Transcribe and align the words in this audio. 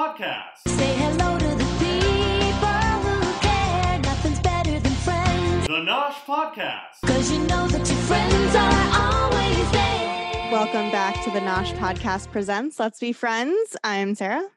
Nosh 0.00 0.16
Podcast. 0.16 0.78
Say 0.78 0.94
hello 0.94 1.38
to 1.38 1.44
the 1.44 1.64
people 1.78 2.68
who 3.04 3.40
care. 3.40 3.98
Nothing's 3.98 4.40
better 4.40 4.80
than 4.80 4.92
friends. 4.92 5.66
The 5.66 5.74
Nosh 5.74 6.14
Podcast. 6.24 7.02
Cause 7.04 7.30
you 7.30 7.40
know 7.40 7.68
that 7.68 7.86
your 7.86 7.98
friends 8.08 8.54
are 8.54 8.98
always 8.98 9.70
there. 9.72 10.50
Welcome 10.50 10.90
back 10.90 11.22
to 11.24 11.30
the 11.30 11.40
Nosh 11.40 11.76
Podcast 11.76 12.32
Presents 12.32 12.80
Let's 12.80 12.98
Be 12.98 13.12
Friends. 13.12 13.76
I'm 13.84 14.14
Sarah, 14.14 14.48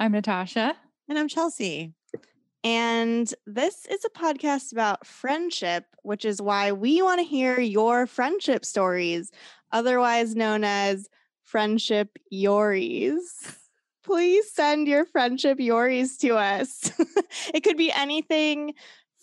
I'm 0.00 0.10
Natasha. 0.10 0.76
And 1.08 1.16
I'm 1.16 1.28
Chelsea. 1.28 1.94
and 2.64 3.32
this 3.46 3.86
is 3.86 4.04
a 4.04 4.10
podcast 4.10 4.72
about 4.72 5.06
friendship, 5.06 5.84
which 6.02 6.24
is 6.24 6.42
why 6.42 6.72
we 6.72 7.02
want 7.02 7.20
to 7.20 7.24
hear 7.24 7.60
your 7.60 8.08
friendship 8.08 8.64
stories, 8.64 9.30
otherwise 9.70 10.34
known 10.34 10.64
as 10.64 11.08
friendship 11.44 12.18
yories. 12.32 13.58
Please 14.04 14.52
send 14.52 14.88
your 14.88 15.04
friendship 15.04 15.58
yories 15.58 16.18
to 16.18 16.36
us. 16.36 16.90
it 17.54 17.62
could 17.62 17.76
be 17.76 17.92
anything 17.92 18.74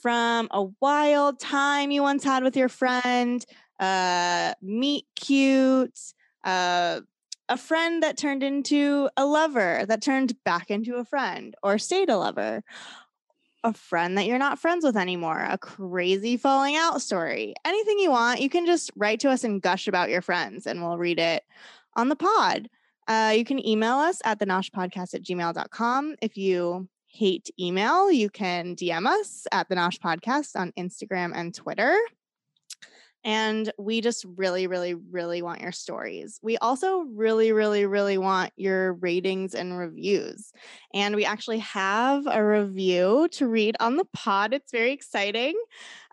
from 0.02 0.48
a 0.52 0.66
wild 0.80 1.40
time 1.40 1.92
you 1.92 2.02
once 2.02 2.24
had 2.24 2.44
with 2.44 2.56
your 2.56 2.70
friend, 2.70 3.46
uh, 3.80 4.54
meet 4.62 5.06
cute, 5.16 6.00
uh, 6.46 7.02
a 7.50 7.58
friend 7.58 8.04
that 8.04 8.18
turned 8.18 8.44
into 8.44 9.10
a 9.18 9.26
lover 9.26 9.84
that 9.88 10.02
turned 10.02 10.42
back 10.46 10.70
into 10.70 10.96
a 10.96 11.04
friend 11.04 11.56
or 11.64 11.78
stayed 11.78 12.09
a 12.09 12.18
lover 12.18 12.64
a 13.64 13.73
friend 13.73 14.18
that 14.18 14.25
you're 14.25 14.38
not 14.38 14.59
friends 14.59 14.86
with 14.86 14.96
anymore 14.96 15.46
a 15.50 15.58
crazy 15.58 16.38
falling 16.38 16.78
out 16.78 17.02
story 17.02 17.53
anything 17.66 18.00
you 18.00 18.12
want 18.12 18.40
you 18.40 18.50
can 18.50 18.66
just 18.66 18.92
write 18.96 19.20
to 19.20 19.30
us 19.30 19.44
and 19.44 19.62
gush 19.62 19.88
about 19.88 20.09
your 20.09 20.22
friends 20.22 20.66
and 20.66 20.81
we'll 20.81 20.98
read 20.98 21.20
it 21.20 21.44
on 21.96 22.08
the 22.08 22.16
pod 22.16 22.70
uh, 23.10 23.34
you 23.36 23.44
can 23.44 23.66
email 23.68 23.96
us 23.96 24.22
at 24.24 24.40
the 24.40 24.46
noshpodcast 24.46 25.14
at 25.14 25.24
gmail.com 25.24 26.16
if 26.22 26.38
you 26.38 26.88
hate 27.08 27.50
email 27.60 28.12
you 28.12 28.30
can 28.30 28.76
dm 28.76 29.06
us 29.06 29.46
at 29.52 29.68
the 29.68 29.76
nosh 29.76 30.00
podcast 30.00 30.56
on 30.56 30.72
instagram 30.78 31.32
and 31.36 31.54
twitter 31.54 31.98
and 33.24 33.72
we 33.78 34.00
just 34.00 34.26
really, 34.38 34.68
really, 34.68 34.94
really 34.94 35.42
want 35.42 35.62
your 35.62 35.74
stories. 35.74 36.40
We 36.42 36.58
also 36.58 37.02
really, 37.14 37.52
really, 37.52 37.86
really 37.86 38.18
want 38.18 38.54
your 38.56 38.94
ratings 38.94 39.54
and 39.54 39.78
reviews. 39.78 40.54
And 40.94 41.16
we 41.16 41.26
actually 41.26 41.60
have 41.60 42.26
a 42.28 42.44
review 42.44 43.28
to 43.34 43.48
read 43.48 43.76
on 43.80 43.98
the 43.98 44.06
pod. 44.14 44.54
It's 44.54 44.72
very 44.72 44.94
exciting. 44.94 45.56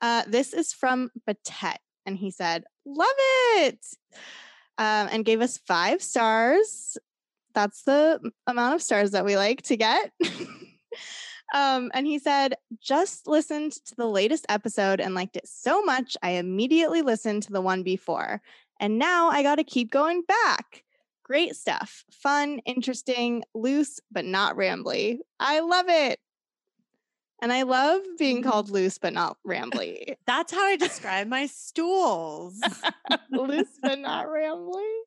Uh, 0.03 0.25
this 0.27 0.53
is 0.53 0.73
from 0.73 1.11
Batet, 1.29 1.77
and 2.05 2.17
he 2.17 2.31
said, 2.31 2.65
Love 2.85 3.09
it. 3.59 3.79
Um, 4.79 5.09
and 5.11 5.25
gave 5.25 5.41
us 5.41 5.59
five 5.67 6.03
stars. 6.03 6.99
That's 7.55 7.83
the 7.83 8.21
amount 8.47 8.75
of 8.75 8.83
stars 8.83 9.13
that 9.13 9.25
we 9.25 9.37
like 9.37 9.63
to 9.63 9.77
get. 9.77 10.13
Um, 11.55 11.91
and 11.95 12.07
he 12.07 12.19
said, 12.19 12.55
just 12.81 13.27
listened 13.27 13.73
to 13.73 13.95
the 13.97 14.07
latest 14.07 14.47
episode 14.49 15.01
and 15.01 15.15
liked 15.15 15.37
it 15.37 15.47
so 15.47 15.83
much, 15.83 16.17
I 16.23 16.31
immediately 16.31 17.03
listened 17.03 17.45
to 17.45 17.53
the 17.53 17.61
one 17.61 17.83
before. 17.83 18.43
And 18.81 18.99
now 18.99 19.29
I 19.29 19.43
got 19.43 19.57
to 19.57 19.65
keep 19.65 19.91
going 19.91 20.23
back. 20.27 20.83
Great 21.25 21.57
stuff. 21.57 22.05
Fun, 22.11 22.61
interesting, 22.67 23.43
loose, 23.55 24.01
but 24.11 24.25
not 24.25 24.57
rambly. 24.57 25.19
I 25.41 25.61
love 25.61 25.87
it. 25.89 26.19
And 27.42 27.53
I 27.53 27.62
love 27.62 28.01
being 28.19 28.41
mm-hmm. 28.41 28.51
called 28.51 28.70
loose, 28.70 28.98
but 28.98 29.12
not 29.12 29.37
rambly. 29.47 30.17
That's 30.27 30.53
how 30.53 30.65
I 30.65 30.77
describe 30.77 31.29
my 31.29 31.47
stools. 31.47 32.61
loose, 33.31 33.78
but 33.83 33.99
not 33.99 34.27
rambly. 34.27 34.99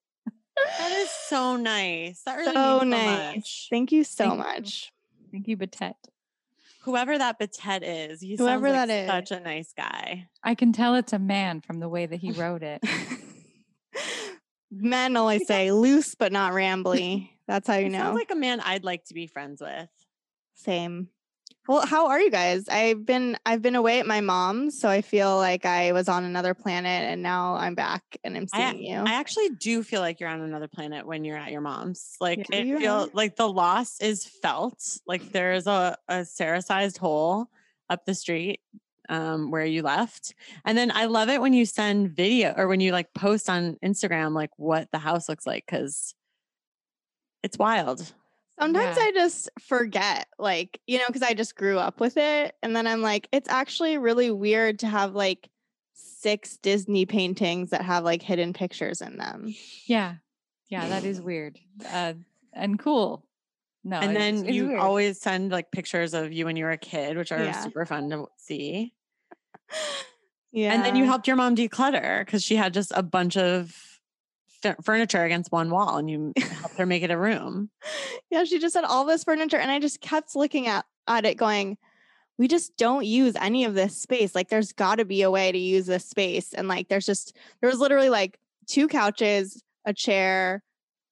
That 0.77 0.91
is 0.91 1.09
so 1.27 1.55
nice. 1.55 2.21
That 2.25 2.35
really 2.37 2.53
so 2.53 2.79
means 2.81 2.91
nice. 2.91 3.35
much. 3.35 3.67
Thank 3.69 3.91
you 3.91 4.03
so 4.03 4.25
Thank 4.25 4.33
you. 4.33 4.43
much. 4.43 4.91
Thank 5.31 5.47
you, 5.47 5.57
Batet. 5.57 5.93
Whoever 6.83 7.17
that 7.17 7.39
Batet 7.39 7.81
is, 7.83 8.21
he 8.21 8.35
Whoever 8.35 8.67
sounds 8.67 8.77
like 8.77 8.87
that 8.87 8.89
is. 8.89 9.09
such 9.29 9.31
a 9.31 9.43
nice 9.43 9.73
guy. 9.75 10.27
I 10.43 10.55
can 10.55 10.71
tell 10.71 10.95
it's 10.95 11.13
a 11.13 11.19
man 11.19 11.61
from 11.61 11.79
the 11.79 11.89
way 11.89 12.05
that 12.05 12.17
he 12.19 12.31
wrote 12.31 12.63
it. 12.63 12.83
Men 14.71 15.17
always 15.17 15.47
say 15.47 15.71
loose, 15.71 16.15
but 16.15 16.31
not 16.31 16.53
rambly. 16.53 17.29
That's 17.47 17.67
how 17.67 17.75
you 17.75 17.85
He 17.85 17.89
know. 17.89 17.99
sounds 17.99 18.15
like 18.15 18.31
a 18.31 18.35
man 18.35 18.59
I'd 18.59 18.83
like 18.83 19.05
to 19.05 19.13
be 19.13 19.27
friends 19.27 19.61
with. 19.61 19.89
Same. 20.53 21.09
Well, 21.69 21.85
how 21.85 22.07
are 22.07 22.19
you 22.19 22.31
guys? 22.31 22.67
I've 22.67 23.05
been 23.05 23.37
I've 23.45 23.61
been 23.61 23.75
away 23.75 23.99
at 23.99 24.07
my 24.07 24.21
mom's, 24.21 24.81
so 24.81 24.89
I 24.89 25.03
feel 25.03 25.37
like 25.37 25.67
I 25.67 25.91
was 25.91 26.09
on 26.09 26.23
another 26.23 26.55
planet 26.55 27.03
and 27.03 27.21
now 27.21 27.53
I'm 27.57 27.75
back 27.75 28.01
and 28.23 28.35
I'm 28.35 28.47
I, 28.51 28.71
seeing 28.71 28.85
you. 28.85 28.97
I 28.97 29.13
actually 29.13 29.49
do 29.49 29.83
feel 29.83 30.01
like 30.01 30.19
you're 30.19 30.31
on 30.31 30.41
another 30.41 30.67
planet 30.67 31.05
when 31.05 31.23
you're 31.23 31.37
at 31.37 31.51
your 31.51 31.61
mom's. 31.61 32.17
Like 32.19 32.47
Yeah, 32.49 32.57
it 32.57 32.65
you 32.65 32.79
feel 32.79 32.93
are. 32.93 33.09
like 33.13 33.35
the 33.35 33.47
loss 33.47 34.01
is 34.01 34.25
felt. 34.25 34.83
Like 35.05 35.31
there's 35.31 35.67
a, 35.67 35.95
a 36.07 36.25
Sarah-sized 36.25 36.97
hole 36.97 37.51
up 37.87 38.03
the 38.03 38.15
street 38.15 38.61
um, 39.07 39.51
where 39.51 39.63
you 39.63 39.83
left. 39.83 40.33
And 40.65 40.75
then 40.75 40.91
I 40.91 41.05
love 41.05 41.29
it 41.29 41.39
when 41.39 41.53
you 41.53 41.67
send 41.67 42.15
video 42.15 42.51
or 42.57 42.67
when 42.67 42.79
you 42.79 42.93
like 42.93 43.13
post 43.13 43.47
on 43.47 43.77
Instagram 43.85 44.33
like 44.33 44.49
what 44.57 44.87
the 44.91 44.97
house 44.97 45.29
looks 45.29 45.45
like 45.45 45.67
because 45.67 46.15
it's 47.43 47.59
wild. 47.59 48.11
Sometimes 48.59 48.97
Yeah. 48.97 49.03
I 49.03 49.11
just 49.13 49.49
forget, 49.59 50.27
like, 50.37 50.81
you 50.85 50.97
know, 50.97 51.05
because 51.07 51.21
I 51.21 51.33
just 51.33 51.55
grew 51.55 51.77
up 51.79 51.99
with 51.99 52.17
it. 52.17 52.55
And 52.61 52.75
then 52.75 52.87
I'm 52.87 53.01
like, 53.01 53.27
it's 53.31 53.49
actually 53.49 53.97
really 53.97 54.31
weird 54.31 54.79
to 54.79 54.87
have 54.87 55.13
like 55.15 55.49
six 55.93 56.57
Disney 56.57 57.05
paintings 57.05 57.69
that 57.69 57.83
have 57.83 58.03
like 58.03 58.21
hidden 58.21 58.51
pictures 58.53 59.01
in 59.01 59.17
them. 59.17 59.53
Yeah. 59.85 60.15
Yeah, 60.67 60.89
that 60.89 61.03
is 61.05 61.21
weird. 61.21 61.57
Uh, 61.89 62.13
and 62.53 62.77
cool. 62.77 63.23
No. 63.85 63.97
and 63.97 64.11
it's- 64.11 64.17
then 64.23 64.45
it's 64.45 64.53
you 64.55 64.67
weird. 64.67 64.79
always 64.79 65.21
send 65.21 65.51
like 65.51 65.71
pictures 65.71 66.13
of 66.13 66.33
you 66.33 66.43
when 66.45 66.57
you 66.57 66.65
were 66.65 66.71
a 66.71 66.77
kid, 66.77 67.15
which 67.17 67.31
are 67.31 67.43
Yeah. 67.43 67.61
super 67.61 67.85
fun 67.85 68.09
to 68.09 68.25
see. 68.37 68.93
Yeah. 70.51 70.73
And 70.73 70.83
then 70.83 70.95
you 70.95 71.05
helped 71.05 71.27
your 71.27 71.35
mom 71.37 71.55
declutter 71.55 72.25
because 72.25 72.43
she 72.43 72.55
had 72.55 72.73
just 72.73 72.91
a 72.95 73.03
bunch 73.03 73.37
of 73.37 73.88
f- 74.63 74.75
furniture 74.83 75.23
against 75.23 75.51
one 75.51 75.69
wall 75.69 75.97
and 75.97 76.09
you 76.09 76.33
helped 76.37 76.77
her 76.77 76.85
make 76.85 77.03
it 77.03 77.11
a 77.11 77.17
room. 77.17 77.69
yeah, 78.29 78.43
she 78.43 78.59
just 78.59 78.75
had 78.75 78.83
all 78.85 79.05
this 79.05 79.23
furniture, 79.23 79.57
and 79.57 79.71
I 79.71 79.79
just 79.79 80.01
kept 80.01 80.35
looking 80.35 80.67
at 80.67 80.85
at 81.07 81.25
it, 81.25 81.37
going, 81.37 81.77
"We 82.37 82.47
just 82.47 82.77
don't 82.77 83.05
use 83.05 83.35
any 83.39 83.65
of 83.65 83.73
this 83.73 83.97
space. 83.97 84.35
Like, 84.35 84.49
there's 84.49 84.71
got 84.73 84.95
to 84.95 85.05
be 85.05 85.21
a 85.23 85.31
way 85.31 85.51
to 85.51 85.57
use 85.57 85.85
this 85.85 86.05
space." 86.05 86.53
And 86.53 86.67
like, 86.67 86.87
there's 86.89 87.05
just 87.05 87.35
there 87.61 87.69
was 87.69 87.79
literally 87.79 88.09
like 88.09 88.37
two 88.67 88.87
couches, 88.87 89.63
a 89.85 89.93
chair, 89.93 90.61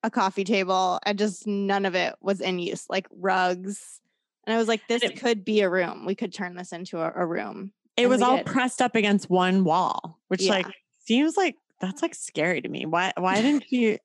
a 0.04 0.10
coffee 0.10 0.44
table, 0.44 1.00
and 1.04 1.18
just 1.18 1.46
none 1.46 1.84
of 1.86 1.94
it 1.94 2.14
was 2.20 2.40
in 2.40 2.58
use. 2.58 2.86
Like 2.88 3.06
rugs, 3.10 4.00
and 4.46 4.54
I 4.54 4.58
was 4.58 4.68
like, 4.68 4.82
"This 4.88 5.02
it- 5.02 5.18
could 5.20 5.44
be 5.44 5.60
a 5.62 5.68
room. 5.70 6.06
We 6.06 6.14
could 6.14 6.32
turn 6.32 6.54
this 6.54 6.72
into 6.72 6.98
a, 7.00 7.12
a 7.14 7.26
room." 7.26 7.72
It 7.96 8.02
And 8.02 8.10
was 8.10 8.22
all 8.22 8.36
did. 8.36 8.46
pressed 8.46 8.80
up 8.80 8.94
against 8.94 9.28
one 9.28 9.64
wall, 9.64 10.20
which 10.28 10.42
Yeah. 10.42 10.52
like 10.52 10.66
seems 11.04 11.36
like 11.36 11.56
that's 11.80 12.02
like 12.02 12.14
scary 12.14 12.60
to 12.60 12.68
me. 12.68 12.86
Why 12.86 13.12
why 13.16 13.40
didn't 13.40 13.64
you 13.70 13.98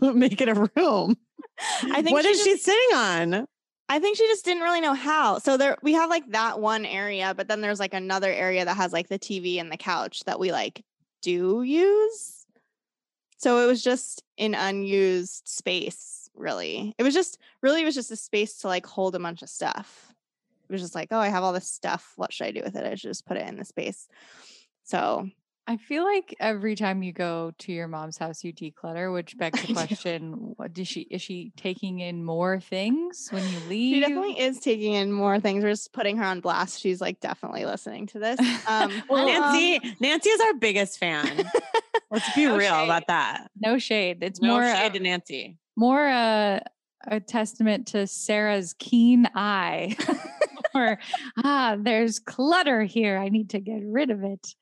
make 0.00 0.40
it 0.40 0.48
a 0.48 0.68
room? 0.76 1.16
I 1.82 2.02
think 2.02 2.12
what 2.12 2.24
she 2.24 2.30
is 2.30 2.42
she 2.42 2.56
sitting 2.56 2.96
on? 2.96 3.46
I 3.88 3.98
think 3.98 4.16
she 4.16 4.26
just 4.28 4.44
didn't 4.44 4.62
really 4.62 4.80
know 4.80 4.94
how. 4.94 5.38
So 5.38 5.56
there 5.56 5.76
we 5.82 5.94
have 5.94 6.08
like 6.08 6.30
that 6.30 6.60
one 6.60 6.86
area, 6.86 7.34
but 7.36 7.48
then 7.48 7.60
there's 7.60 7.80
like 7.80 7.92
another 7.92 8.32
area 8.32 8.64
that 8.64 8.76
has 8.76 8.92
like 8.92 9.08
the 9.08 9.18
TV 9.18 9.60
and 9.60 9.70
the 9.70 9.76
couch 9.76 10.22
that 10.26 10.38
we 10.38 10.52
like 10.52 10.84
do 11.22 11.62
use. 11.62 12.46
So 13.38 13.64
it 13.64 13.66
was 13.66 13.82
just 13.82 14.22
an 14.38 14.54
unused 14.54 15.48
space, 15.48 16.28
really. 16.34 16.94
It 16.98 17.02
was 17.02 17.14
just 17.14 17.38
really 17.62 17.82
it 17.82 17.86
was 17.86 17.94
just 17.94 18.12
a 18.12 18.16
space 18.16 18.58
to 18.58 18.68
like 18.68 18.86
hold 18.86 19.16
a 19.16 19.18
bunch 19.18 19.42
of 19.42 19.48
stuff. 19.48 20.14
It 20.68 20.72
was 20.72 20.82
just 20.82 20.94
like, 20.94 21.08
oh, 21.10 21.18
I 21.18 21.28
have 21.28 21.42
all 21.42 21.52
this 21.52 21.66
stuff. 21.66 22.12
What 22.14 22.32
should 22.32 22.46
I 22.46 22.52
do 22.52 22.62
with 22.62 22.76
it? 22.76 22.86
I 22.86 22.94
should 22.94 23.10
just 23.10 23.26
put 23.26 23.36
it 23.36 23.48
in 23.48 23.56
the 23.56 23.64
space. 23.64 24.06
So 24.84 25.28
I 25.66 25.76
feel 25.76 26.02
like 26.04 26.34
every 26.40 26.74
time 26.74 27.02
you 27.04 27.12
go 27.12 27.52
to 27.58 27.72
your 27.72 27.86
mom's 27.86 28.18
house, 28.18 28.42
you 28.42 28.52
declutter, 28.52 29.12
which 29.12 29.36
begs 29.38 29.62
the 29.64 29.72
question: 29.72 30.32
What 30.56 30.72
does 30.72 30.88
she 30.88 31.02
is 31.02 31.22
she 31.22 31.52
taking 31.56 32.00
in 32.00 32.24
more 32.24 32.58
things 32.58 33.28
when 33.30 33.42
you 33.44 33.58
leave? 33.68 33.94
she 33.94 34.00
definitely 34.00 34.40
is 34.40 34.58
taking 34.58 34.94
in 34.94 35.12
more 35.12 35.38
things. 35.38 35.62
We're 35.62 35.70
just 35.70 35.92
putting 35.92 36.16
her 36.16 36.24
on 36.24 36.40
blast. 36.40 36.80
She's 36.80 37.00
like 37.00 37.20
definitely 37.20 37.64
listening 37.66 38.06
to 38.08 38.18
this. 38.18 38.40
Um, 38.66 39.02
Well, 39.08 39.28
um, 39.28 39.54
Nancy, 39.54 39.96
Nancy 40.00 40.28
is 40.30 40.40
our 40.40 40.54
biggest 40.54 40.98
fan. 40.98 41.50
Let's 42.10 42.34
be 42.34 42.46
No 42.46 42.56
real 42.56 42.72
shade. 42.74 42.84
about 42.84 43.06
that. 43.06 43.50
No 43.60 43.78
shade. 43.78 44.18
It's 44.22 44.40
No 44.40 44.54
more 44.54 44.62
shade 44.64 44.86
uh, 44.86 44.90
to 44.90 45.00
Nancy. 45.00 45.58
more 45.76 46.04
a 46.06 46.62
a 47.06 47.20
testament 47.20 47.86
to 47.88 48.06
Sarah's 48.06 48.74
keen 48.78 49.26
eye. 49.34 49.96
or 50.74 50.98
ah, 51.44 51.76
there's 51.80 52.18
clutter 52.18 52.82
here. 52.82 53.16
I 53.18 53.28
need 53.28 53.50
to 53.50 53.60
get 53.60 53.82
rid 53.84 54.10
of 54.10 54.22
it. 54.24 54.54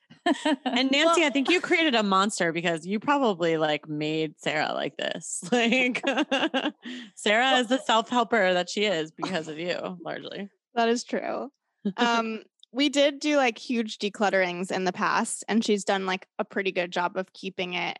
And 0.64 0.90
Nancy, 0.92 1.24
I 1.24 1.30
think 1.30 1.50
you 1.50 1.60
created 1.60 1.94
a 1.94 2.02
monster 2.02 2.52
because 2.52 2.86
you 2.86 3.00
probably 3.00 3.56
like 3.56 3.88
made 3.88 4.38
Sarah 4.38 4.72
like 4.74 4.96
this. 4.96 5.42
Like 5.52 6.02
Sarah 7.14 7.58
is 7.58 7.68
the 7.68 7.80
self-helper 7.84 8.54
that 8.54 8.70
she 8.70 8.84
is 8.84 9.10
because 9.10 9.48
of 9.48 9.58
you, 9.58 9.98
largely. 10.04 10.48
That 10.74 10.88
is 10.88 11.04
true. 11.04 11.50
Um, 11.96 12.42
we 12.72 12.88
did 12.88 13.18
do 13.18 13.36
like 13.36 13.58
huge 13.58 13.98
declutterings 13.98 14.70
in 14.70 14.84
the 14.84 14.92
past, 14.92 15.44
and 15.48 15.64
she's 15.64 15.84
done 15.84 16.06
like 16.06 16.26
a 16.38 16.44
pretty 16.44 16.70
good 16.70 16.92
job 16.92 17.16
of 17.16 17.32
keeping 17.32 17.74
it 17.74 17.98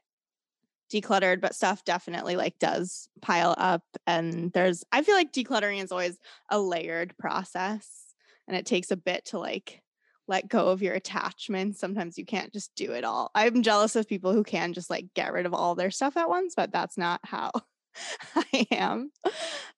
decluttered, 0.93 1.41
but 1.41 1.55
stuff 1.55 1.85
definitely 1.85 2.37
like 2.37 2.59
does 2.59 3.09
pile 3.21 3.55
up. 3.59 3.83
And 4.07 4.53
there's, 4.53 4.85
I 4.93 5.03
feel 5.03 5.15
like 5.15 5.33
decluttering 5.33 5.83
is 5.83 5.93
always 5.93 6.19
a 6.49 6.61
layered 6.61 7.17
process 7.19 8.15
and 8.47 8.57
it 8.57 8.67
takes 8.67 8.91
a 8.91 8.97
bit 8.97 9.27
to 9.27 9.39
like 9.39 9.83
let 10.29 10.49
go 10.49 10.69
of 10.69 10.83
your 10.83 10.95
attachments. 10.95 11.81
Sometimes 11.81 12.19
you 12.19 12.25
can't 12.27 12.53
just 12.53 12.75
do 12.75 12.93
it 12.93 13.05
all. 13.05 13.31
I'm 13.35 13.63
jealous 13.63 13.97
of 13.97 14.07
people 14.09 14.33
who 14.33 14.45
can 14.45 14.73
just 14.73 14.91
like 14.91 15.07
get 15.15 15.33
rid 15.33 15.47
of 15.47 15.55
all 15.55 15.75
their 15.75 15.91
stuff 15.91 16.17
at 16.17 16.29
once, 16.29 16.55
but 16.55 16.71
that's 16.73 16.99
not 16.99 17.21
how 17.25 17.51
I 18.37 18.67
am. 18.71 19.11
You 19.25 19.31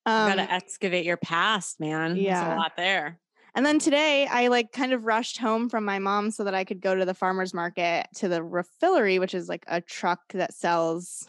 Um, 0.07 0.29
gotta 0.29 0.53
excavate 0.53 1.05
your 1.05 1.17
past, 1.17 1.81
man. 1.81 2.15
There's 2.15 2.25
yeah. 2.25 2.55
a 2.55 2.59
lot 2.59 2.73
there. 2.77 3.21
and 3.55 3.65
then 3.65 3.79
today 3.79 4.27
I 4.27 4.49
like 4.49 4.73
kind 4.73 4.93
of 4.93 5.05
rushed 5.05 5.39
home 5.39 5.69
from 5.69 5.85
my 5.85 5.99
mom 5.99 6.31
so 6.31 6.45
that 6.45 6.55
I 6.55 6.65
could 6.65 6.81
go 6.81 6.95
to 6.95 7.05
the 7.05 7.15
farmer's 7.15 7.55
market 7.55 8.07
to 8.17 8.29
the 8.29 8.41
refillery, 8.41 9.19
which 9.21 9.35
is 9.35 9.49
like 9.49 9.65
a 9.69 9.81
truck 9.81 10.21
that 10.35 10.53
sells 10.55 11.29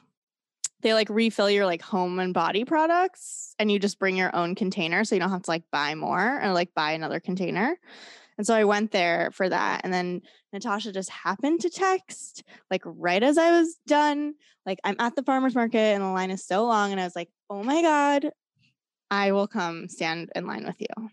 they 0.81 0.95
like 0.95 1.09
refill 1.12 1.47
your 1.50 1.68
like 1.68 1.81
home 1.83 2.18
and 2.18 2.33
body 2.33 2.65
products 2.65 3.53
and 3.59 3.71
you 3.71 3.77
just 3.77 4.00
bring 4.00 4.18
your 4.18 4.35
own 4.35 4.56
container 4.56 5.03
so 5.03 5.13
you 5.13 5.21
don't 5.21 5.29
have 5.29 5.44
to 5.44 5.51
like 5.51 5.62
buy 5.71 5.94
more 5.94 6.41
or 6.41 6.53
like 6.53 6.73
buy 6.73 6.94
another 6.94 7.19
container. 7.19 7.77
And 8.38 8.48
so 8.48 8.54
I 8.56 8.63
went 8.63 8.92
there 8.92 9.30
for 9.33 9.48
that. 9.50 9.81
And 9.83 9.94
then 9.94 10.22
Natasha 10.54 10.92
just 10.92 11.10
happened 11.10 11.62
to 11.62 11.69
text 11.69 12.44
like 12.69 12.81
right 12.86 13.22
as 13.22 13.38
I 13.38 13.51
was 13.60 13.78
done. 13.88 14.33
Like, 14.66 14.80
I'm 14.83 14.95
at 15.00 15.16
the 15.16 15.24
farmer's 15.24 15.56
market 15.56 15.78
and 15.80 16.01
the 16.04 16.07
line 16.07 16.31
is 16.31 16.45
so 16.45 16.66
long. 16.66 16.92
And 16.92 17.00
I 17.00 17.04
was 17.04 17.16
like, 17.16 17.30
oh 17.50 17.63
my 17.63 17.81
God, 17.81 18.31
I 19.10 19.31
will 19.31 19.48
come 19.48 19.88
stand 19.89 20.31
in 20.36 20.45
line 20.48 20.66
with 20.66 20.80
you. 20.80 21.10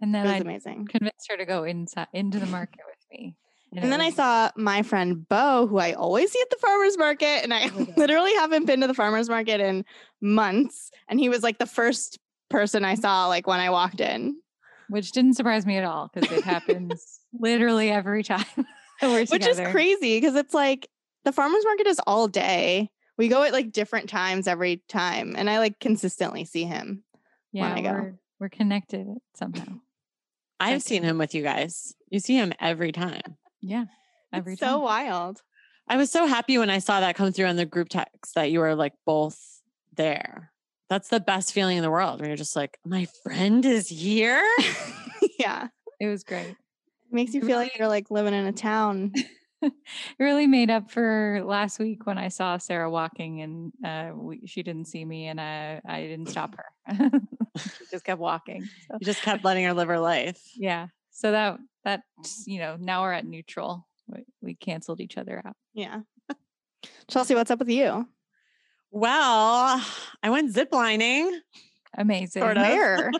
And 0.00 0.10
It 0.10 0.12
then 0.12 0.24
was 0.26 0.32
I 0.32 0.36
amazing. 0.38 0.86
convinced 0.86 1.26
her 1.30 1.36
to 1.36 1.44
go 1.44 1.64
inside 1.64 2.08
into 2.12 2.38
the 2.38 2.46
market 2.46 2.80
with 2.86 3.18
me. 3.18 3.36
And 3.72 3.86
it 3.86 3.88
then 3.88 4.00
I 4.00 4.10
saw 4.10 4.50
my 4.56 4.82
friend 4.82 5.28
Bo, 5.28 5.66
who 5.66 5.78
I 5.78 5.92
always 5.92 6.30
see 6.32 6.40
at 6.40 6.48
the 6.50 6.56
farmer's 6.56 6.96
market, 6.96 7.42
and 7.42 7.52
I 7.52 7.68
Oh 7.74 7.86
literally 7.96 8.32
haven't 8.34 8.64
been 8.66 8.80
to 8.80 8.86
the 8.86 8.94
farmer's 8.94 9.28
market 9.28 9.60
in 9.60 9.84
months. 10.20 10.90
And 11.08 11.18
he 11.20 11.28
was 11.28 11.42
like 11.42 11.58
the 11.58 11.66
first 11.66 12.18
person 12.48 12.84
I 12.84 12.94
saw 12.94 13.26
like 13.26 13.46
when 13.46 13.60
I 13.60 13.70
walked 13.70 14.00
in, 14.00 14.36
which 14.88 15.12
didn't 15.12 15.34
surprise 15.34 15.66
me 15.66 15.76
at 15.76 15.84
all 15.84 16.10
because 16.12 16.30
it 16.30 16.44
happens 16.44 17.20
literally 17.38 17.90
every 17.90 18.22
time 18.22 18.44
we're 19.02 19.20
which 19.20 19.30
together. 19.30 19.64
is 19.64 19.72
crazy 19.72 20.18
because 20.20 20.34
it's 20.36 20.54
like 20.54 20.88
the 21.24 21.32
farmer's 21.32 21.64
market 21.64 21.86
is 21.86 22.00
all 22.06 22.28
day. 22.28 22.90
We 23.18 23.28
go 23.28 23.42
at 23.42 23.52
like 23.52 23.72
different 23.72 24.08
times 24.08 24.46
every 24.46 24.82
time, 24.88 25.34
and 25.36 25.48
I 25.48 25.58
like 25.58 25.80
consistently 25.80 26.44
see 26.44 26.64
him. 26.64 27.02
Yeah, 27.52 27.72
I 27.74 27.80
go. 27.80 27.90
we're 27.92 28.14
we're 28.40 28.48
connected 28.50 29.06
somehow. 29.34 29.80
I've 30.60 30.82
seen 30.82 31.02
him 31.02 31.18
with 31.18 31.34
you 31.34 31.42
guys. 31.42 31.94
You 32.10 32.20
see 32.20 32.36
him 32.36 32.52
every 32.60 32.92
time. 32.92 33.36
Yeah, 33.60 33.86
every 34.32 34.52
It's 34.54 34.60
time. 34.60 34.70
so 34.70 34.78
wild. 34.80 35.42
I 35.88 35.96
was 35.96 36.10
so 36.10 36.26
happy 36.26 36.58
when 36.58 36.68
I 36.70 36.78
saw 36.78 37.00
that 37.00 37.14
come 37.16 37.32
through 37.32 37.46
on 37.46 37.56
the 37.56 37.64
group 37.66 37.88
text 37.88 38.34
that 38.34 38.50
you 38.50 38.60
were 38.60 38.74
like 38.74 38.92
both 39.04 39.38
there. 39.94 40.52
That's 40.88 41.08
the 41.08 41.20
best 41.20 41.52
feeling 41.52 41.76
in 41.76 41.82
the 41.82 41.90
world 41.90 42.20
when 42.20 42.28
you're 42.28 42.36
just 42.36 42.54
like, 42.56 42.78
my 42.84 43.06
friend 43.24 43.64
is 43.64 43.88
here. 43.88 44.42
yeah, 45.38 45.68
it 45.98 46.06
was 46.06 46.22
great. 46.22 46.46
it 46.50 46.56
makes 47.10 47.34
you 47.34 47.40
feel 47.40 47.56
like 47.56 47.76
you're 47.76 47.88
like 47.88 48.10
living 48.10 48.34
in 48.34 48.46
a 48.46 48.52
town. 48.52 49.12
It 49.62 49.72
really 50.20 50.46
made 50.46 50.70
up 50.70 50.90
for 50.90 51.40
last 51.44 51.78
week 51.80 52.06
when 52.06 52.18
I 52.18 52.28
saw 52.28 52.58
Sarah 52.58 52.88
walking 52.90 53.40
and 53.42 53.72
uh, 53.84 54.12
we, 54.14 54.46
she 54.46 54.62
didn't 54.62 54.84
see 54.86 55.04
me 55.04 55.26
and 55.26 55.40
I, 55.40 55.80
I 55.84 56.02
didn't 56.02 56.28
stop 56.28 56.54
her. 56.88 57.10
she 57.58 57.84
just 57.90 58.04
kept 58.04 58.20
walking. 58.20 58.62
So, 58.88 58.98
You 59.00 59.06
just 59.06 59.22
kept 59.22 59.44
letting 59.44 59.64
her 59.64 59.72
live 59.72 59.88
her 59.88 59.98
life. 59.98 60.40
yeah. 60.54 60.86
So 61.10 61.32
that, 61.32 61.58
that, 61.84 62.02
you 62.46 62.58
know, 62.60 62.76
now 62.78 63.02
we're 63.02 63.12
at 63.12 63.24
neutral. 63.26 63.88
We, 64.06 64.24
we 64.42 64.54
canceled 64.54 65.00
each 65.00 65.16
other 65.16 65.42
out. 65.44 65.56
Yeah. 65.72 66.00
Chelsea, 67.08 67.34
what's 67.34 67.50
up 67.50 67.58
with 67.58 67.70
you? 67.70 68.06
Well, 68.90 69.82
I 70.22 70.30
went 70.30 70.54
ziplining. 70.54 71.30
Amazing. 71.96 72.42
Sort 72.42 72.56
of. 72.56 72.62
Where? 72.62 73.10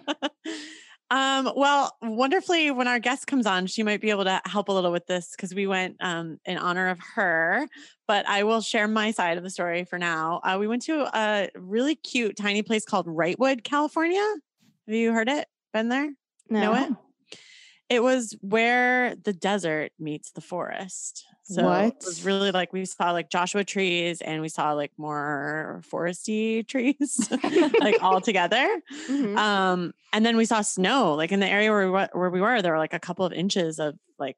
um, 1.11 1.53
well, 1.57 1.97
wonderfully, 2.03 2.71
when 2.71 2.89
our 2.89 2.99
guest 2.99 3.27
comes 3.27 3.47
on, 3.47 3.67
she 3.67 3.83
might 3.83 4.01
be 4.01 4.11
able 4.11 4.25
to 4.25 4.41
help 4.45 4.69
a 4.69 4.73
little 4.73 4.93
with 4.93 5.07
this 5.07 5.33
because 5.37 5.55
we 5.55 5.67
went 5.67 5.97
um, 6.01 6.39
in 6.45 6.59
honor 6.59 6.89
of 6.89 6.99
her. 7.15 7.67
But 8.07 8.29
I 8.29 8.45
will 8.45 8.61
share 8.61 8.89
my 8.89 9.11
side 9.11 9.39
of 9.39 9.45
the 9.45 9.51
story 9.51 9.85
for 9.85 9.99
now. 9.99 10.41
Uh, 10.45 10.57
we 10.59 10.69
went 10.69 10.83
to 10.83 11.09
a 11.17 11.49
really 11.57 11.95
cute 11.95 12.37
tiny 12.37 12.63
place 12.63 12.85
called 12.85 13.07
Wrightwood, 13.07 13.65
California. 13.65 14.25
Have 14.87 14.95
you 14.95 15.13
heard 15.13 15.29
it? 15.29 15.47
Been 15.73 15.89
there? 15.89 16.11
No. 16.49 16.61
Know 16.61 16.75
it? 16.75 16.93
It 17.89 18.03
was 18.03 18.37
where 18.41 19.15
the 19.15 19.33
desert 19.33 19.93
meets 19.99 20.33
the 20.33 20.41
forest. 20.41 21.25
So 21.49 21.71
it 21.87 22.03
was 22.05 22.25
really 22.25 22.51
like 22.51 22.73
we 22.73 22.85
saw 22.85 23.13
like 23.13 23.31
Joshua 23.31 23.63
trees 23.63 24.21
and 24.21 24.43
we 24.43 24.49
saw 24.49 24.73
like 24.73 24.91
more 24.99 25.81
foresty 25.89 26.67
trees, 26.73 27.29
like 27.81 28.03
all 28.03 28.21
together. 28.31 28.83
Mhm. 29.09 29.37
Um, 29.37 29.95
and 30.13 30.27
then 30.27 30.37
we 30.37 30.45
saw 30.45 30.61
snow, 30.63 31.15
like 31.15 31.31
in 31.31 31.39
the 31.41 31.49
area 31.49 31.71
where 31.71 31.85
we 31.85 31.91
were, 31.91 32.09
where 32.13 32.31
we 32.31 32.41
were, 32.41 32.63
there 32.63 32.73
were 32.73 32.79
like 32.79 32.95
a 32.95 32.99
couple 32.99 33.25
of 33.25 33.33
inches 33.33 33.79
of 33.79 33.97
like 34.19 34.37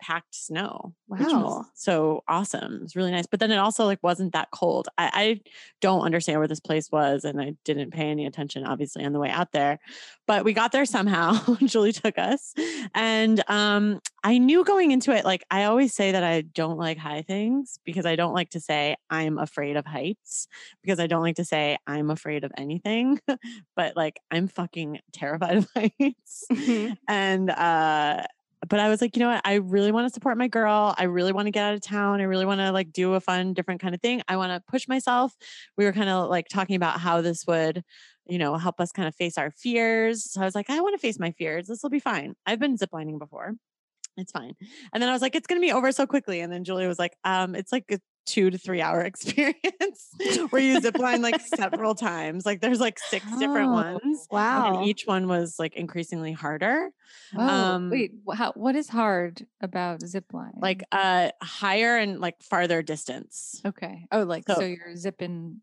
packed 0.00 0.34
snow. 0.34 0.94
which 1.06 1.20
was 1.22 1.32
Wow. 1.32 1.64
so 1.74 2.22
awesome. 2.28 2.74
It 2.76 2.82
was 2.82 2.94
really 2.96 3.10
nice. 3.10 3.26
But 3.26 3.40
then 3.40 3.50
it 3.50 3.56
also 3.56 3.84
like 3.84 3.98
wasn't 4.02 4.32
that 4.32 4.48
cold. 4.52 4.88
I, 4.96 5.10
I 5.12 5.40
don't 5.80 6.02
understand 6.02 6.38
where 6.38 6.46
this 6.48 6.60
place 6.60 6.88
was, 6.90 7.24
and 7.24 7.40
I 7.40 7.54
didn't 7.64 7.90
pay 7.92 8.08
any 8.10 8.26
attention, 8.26 8.64
obviously, 8.64 9.04
on 9.04 9.12
the 9.12 9.18
way 9.18 9.28
out 9.30 9.50
there. 9.52 9.78
But 10.26 10.44
we 10.44 10.52
got 10.52 10.70
there 10.72 10.84
somehow. 10.84 11.32
Julie 11.66 11.92
took 11.92 12.16
us. 12.18 12.54
And 12.94 13.42
um, 13.48 14.00
I 14.22 14.38
knew 14.38 14.64
going 14.64 14.92
into 14.92 15.10
it, 15.12 15.24
like 15.24 15.44
I 15.50 15.64
always 15.64 15.92
say 15.94 16.12
that 16.12 16.22
I 16.22 16.42
don't 16.42 16.78
like 16.78 16.98
high 16.98 17.22
things 17.22 17.80
because 17.84 18.06
I 18.06 18.14
don't 18.14 18.34
like 18.34 18.50
to 18.50 18.60
say 18.60 18.96
I'm 19.10 19.38
afraid 19.38 19.76
of 19.76 19.84
heights, 19.86 20.46
because 20.82 21.00
I 21.00 21.06
don't 21.08 21.22
like 21.22 21.36
to 21.36 21.44
say 21.44 21.76
I'm 21.86 22.10
afraid 22.10 22.44
of 22.44 22.52
anything. 22.56 23.18
but 23.76 23.96
like 23.96 24.20
I'm 24.30 24.46
fucking 24.46 25.00
terrified 25.12 25.56
of 25.56 25.68
heights 25.74 26.44
Mhm. 26.52 26.96
and 27.08 27.50
uh 27.50 28.22
but 28.68 28.78
I 28.78 28.88
was 28.88 29.00
like, 29.00 29.16
you 29.16 29.20
know 29.20 29.28
what? 29.30 29.40
I 29.44 29.54
really 29.54 29.90
want 29.90 30.06
to 30.06 30.12
support 30.12 30.36
my 30.36 30.48
girl. 30.48 30.94
I 30.98 31.04
really 31.04 31.32
want 31.32 31.46
to 31.46 31.50
get 31.50 31.64
out 31.64 31.74
of 31.74 31.80
town. 31.80 32.20
I 32.20 32.24
really 32.24 32.44
want 32.44 32.60
to 32.60 32.72
like 32.72 32.92
do 32.92 33.14
a 33.14 33.20
fun, 33.20 33.54
different 33.54 33.80
kind 33.80 33.94
of 33.94 34.00
thing. 34.00 34.22
I 34.28 34.36
want 34.36 34.52
to 34.52 34.70
push 34.70 34.86
myself. 34.86 35.34
We 35.78 35.84
were 35.84 35.92
kind 35.92 36.10
of 36.10 36.28
like 36.28 36.48
talking 36.48 36.76
about 36.76 37.00
how 37.00 37.22
this 37.22 37.46
would, 37.46 37.82
you 38.26 38.38
know, 38.38 38.56
help 38.56 38.80
us 38.80 38.92
kind 38.92 39.08
of 39.08 39.14
face 39.14 39.38
our 39.38 39.50
fears. 39.50 40.30
So 40.30 40.42
I 40.42 40.44
was 40.44 40.54
like, 40.54 40.68
I 40.68 40.80
want 40.80 40.94
to 40.94 40.98
face 40.98 41.18
my 41.18 41.32
fears. 41.32 41.66
This 41.66 41.82
will 41.82 41.90
be 41.90 42.00
fine. 42.00 42.34
I've 42.44 42.60
been 42.60 42.76
ziplining 42.76 43.18
before. 43.18 43.54
It's 44.16 44.32
fine. 44.32 44.54
And 44.92 45.02
then 45.02 45.08
I 45.08 45.12
was 45.12 45.22
like, 45.22 45.34
it's 45.34 45.46
going 45.46 45.60
to 45.60 45.66
be 45.66 45.72
over 45.72 45.92
so 45.92 46.06
quickly. 46.06 46.40
And 46.40 46.52
then 46.52 46.64
Julia 46.64 46.86
was 46.86 46.98
like, 46.98 47.16
um, 47.24 47.54
it's 47.54 47.72
like 47.72 47.84
a 47.90 47.98
two 48.26 48.50
to 48.50 48.58
three 48.58 48.80
hour 48.80 49.00
experience 49.10 50.08
where 50.50 50.62
you 50.62 50.80
zip 50.80 50.98
line 50.98 51.22
like 51.22 51.40
several 51.40 51.94
times. 51.94 52.46
Like 52.46 52.60
there's 52.60 52.80
like 52.80 52.98
six 52.98 53.24
different 53.38 53.68
Oh, 53.70 53.72
ones. 53.72 54.26
Wow. 54.30 54.78
And 54.80 54.86
each 54.88 55.04
one 55.06 55.26
was 55.28 55.56
like 55.58 55.74
increasingly 55.76 56.32
harder. 56.32 56.90
Oh, 57.36 57.40
Um, 57.48 57.90
wait, 57.90 58.12
how, 58.34 58.52
what 58.52 58.76
is 58.76 58.88
hard 58.88 59.46
about 59.60 60.02
zip 60.06 60.26
line? 60.32 60.52
like 60.60 60.82
uh 60.92 61.30
higher 61.42 61.96
and 61.96 62.20
like 62.20 62.40
farther 62.42 62.82
distance 62.82 63.60
okay. 63.66 64.06
Oh, 64.12 64.22
like 64.22 64.44
so, 64.46 64.54
so- 64.54 64.60
you're 64.60 64.94
zipping. 64.96 65.60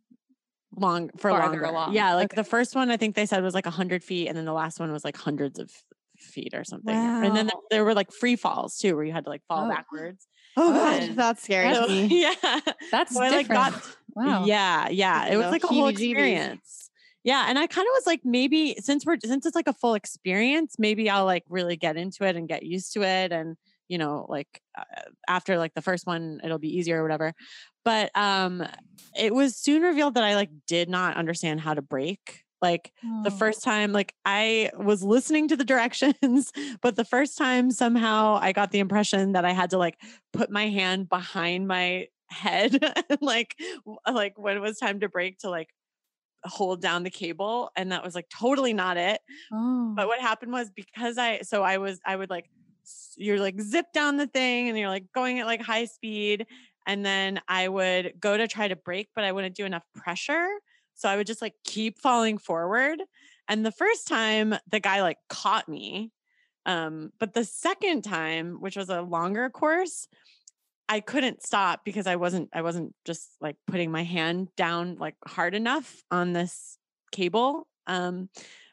long 0.76 1.10
for 1.18 1.32
longer 1.32 1.64
along. 1.64 1.94
yeah 1.94 2.14
like 2.16 2.26
Okay. 2.34 2.36
the 2.42 2.44
first 2.44 2.76
one 2.76 2.92
i 2.92 2.98
think 2.98 3.16
they 3.16 3.26
said 3.26 3.42
was 3.42 3.54
like 3.54 3.66
a 3.66 3.70
100 3.70 4.04
feet 4.04 4.28
and 4.28 4.38
then 4.38 4.44
the 4.46 4.54
last 4.54 4.80
one 4.80 4.92
was 4.92 5.06
like 5.06 5.16
hundreds 5.16 5.58
of 5.60 5.72
feet 6.18 6.54
or 6.54 6.64
something 6.66 6.94
and 6.96 7.36
then 7.36 7.50
there 7.72 7.86
were 7.86 7.94
like 7.94 8.12
free 8.12 8.36
falls 8.36 8.78
too 8.78 8.96
where 8.96 9.06
you 9.06 9.14
had 9.14 9.24
to 9.24 9.30
like 9.30 9.44
fall 9.48 9.66
Oh. 9.66 9.70
backwards 9.70 10.28
Oh. 10.60 10.74
God, 10.74 11.16
that's 11.16 11.44
scary 11.44 11.74
So, 11.74 11.88
me. 11.88 12.22
yeah 12.22 12.60
That's 12.92 13.14
so 13.14 13.22
i 13.22 13.30
like 13.30 13.48
different. 13.48 13.74
got 13.76 13.96
wow. 14.16 14.46
yeah 14.46 14.90
yeah 14.90 15.28
it 15.28 15.34
you 15.34 15.38
was 15.38 15.46
the 15.46 15.52
like 15.52 15.64
a 15.64 15.68
whole 15.68 15.88
experience 15.88 16.90
yeah 17.24 17.46
and 17.48 17.60
i 17.60 17.68
kind 17.68 17.86
of 17.86 17.92
was 17.96 18.08
like 18.08 18.22
maybe 18.24 18.76
since 18.80 19.06
we're 19.06 19.18
since 19.24 19.46
it's 19.46 19.56
like 19.56 19.68
a 19.68 19.74
full 19.74 19.94
experience 19.94 20.76
maybe 20.80 21.10
i'll 21.10 21.26
like 21.26 21.44
really 21.50 21.76
get 21.76 21.96
into 21.98 22.24
it 22.24 22.36
and 22.36 22.48
get 22.48 22.64
used 22.64 22.94
to 22.94 23.04
it 23.04 23.32
and 23.32 23.56
you 23.88 23.98
know 23.98 24.26
like 24.30 24.62
uh, 24.78 24.84
after 25.28 25.58
like 25.58 25.74
the 25.76 25.82
first 25.82 26.08
one 26.08 26.42
it'll 26.44 26.58
be 26.60 26.76
easier 26.78 27.00
or 27.00 27.04
whatever 27.04 27.34
but 27.86 28.10
um 28.16 28.64
it 29.18 29.34
was 29.34 29.56
soon 29.56 29.82
revealed 29.84 30.16
that 30.16 30.24
i 30.24 30.36
like 30.36 30.50
did 30.68 30.90
not 30.90 31.16
understand 31.18 31.60
how 31.62 31.74
to 31.74 31.82
brake 31.82 32.44
like 32.62 32.92
the 33.24 33.32
Oh. 33.32 33.38
first 33.38 33.64
time 33.64 33.92
like 33.92 34.14
i 34.26 34.72
was 34.78 35.04
listening 35.04 35.48
to 35.50 35.56
the 35.56 35.64
directions 35.66 36.52
but 36.82 36.96
the 36.96 37.06
first 37.06 37.38
time 37.38 37.72
somehow 37.72 38.38
i 38.42 38.52
got 38.52 38.72
the 38.72 38.80
impression 38.80 39.34
that 39.34 39.46
i 39.46 39.52
had 39.52 39.70
to 39.72 39.78
like 39.78 39.98
put 40.34 40.50
my 40.50 40.68
hand 40.70 41.08
behind 41.10 41.68
my 41.68 42.08
head 42.30 42.78
and 43.10 43.18
like 43.22 43.56
like 44.12 44.38
when 44.38 44.58
it 44.58 44.60
was 44.62 44.78
time 44.78 45.00
to 45.00 45.10
break 45.10 45.40
to 45.40 45.50
like 45.50 45.70
hold 46.44 46.82
down 46.82 47.04
the 47.04 47.10
cable 47.10 47.70
and 47.76 47.92
that 47.92 48.04
was 48.04 48.16
like 48.16 48.28
totally 48.30 48.74
not 48.74 48.98
it 48.98 49.20
Oh. 49.52 49.94
but 49.96 50.08
what 50.08 50.20
happened 50.20 50.52
was 50.52 50.70
because 50.70 51.18
I 51.18 51.42
so 51.42 51.64
I 51.64 51.78
was 51.78 52.00
I 52.06 52.16
would 52.16 52.30
like 52.30 52.50
you're 53.18 53.40
like 53.40 53.60
zip 53.60 53.88
down 53.94 54.18
the 54.18 54.28
thing 54.28 54.70
and 54.70 54.78
you're 54.78 54.88
like 54.90 55.12
going 55.14 55.40
at 55.40 55.46
like 55.46 55.62
high 55.62 55.86
speed 55.86 56.46
and 56.86 57.06
then 57.06 57.42
I 57.48 57.68
would 57.68 58.14
go 58.20 58.38
to 58.38 58.48
try 58.48 58.68
to 58.68 58.76
break 58.78 59.10
but 59.16 59.24
I 59.26 59.32
wouldn't 59.32 59.56
do 59.56 59.66
enough 59.66 59.84
pressure 59.96 60.48
so 60.98 61.08
I 61.08 61.16
would 61.16 61.28
just 61.28 61.42
like 61.42 61.54
keep 61.64 62.00
falling 62.00 62.38
forward 62.38 63.02
and 63.48 63.66
the 63.66 63.72
first 63.72 64.08
time 64.08 64.56
the 64.70 64.80
guy 64.80 65.02
like 65.02 65.18
caught 65.30 65.70
me 65.70 66.12
um 66.66 67.12
but 67.20 67.34
the 67.34 67.46
second 67.46 68.04
time 68.04 68.58
which 68.60 68.76
was 68.76 68.90
a 68.90 69.02
longer 69.02 69.50
course 69.50 70.08
I 70.90 71.02
couldn't 71.02 71.44
stop 71.44 71.84
because 71.84 72.08
I 72.08 72.16
wasn't 72.16 72.50
I 72.54 72.62
wasn't 72.62 72.94
just 73.06 73.30
like 73.42 73.58
putting 73.68 73.92
my 73.92 74.04
hand 74.04 74.50
down 74.56 74.96
like 74.96 75.16
hard 75.26 75.54
enough 75.54 76.02
on 76.12 76.34
this 76.34 76.78
cable 77.12 77.68
um 77.88 78.30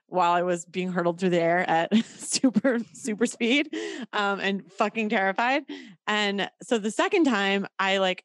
while 0.07 0.33
I 0.33 0.43
was 0.43 0.65
being 0.65 0.93
hurtled 0.93 1.19
through 1.19 1.31
the 1.31 1.41
air 1.41 1.69
at 1.69 1.95
super 2.05 2.79
super 2.93 3.27
speed 3.27 3.75
um 4.13 4.41
and 4.41 4.71
fucking 4.73 5.09
terrified. 5.09 5.65
And 6.07 6.51
so 6.63 6.79
the 6.79 6.91
second 6.91 7.25
time 7.25 7.67
I 7.79 7.99
like 7.99 8.25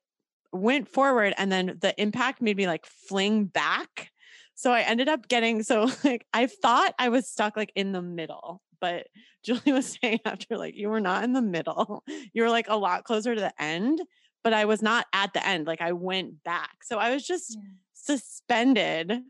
went 0.51 0.87
forward 0.87 1.33
and 1.37 1.51
then 1.51 1.77
the 1.81 1.93
impact 2.01 2.41
made 2.41 2.57
me 2.57 2.67
like 2.67 2.85
fling 2.85 3.45
back. 3.45 4.11
So 4.55 4.71
I 4.71 4.81
ended 4.81 5.07
up 5.07 5.27
getting 5.27 5.63
so 5.63 5.89
like 6.03 6.25
I 6.33 6.47
thought 6.47 6.93
I 6.99 7.09
was 7.09 7.27
stuck 7.29 7.55
like 7.55 7.71
in 7.75 7.91
the 7.91 8.01
middle, 8.01 8.61
but 8.81 9.07
Julie 9.43 9.71
was 9.71 9.97
saying 10.01 10.19
after 10.25 10.57
like 10.57 10.75
you 10.75 10.89
were 10.89 10.99
not 10.99 11.23
in 11.23 11.33
the 11.33 11.41
middle. 11.41 12.03
You 12.33 12.43
were 12.43 12.49
like 12.49 12.67
a 12.69 12.75
lot 12.77 13.05
closer 13.05 13.33
to 13.33 13.41
the 13.41 13.53
end, 13.61 14.01
but 14.43 14.53
I 14.53 14.65
was 14.65 14.81
not 14.81 15.05
at 15.13 15.33
the 15.33 15.45
end. 15.45 15.65
Like 15.67 15.81
I 15.81 15.93
went 15.93 16.43
back. 16.43 16.83
So 16.83 16.97
I 16.97 17.13
was 17.13 17.25
just 17.25 17.57
suspended 17.93 19.21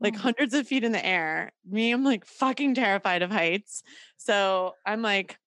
like 0.00 0.14
Oh. 0.16 0.18
hundreds 0.18 0.54
of 0.54 0.66
feet 0.66 0.84
in 0.84 0.92
the 0.92 1.04
air. 1.04 1.52
Me, 1.68 1.92
I'm 1.92 2.04
like 2.04 2.26
fucking 2.26 2.74
terrified 2.74 3.22
of 3.22 3.30
heights. 3.30 3.82
So 4.16 4.72
I'm 4.84 5.02
like, 5.02 5.38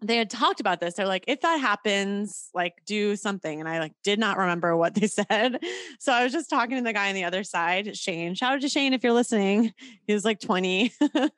they 0.00 0.16
had 0.16 0.30
talked 0.30 0.60
about 0.60 0.80
this. 0.80 0.94
They're 0.94 1.06
like, 1.06 1.24
if 1.26 1.40
that 1.40 1.56
happens, 1.56 2.50
like 2.54 2.74
do 2.86 3.16
something. 3.16 3.58
And 3.58 3.68
I 3.68 3.80
like 3.80 3.92
did 4.04 4.18
not 4.18 4.38
remember 4.38 4.76
what 4.76 4.94
they 4.94 5.06
said. 5.08 5.58
So 5.98 6.12
I 6.12 6.22
was 6.22 6.32
just 6.32 6.48
talking 6.48 6.76
to 6.76 6.82
the 6.82 6.92
guy 6.92 7.08
on 7.08 7.14
the 7.14 7.24
other 7.24 7.42
side, 7.42 7.96
Shane. 7.96 8.34
Shout 8.34 8.54
out 8.54 8.60
to 8.60 8.68
Shane 8.68 8.92
if 8.92 9.02
you're 9.02 9.12
listening. 9.12 9.72
He 10.06 10.14
was 10.14 10.24
like 10.24 10.40
20, 10.40 10.92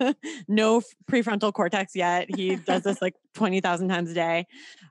no 0.49 0.83
prefrontal 1.11 1.53
cortex 1.53 1.97
yet. 1.97 2.35
He 2.35 2.57
does 2.57 2.83
this 2.83 3.01
like 3.01 3.15
20,000 3.35 3.89
times 3.89 4.11
a 4.11 4.15
day. 4.15 4.47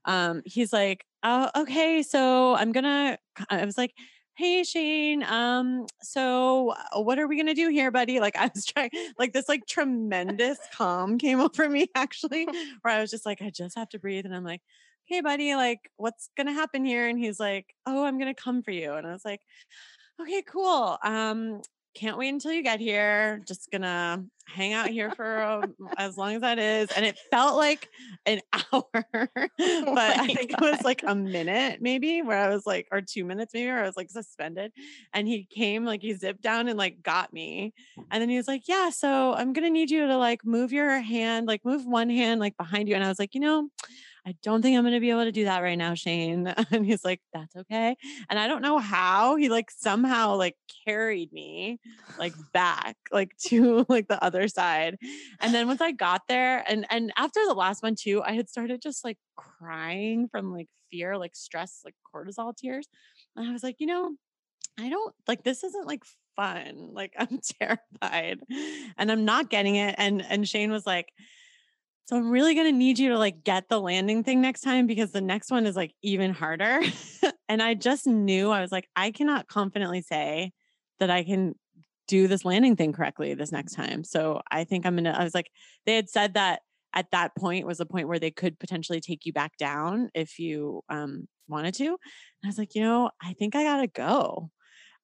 Um, 0.05 0.41
he's 0.45 0.73
like, 0.73 1.05
oh, 1.23 1.49
okay. 1.55 2.01
So 2.01 2.55
I'm 2.55 2.71
gonna, 2.71 3.17
I 3.49 3.65
was 3.65 3.77
like, 3.77 3.93
hey 4.39 4.63
Shane, 4.63 5.22
um, 5.24 5.86
so 6.01 6.74
uh, 6.96 7.01
what 7.01 7.19
are 7.19 7.27
we 7.27 7.36
gonna 7.36 7.53
do 7.53 7.67
here, 7.67 7.91
buddy? 7.91 8.22
Like 8.22 8.38
I 8.38 8.50
was 8.55 8.63
trying, 8.63 8.89
like 9.17 9.34
this 9.34 9.50
like 9.50 9.65
tremendous 9.65 10.58
calm 10.74 11.17
came 11.17 11.41
over 11.41 11.67
me 11.67 11.89
actually, 11.93 12.46
where 12.81 12.93
I 12.93 13.01
was 13.01 13.12
just 13.12 13.25
like, 13.25 13.41
I 13.41 13.50
just 13.50 13.77
have 13.77 13.89
to 13.89 14.00
breathe. 14.00 14.25
And 14.25 14.34
I'm 14.34 14.46
like, 14.46 14.62
hey 15.03 15.19
buddy, 15.19 15.55
like 15.55 15.91
what's 15.98 16.29
gonna 16.38 16.53
happen 16.53 16.86
here? 16.86 17.10
And 17.10 17.19
he's 17.19 17.38
like, 17.38 17.75
oh, 17.86 18.05
I'm 18.05 18.17
gonna 18.17 18.34
come 18.34 18.63
for 18.63 18.72
you. 18.72 18.93
And 18.93 19.05
I 19.05 19.12
was 19.12 19.25
like, 19.25 19.41
okay, 20.22 20.41
cool. 20.43 20.98
Um, 21.03 21.62
can't 21.93 22.17
wait 22.17 22.29
until 22.29 22.53
you 22.53 22.63
get 22.63 22.79
here. 22.79 23.41
Just 23.46 23.69
gonna 23.72 24.24
hang 24.49 24.73
out 24.73 24.89
here 24.89 25.11
for 25.11 25.41
um, 25.41 25.75
as 25.97 26.17
long 26.17 26.35
as 26.35 26.41
that 26.41 26.59
is. 26.59 26.89
And 26.91 27.05
it 27.05 27.17
felt 27.31 27.55
like 27.55 27.89
an 28.25 28.41
hour, 28.73 28.83
but 29.13 29.37
I 29.37 30.17
my 30.17 30.25
think 30.25 30.51
it 30.51 30.61
was 30.61 30.81
like 30.83 31.03
a 31.05 31.15
minute 31.15 31.81
maybe 31.81 32.21
where 32.21 32.37
I 32.37 32.49
was 32.49 32.65
like, 32.65 32.87
or 32.91 33.01
two 33.01 33.25
minutes 33.25 33.53
maybe, 33.53 33.67
where 33.67 33.83
I 33.83 33.85
was 33.85 33.97
like 33.97 34.09
suspended. 34.09 34.71
And 35.13 35.27
he 35.27 35.45
came, 35.45 35.85
like 35.85 36.01
he 36.01 36.13
zipped 36.13 36.41
down 36.41 36.67
and 36.67 36.77
like 36.77 37.03
got 37.03 37.31
me. 37.33 37.73
And 38.11 38.21
then 38.21 38.29
he 38.29 38.37
was 38.37 38.47
like, 38.47 38.67
yeah, 38.67 38.89
so 38.89 39.33
I'm 39.33 39.53
gonna 39.53 39.69
need 39.69 39.91
you 39.91 40.07
to 40.07 40.17
like 40.17 40.45
move 40.45 40.71
your 40.71 40.99
hand, 40.99 41.47
like 41.47 41.63
move 41.65 41.85
one 41.85 42.09
hand 42.09 42.39
like 42.39 42.57
behind 42.57 42.89
you. 42.89 42.95
And 42.95 43.03
I 43.03 43.09
was 43.09 43.19
like, 43.19 43.35
you 43.35 43.41
know, 43.41 43.69
I 44.29 44.36
don't 44.43 44.62
think 44.62 44.77
I'm 44.77 44.83
going 44.83 44.93
to 44.93 45.00
be 45.00 45.09
able 45.09 45.24
to 45.24 45.31
do 45.31 45.45
that 45.45 45.63
right 45.63 45.77
now, 45.77 45.95
Shane. 45.95 46.53
And 46.71 46.86
he's 46.86 47.03
like, 47.03 47.19
that's 47.33 47.55
okay. 47.55 47.95
And 48.29 48.38
I 48.38 48.48
don't 48.48 48.62
know 48.62 48.77
how 48.77 49.38
he 49.38 49.50
like 49.50 49.71
somehow 49.71 50.36
like 50.36 50.55
carried 50.86 51.33
me 51.33 51.79
like 52.19 52.33
back 52.53 52.95
like 53.12 53.36
to 53.48 53.88
like 53.89 54.07
the 54.07 54.24
other 54.24 54.48
side. 54.48 54.98
And 55.39 55.51
then 55.51 55.65
once 55.65 55.81
I 55.81 55.93
got 55.93 56.21
there 56.27 56.63
and 56.69 56.86
and 56.91 57.12
after 57.17 57.39
the 57.48 57.55
last 57.55 57.81
one 57.81 57.95
too, 57.95 58.21
I 58.21 58.33
had 58.33 58.50
started 58.50 58.83
just 58.83 59.03
like 59.03 59.17
crying 59.36 60.27
from 60.29 60.53
like 60.53 60.67
fear, 60.91 61.17
like 61.17 61.36
stress, 61.36 61.81
like 61.83 61.95
cortisol 62.13 62.55
tears. 62.55 62.88
And 63.36 63.50
I 63.50 63.51
was 63.51 63.63
like, 63.63 63.77
you 63.79 63.88
know, 63.88 64.12
I 64.79 64.89
don't 64.89 65.15
like 65.27 65.43
this 65.43 65.63
isn't 65.63 65.88
like 65.88 66.03
fun. 66.36 66.91
Like 66.93 67.15
I'm 67.17 67.39
terrified 67.59 68.41
and 68.95 69.12
I'm 69.12 69.25
not 69.25 69.50
getting 69.50 69.77
it. 69.77 69.95
And 69.98 70.21
and 70.21 70.48
Shane 70.48 70.71
was 70.71 70.86
like, 70.86 71.12
so 72.09 72.15
I'm 72.15 72.31
really 72.31 72.55
gonna 72.55 72.71
need 72.71 72.97
you 72.97 73.09
to 73.09 73.19
like 73.19 73.43
get 73.43 73.69
the 73.69 73.79
landing 73.79 74.23
thing 74.23 74.41
next 74.41 74.61
time 74.61 74.87
because 74.87 75.11
the 75.11 75.21
next 75.21 75.51
one 75.51 75.67
is 75.67 75.75
like 75.75 75.93
even 76.01 76.33
harder. 76.33 76.81
and 77.47 77.61
I 77.61 77.75
just 77.75 78.07
knew 78.07 78.49
I 78.49 78.61
was 78.61 78.71
like, 78.71 78.89
I 78.95 79.11
cannot 79.11 79.47
confidently 79.47 80.01
say 80.01 80.51
that 80.99 81.11
I 81.11 81.23
can 81.23 81.53
do 82.07 82.27
this 82.27 82.43
landing 82.43 82.75
thing 82.75 82.93
correctly 82.93 83.35
this 83.35 83.51
next 83.51 83.75
time. 83.75 84.03
So 84.03 84.41
I 84.49 84.63
think 84.63 84.87
I'm 84.87 84.95
gonna, 84.95 85.11
I 85.11 85.23
was 85.23 85.35
like, 85.35 85.51
they 85.85 85.95
had 85.95 86.09
said 86.09 86.33
that 86.33 86.61
at 86.95 87.11
that 87.11 87.35
point 87.35 87.67
was 87.67 87.79
a 87.79 87.85
point 87.85 88.07
where 88.07 88.17
they 88.17 88.31
could 88.31 88.57
potentially 88.57 89.01
take 89.01 89.27
you 89.27 89.31
back 89.31 89.55
down 89.57 90.09
if 90.15 90.39
you 90.39 90.81
um 90.89 91.27
wanted 91.47 91.75
to. 91.75 91.85
And 91.85 91.97
I 92.43 92.47
was 92.47 92.57
like, 92.57 92.73
you 92.73 92.81
know, 92.81 93.11
I 93.21 93.33
think 93.33 93.55
I 93.55 93.61
gotta 93.61 93.85
go. 93.85 94.49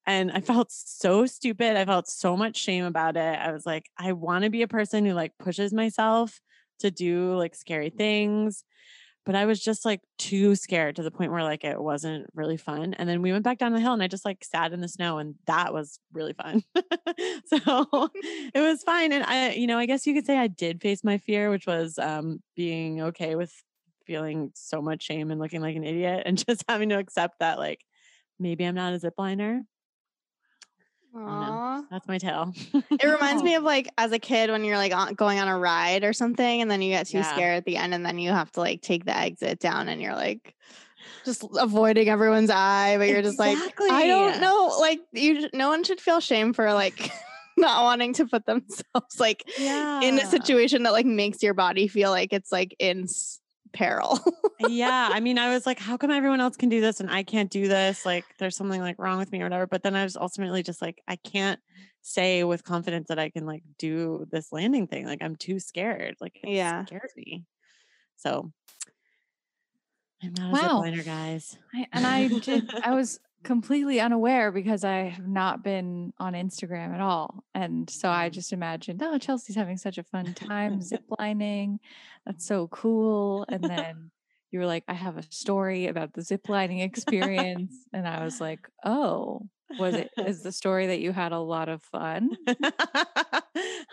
And 0.07 0.31
I 0.31 0.41
felt 0.41 0.71
so 0.71 1.27
stupid. 1.27 1.77
I 1.77 1.85
felt 1.85 2.07
so 2.07 2.35
much 2.35 2.57
shame 2.57 2.85
about 2.85 3.15
it. 3.15 3.39
I 3.39 3.51
was 3.51 3.63
like, 3.63 3.85
I 3.95 4.13
want 4.13 4.43
to 4.43 4.50
be 4.50 4.63
a 4.63 4.67
person 4.67 5.05
who 5.05 5.13
like 5.13 5.33
pushes 5.38 5.71
myself 5.71 6.39
to 6.79 6.91
do 6.91 7.36
like 7.36 7.55
scary 7.55 7.89
things. 7.89 8.63
But 9.25 9.36
I 9.36 9.46
was 9.46 9.60
just 9.60 9.86
like 9.86 10.01
too 10.20 10.55
scared 10.55 10.98
to 10.98 11.03
the 11.03 11.10
point 11.10 11.32
where 11.32 11.44
like 11.44 11.63
it 11.63 11.82
wasn't 11.82 12.27
really 12.36 12.58
fun. 12.58 12.94
And 12.94 13.10
then 13.10 13.24
we 13.24 13.32
went 13.32 13.44
back 13.44 13.58
down 13.58 13.74
the 13.74 13.79
hill 13.79 13.94
and 13.94 14.03
I 14.03 14.08
just 14.08 14.24
like 14.24 14.44
sat 14.44 14.72
in 14.72 14.82
the 14.82 14.88
snow 14.88 15.17
and 15.17 15.34
that 15.48 15.74
was 15.74 16.00
really 16.13 16.34
fun. 16.34 16.63
so 17.48 18.10
it 18.53 18.62
was 18.62 18.84
fine. 18.84 19.12
And 19.12 19.24
I, 19.24 19.53
you 19.53 19.65
know, 19.65 19.79
I 19.79 19.88
guess 19.88 20.05
you 20.05 20.13
could 20.13 20.27
say 20.27 20.38
I 20.38 20.48
did 20.48 20.79
face 20.79 21.03
my 21.03 21.17
fear, 21.17 21.50
which 21.50 21.65
was 21.65 21.98
um 21.98 22.41
being 22.55 23.01
okay 23.01 23.36
with 23.36 23.51
feeling 24.05 24.51
so 24.53 24.82
much 24.82 25.03
shame 25.03 25.32
and 25.32 25.39
looking 25.39 25.62
like 25.62 25.75
an 25.75 25.84
idiot 25.84 26.24
and 26.25 26.38
just 26.48 26.63
having 26.70 26.89
to 26.89 27.00
accept 27.00 27.39
that 27.39 27.58
like 27.58 27.82
maybe 28.39 28.63
I'm 28.63 28.75
not 28.75 28.94
a 28.94 29.00
zipliner. 29.00 29.62
That's 31.89 32.07
my 32.07 32.17
tale. 32.17 32.53
It 32.91 33.07
reminds 33.07 33.43
me 33.43 33.55
of 33.55 33.63
like 33.63 33.89
as 33.98 34.12
a 34.12 34.19
kid 34.19 34.50
when 34.50 34.63
you're 34.63 34.77
like 34.77 34.95
on, 34.95 35.13
going 35.15 35.39
on 35.39 35.48
a 35.48 35.57
ride 35.57 36.03
or 36.03 36.13
something, 36.13 36.62
and 36.62 36.69
then 36.72 36.81
you 36.81 36.91
get 36.91 37.07
too 37.07 37.17
Yeah. 37.17 37.34
scared 37.34 37.57
at 37.57 37.65
the 37.65 37.77
end, 37.77 37.93
and 37.93 38.05
then 38.05 38.17
you 38.19 38.31
have 38.31 38.51
to 38.53 38.62
like 38.62 38.81
take 38.81 39.05
the 39.05 39.15
exit 39.15 39.60
down, 39.60 39.89
and 39.89 40.01
you're 40.01 40.15
like 40.15 40.55
just 41.25 41.43
avoiding 41.57 42.07
everyone's 42.07 42.50
eye, 42.50 42.95
but 42.98 43.07
you're 43.10 43.22
just 43.22 43.39
like, 43.39 43.57
I 43.81 44.07
don't 44.07 44.39
know, 44.39 44.77
like 44.79 45.00
you, 45.12 45.50
no 45.53 45.69
one 45.69 45.84
should 45.84 46.00
feel 46.00 46.19
shame 46.19 46.53
for 46.53 46.74
like 46.74 47.12
not 47.57 47.84
wanting 47.84 48.13
to 48.13 48.27
put 48.27 48.45
themselves 48.45 49.19
like 49.19 49.43
yeah. 49.57 50.01
in 50.01 50.19
a 50.19 50.25
situation 50.25 50.84
that 50.84 50.93
like 50.93 51.05
makes 51.05 51.41
your 51.41 51.53
body 51.53 51.88
feel 51.88 52.12
like 52.12 52.31
it's 52.31 52.51
like 52.51 52.75
in 52.79 53.07
peril. 53.75 54.20
yeah. 54.60 55.10
I 55.12 55.20
mean, 55.20 55.38
I 55.38 55.53
was 55.53 55.65
like, 55.65 55.77
how 55.79 55.98
come 55.98 56.10
everyone 56.12 56.41
else 56.41 56.55
can 56.58 56.70
do 56.70 56.82
this 56.82 57.00
and 57.00 57.10
I 57.12 57.24
can't 57.24 57.51
do 57.51 57.67
this? 57.67 58.05
Like, 58.05 58.25
there's 58.39 58.55
something 58.55 58.82
like 58.82 58.98
wrong 58.98 59.20
with 59.20 59.32
me 59.32 59.41
or 59.41 59.46
whatever. 59.46 59.67
But 59.67 59.84
then 59.84 59.96
I 59.96 60.03
was 60.03 60.15
ultimately 60.17 60.63
just 60.63 60.82
like, 60.82 61.01
I 61.08 61.17
can't 61.17 61.60
say 62.01 62.44
with 62.44 62.63
confidence 62.63 63.10
that 63.10 63.20
I 63.20 63.29
can 63.29 63.46
like 63.46 63.63
do 63.77 64.25
this 64.32 64.51
landing 64.51 64.88
thing. 64.88 65.05
Like, 65.05 65.22
I'm 65.22 65.36
too 65.36 65.60
scared. 65.60 66.15
Like, 66.20 66.39
it 66.44 66.50
Yeah. 66.50 66.86
scares 66.86 67.12
me. 67.15 67.44
So, 68.15 68.51
I'm 70.24 70.34
not 70.34 70.53
Wow. 70.53 70.79
a 70.79 70.82
zipliner, 70.84 71.05
guys. 71.05 71.58
I, 71.74 71.88
and 71.91 72.08
I 72.08 72.27
did. 72.27 72.72
I 72.84 72.94
was 72.96 73.20
completely 73.45 74.01
unaware 74.01 74.51
because 74.51 74.83
I 74.83 75.03
have 75.09 75.27
not 75.27 75.63
been 75.63 76.11
on 76.19 76.33
Instagram 76.33 76.93
at 76.93 76.99
all, 76.99 77.45
and 77.53 77.89
so 77.89 78.09
I 78.09 78.29
mm. 78.29 78.33
just 78.33 78.51
imagined, 78.51 79.01
oh, 79.01 79.17
Chelsea's 79.17 79.55
having 79.55 79.77
such 79.77 79.97
a 79.97 80.03
fun 80.03 80.33
time 80.33 80.79
ziplining. 80.81 81.77
That's 82.25 82.45
so 82.45 82.67
cool. 82.67 83.45
And 83.47 83.63
then 83.63 84.11
you 84.51 84.59
were 84.59 84.65
like, 84.65 84.83
I 84.87 84.93
have 84.93 85.17
a 85.17 85.23
story 85.31 85.87
about 85.87 86.13
the 86.13 86.21
ziplining 86.21 86.83
experience, 86.83 87.73
and 87.93 88.07
I 88.07 88.25
was 88.25 88.41
like, 88.41 88.67
oh, 88.83 89.47
was 89.79 89.95
it? 89.95 90.12
Is 90.17 90.43
the 90.43 90.51
story 90.51 90.88
that 90.88 91.00
you 91.00 91.12
had 91.12 91.31
a 91.31 91.39
lot 91.39 91.69
of 91.69 91.81
fun? 91.84 92.31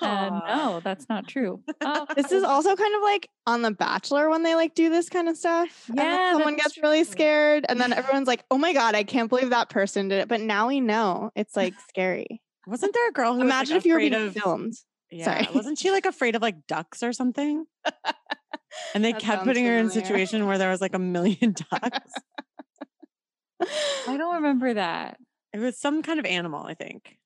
Aw. 0.02 0.43
no, 0.47 0.81
that's 0.81 1.09
not 1.09 1.29
true. 1.29 1.62
Oh, 1.81 2.07
this 2.17 2.33
is 2.33 2.43
also 2.43 2.75
kind 2.75 2.95
of 2.95 3.02
like 3.02 3.29
on 3.47 3.62
The 3.62 3.71
Bachelor 3.71 4.29
when 4.29 4.43
they 4.43 4.55
like 4.55 4.75
do 4.75 4.91
this 4.91 5.09
kind 5.09 5.29
of 5.29 5.37
stuff. 5.37 5.91
Yeah, 5.93 6.33
someone 6.33 6.57
gets 6.57 6.76
really 6.79 7.05
scared, 7.05 7.64
and 7.69 7.81
then 7.81 7.93
everyone's 7.93 8.29
like, 8.29 8.45
"Oh 8.50 8.59
my 8.59 8.73
god, 8.73 8.95
I 8.95 9.05
can't 9.05 9.29
believe 9.29 9.50
that 9.50 9.71
person 9.71 10.09
did 10.09 10.21
it." 10.21 10.29
But 10.29 10.41
now 10.41 10.69
we 10.69 10.81
know 10.81 11.31
it's 11.35 11.57
like 11.57 11.75
scary. 11.88 12.43
Wasn't 12.67 12.93
there 12.95 13.09
a 13.09 13.12
girl 13.12 13.33
who 13.33 13.41
was, 13.41 13.49
like, 13.49 13.55
Imagine 13.57 13.76
if 13.76 13.87
you 13.87 13.95
were 13.95 13.99
being 14.00 14.14
of 14.14 14.35
filmed. 14.35 14.75
Yeah. 15.11 15.25
Sorry. 15.25 15.49
Wasn't 15.55 15.79
she 15.79 15.91
like 15.91 16.07
afraid 16.07 16.37
of 16.37 16.43
like 16.43 16.67
ducks 16.67 17.02
or 17.02 17.12
something? 17.12 17.64
And 18.95 19.05
they 19.05 19.12
That 19.12 19.21
kept 19.21 19.45
putting 19.45 19.67
her 19.67 19.76
in 19.79 19.87
a 19.87 19.91
situation 19.91 20.47
where 20.47 20.57
there 20.57 20.71
was 20.71 20.81
like 20.81 20.95
a 20.95 20.99
million 20.99 21.55
ducks. 21.71 22.12
I 24.09 24.17
don't 24.17 24.37
remember 24.37 24.73
that. 24.75 25.19
It 25.52 25.59
was 25.59 25.78
some 25.78 26.02
kind 26.02 26.18
of 26.18 26.25
animal, 26.26 26.64
I 26.64 26.75
think. 26.75 27.18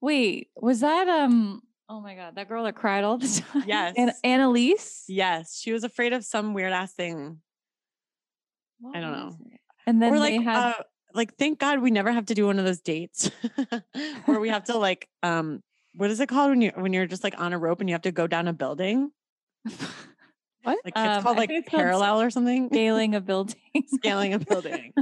Wait, 0.00 0.48
was 0.56 0.80
that 0.80 1.08
um? 1.08 1.62
Oh 1.88 2.00
my 2.00 2.14
god, 2.14 2.34
that 2.34 2.48
girl 2.48 2.64
that 2.64 2.74
cried 2.74 3.04
all 3.04 3.18
the 3.18 3.42
time. 3.52 3.64
Yes. 3.66 3.94
Annaliese. 4.24 5.04
Yes, 5.08 5.58
she 5.58 5.72
was 5.72 5.84
afraid 5.84 6.12
of 6.12 6.24
some 6.24 6.52
weird 6.54 6.72
ass 6.72 6.92
thing. 6.92 7.40
What 8.80 8.96
I 8.96 9.00
don't 9.00 9.12
know. 9.12 9.36
And 9.86 10.02
then 10.02 10.12
or 10.12 10.16
they 10.18 10.36
like 10.38 10.44
had 10.44 10.56
uh, 10.56 10.82
like 11.14 11.36
thank 11.36 11.58
God 11.58 11.80
we 11.80 11.90
never 11.90 12.12
have 12.12 12.26
to 12.26 12.34
do 12.34 12.46
one 12.46 12.58
of 12.58 12.64
those 12.64 12.80
dates 12.80 13.30
where 14.26 14.40
we 14.40 14.48
have 14.50 14.64
to 14.64 14.76
like 14.76 15.08
um 15.22 15.62
what 15.94 16.10
is 16.10 16.20
it 16.20 16.28
called 16.28 16.50
when 16.50 16.60
you 16.60 16.72
when 16.74 16.92
you're 16.92 17.06
just 17.06 17.24
like 17.24 17.40
on 17.40 17.52
a 17.52 17.58
rope 17.58 17.80
and 17.80 17.88
you 17.88 17.94
have 17.94 18.02
to 18.02 18.12
go 18.12 18.26
down 18.26 18.48
a 18.48 18.52
building? 18.52 19.10
What? 20.62 20.78
Like 20.84 20.98
Um, 20.98 21.06
it's 21.06 21.22
called 21.22 21.36
like 21.36 21.48
it's 21.48 21.68
called 21.68 21.80
parallel 21.80 22.20
or 22.20 22.28
something. 22.28 22.68
Scaling 22.72 23.14
a 23.14 23.20
building. 23.20 23.54
Scaling 23.86 24.34
a 24.34 24.40
building. 24.40 24.92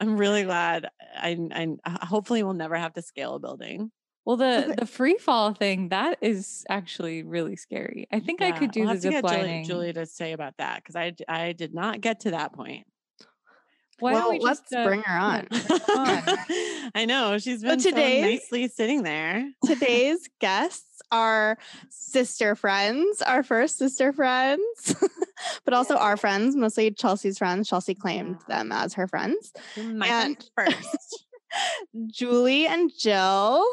I'm 0.00 0.16
really 0.16 0.42
glad. 0.44 0.88
I, 1.16 1.36
I 1.52 1.68
I- 1.84 2.06
hopefully 2.06 2.42
we'll 2.42 2.54
never 2.54 2.76
have 2.76 2.92
to 2.94 3.02
scale 3.02 3.34
a 3.34 3.38
building. 3.38 3.90
Well, 4.24 4.36
the 4.36 4.74
the 4.80 4.86
free 4.86 5.18
fall 5.18 5.52
thing 5.52 5.90
that 5.90 6.18
is 6.20 6.64
actually 6.68 7.22
really 7.22 7.56
scary. 7.56 8.06
I 8.12 8.20
think 8.20 8.40
I 8.42 8.52
could 8.52 8.70
do 8.72 8.80
we'll 8.80 8.88
the 8.88 8.94
have 8.94 9.02
to 9.02 9.10
zip 9.12 9.22
get 9.24 9.40
Julie. 9.40 9.62
Julie 9.64 9.92
to 9.92 10.06
say 10.06 10.32
about 10.32 10.54
that 10.58 10.76
because 10.82 10.96
I 10.96 11.12
I 11.28 11.52
did 11.52 11.74
not 11.74 12.00
get 12.00 12.20
to 12.20 12.30
that 12.32 12.52
point. 12.52 12.86
Why 14.00 14.14
well, 14.14 14.30
we 14.30 14.40
let's 14.40 14.60
just 14.60 14.74
uh, 14.74 14.84
bring 14.84 15.02
her 15.02 15.16
on. 15.18 15.46
I 16.94 17.04
know 17.06 17.38
she's 17.38 17.62
been 17.62 17.78
so 17.78 17.90
today's- 17.90 18.22
nicely 18.24 18.68
sitting 18.68 19.02
there. 19.04 19.48
Today's 19.64 20.28
guests 20.40 20.93
are 21.14 21.56
sister 21.88 22.56
friends, 22.56 23.22
our 23.22 23.44
first 23.44 23.78
sister 23.78 24.12
friends, 24.12 24.96
but 25.64 25.72
also 25.72 25.96
our 25.96 26.16
friends, 26.16 26.56
mostly 26.56 26.90
Chelsea's 26.90 27.38
friends. 27.38 27.68
Chelsea 27.68 27.94
claimed 27.94 28.38
them 28.48 28.72
as 28.72 28.94
her 28.94 29.06
friends. 29.06 29.52
My 29.76 30.08
And- 30.08 30.50
first. 30.56 31.24
Julie 32.08 32.66
and 32.66 32.90
Jill. 32.98 33.64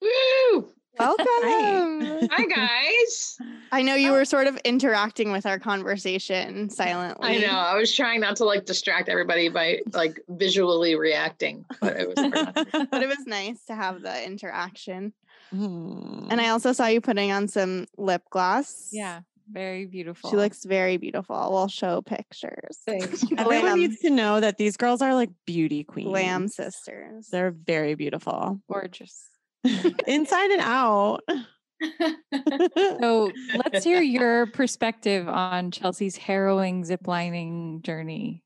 Woo! 0.00 0.72
Welcome. 0.98 2.28
Hi 2.32 2.46
guys. 2.46 3.38
I 3.70 3.82
know 3.82 3.94
you 3.94 4.10
oh. 4.10 4.12
were 4.12 4.24
sort 4.24 4.46
of 4.46 4.56
interacting 4.64 5.30
with 5.30 5.44
our 5.44 5.58
conversation 5.58 6.70
silently. 6.70 7.36
I 7.36 7.38
know. 7.38 7.52
I 7.52 7.76
was 7.76 7.94
trying 7.94 8.20
not 8.20 8.36
to 8.36 8.44
like 8.44 8.64
distract 8.64 9.10
everybody 9.10 9.50
by 9.50 9.80
like 9.92 10.18
visually 10.28 10.94
reacting, 10.94 11.66
but 11.82 12.00
it 12.00 12.08
was 12.08 12.18
hard 12.18 12.32
not 12.32 12.54
to. 12.54 12.88
But 12.90 13.02
it 13.02 13.08
was 13.08 13.26
nice 13.26 13.62
to 13.66 13.74
have 13.74 14.00
the 14.00 14.24
interaction. 14.24 15.12
Hmm. 15.50 16.26
And 16.30 16.40
I 16.40 16.48
also 16.48 16.72
saw 16.72 16.86
you 16.86 17.00
putting 17.00 17.32
on 17.32 17.48
some 17.48 17.86
lip 17.96 18.22
gloss. 18.30 18.90
Yeah, 18.92 19.20
very 19.50 19.86
beautiful. 19.86 20.30
She 20.30 20.36
looks 20.36 20.64
very 20.64 20.96
beautiful. 20.96 21.48
We'll 21.50 21.68
show 21.68 22.02
pictures. 22.02 22.78
Thanks. 22.86 23.24
Everyone 23.36 23.64
Lamb, 23.64 23.78
needs 23.78 24.00
to 24.00 24.10
know 24.10 24.40
that 24.40 24.58
these 24.58 24.76
girls 24.76 25.02
are 25.02 25.14
like 25.14 25.30
beauty 25.46 25.84
queens. 25.84 26.10
Lamb 26.10 26.48
sisters. 26.48 27.28
They're 27.30 27.52
very 27.52 27.94
beautiful, 27.94 28.60
gorgeous. 28.70 29.28
inside 30.06 30.50
and 30.50 30.60
out. 30.60 31.20
So 33.00 33.30
let's 33.54 33.84
hear 33.84 34.00
your 34.02 34.46
perspective 34.46 35.28
on 35.28 35.70
Chelsea's 35.70 36.16
harrowing 36.16 36.84
ziplining 36.84 37.82
journey. 37.82 38.42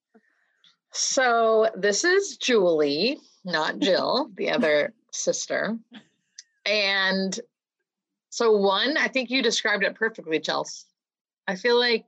So 0.93 1.71
this 1.77 2.03
is 2.03 2.37
Julie, 2.39 3.19
not 3.45 3.79
Jill, 3.79 4.31
the 4.35 4.51
other 4.51 4.93
sister. 5.13 5.79
And 6.71 7.39
so 8.29 8.57
one, 8.57 8.97
I 8.97 9.09
think 9.09 9.29
you 9.29 9.43
described 9.43 9.83
it 9.83 9.97
perfectly, 9.97 10.39
Chelsea. 10.39 10.85
I 11.49 11.57
feel 11.57 11.77
like 11.77 12.05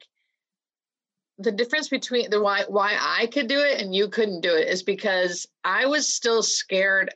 the 1.38 1.50
difference 1.50 1.88
between 1.88 2.30
the 2.30 2.40
why 2.40 2.62
why 2.68 2.96
I 3.00 3.26
could 3.26 3.48
do 3.48 3.58
it 3.58 3.80
and 3.80 3.92
you 3.92 4.08
couldn't 4.08 4.42
do 4.42 4.54
it 4.54 4.68
is 4.68 4.84
because 4.84 5.48
I 5.64 5.86
was 5.86 6.14
still 6.14 6.44
scared 6.44 7.12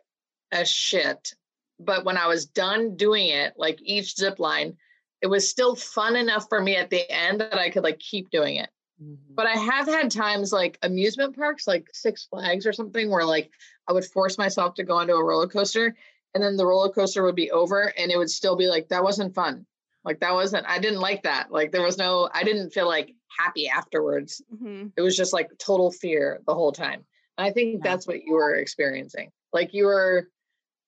as 0.51 0.69
shit. 0.69 1.35
But 1.79 2.05
when 2.05 2.17
I 2.17 2.27
was 2.27 2.47
done 2.47 2.97
doing 2.97 3.29
it, 3.29 3.53
like 3.57 3.79
each 3.81 4.17
zip 4.17 4.41
line, 4.41 4.77
it 5.23 5.29
was 5.29 5.49
still 5.49 5.77
fun 5.77 6.17
enough 6.17 6.49
for 6.49 6.61
me 6.61 6.75
at 6.75 6.91
the 6.91 7.09
end 7.09 7.41
that 7.41 7.59
I 7.59 7.71
could 7.71 7.85
like 7.85 8.01
keep 8.01 8.31
doing 8.31 8.57
it. 8.57 8.71
Mm-hmm. 9.01 9.35
But 9.35 9.47
I 9.47 9.53
have 9.53 9.87
had 9.87 10.11
times 10.11 10.53
like 10.53 10.79
amusement 10.83 11.37
parks, 11.37 11.69
like 11.69 11.87
Six 11.93 12.25
Flags 12.25 12.67
or 12.67 12.73
something, 12.73 13.09
where 13.09 13.25
like 13.25 13.53
I 13.87 13.93
would 13.93 14.05
force 14.05 14.37
myself 14.37 14.75
to 14.75 14.83
go 14.83 14.97
onto 14.97 15.13
a 15.13 15.23
roller 15.23 15.47
coaster 15.47 15.95
and 16.37 16.45
then 16.45 16.57
the 16.59 16.67
roller 16.67 16.91
coaster 16.91 17.23
would 17.23 17.35
be 17.35 17.51
over 17.51 17.91
and 17.97 18.11
it 18.13 18.19
would 18.19 18.29
still 18.29 18.57
be 18.57 18.67
like, 18.67 18.89
that 18.91 19.03
wasn't 19.03 19.35
fun. 19.35 19.65
Like 20.05 20.21
that 20.21 20.35
wasn't, 20.35 20.67
I 20.67 20.79
didn't 20.79 21.01
like 21.01 21.23
that. 21.23 21.51
Like 21.51 21.73
there 21.73 21.81
was 21.83 21.97
no, 21.97 22.29
I 22.31 22.45
didn't 22.45 22.73
feel 22.75 22.87
like 22.87 23.15
happy 23.39 23.69
afterwards. 23.71 24.43
Mhm. 24.55 24.93
It 24.99 25.01
was 25.01 25.17
just 25.17 25.33
like 25.33 25.49
total 25.57 25.91
fear 25.91 26.43
the 26.47 26.53
whole 26.55 26.73
time. 26.73 27.07
And 27.39 27.47
I 27.47 27.53
think 27.53 27.77
Yeah. 27.77 27.91
that's 27.91 28.07
what 28.07 28.23
you 28.23 28.35
were 28.35 28.55
experiencing. 28.55 29.31
Like 29.55 29.73
you 29.73 29.87
were, 29.87 30.29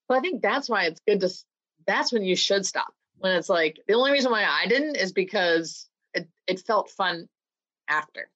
well, 0.06 0.18
I 0.18 0.20
think 0.20 0.42
that's 0.42 0.68
why 0.68 0.84
it's 0.84 1.00
good 1.08 1.20
to, 1.20 1.30
that's 1.86 2.12
when 2.12 2.24
you 2.24 2.36
should 2.36 2.66
stop. 2.66 2.92
When 3.16 3.34
it's 3.34 3.48
like, 3.48 3.78
the 3.88 3.94
only 3.94 4.12
reason 4.12 4.30
why 4.30 4.44
I 4.44 4.66
didn't 4.66 4.96
is 4.96 5.12
because 5.12 5.88
it, 6.12 6.28
it 6.46 6.60
felt 6.60 6.90
fun 6.90 7.26
after. 7.88 8.30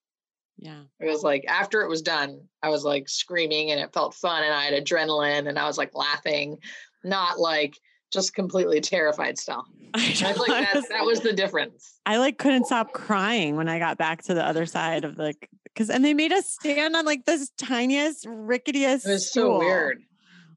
Yeah. 0.57 0.81
It 0.99 1.09
was 1.09 1.23
like 1.23 1.45
after 1.47 1.81
it 1.81 1.89
was 1.89 2.01
done, 2.01 2.41
I 2.61 2.69
was 2.69 2.83
like 2.83 3.09
screaming 3.09 3.71
and 3.71 3.79
it 3.79 3.93
felt 3.93 4.13
fun 4.13 4.43
and 4.43 4.53
I 4.53 4.65
had 4.65 4.83
adrenaline 4.85 5.47
and 5.47 5.57
I 5.59 5.65
was 5.67 5.77
like 5.77 5.95
laughing, 5.95 6.57
not 7.03 7.39
like 7.39 7.77
just 8.11 8.33
completely 8.35 8.79
terrified 8.79 9.37
still. 9.37 9.65
I, 9.95 10.15
I 10.23 10.33
like 10.33 10.47
that, 10.47 10.75
was- 10.75 10.87
that 10.89 11.05
was 11.05 11.19
the 11.21 11.33
difference. 11.33 11.99
I 12.05 12.17
like 12.17 12.37
couldn't 12.37 12.65
stop 12.65 12.93
crying 12.93 13.55
when 13.55 13.67
I 13.67 13.79
got 13.79 13.97
back 13.97 14.23
to 14.23 14.33
the 14.33 14.45
other 14.45 14.65
side 14.65 15.03
of 15.05 15.15
the 15.15 15.33
because 15.65 15.89
and 15.89 16.05
they 16.05 16.13
made 16.13 16.31
us 16.31 16.49
stand 16.49 16.95
on 16.95 17.05
like 17.05 17.25
this 17.25 17.49
tiniest, 17.57 18.25
ricketiest. 18.27 19.07
It 19.07 19.11
was 19.11 19.31
so 19.31 19.57
weird. 19.59 20.03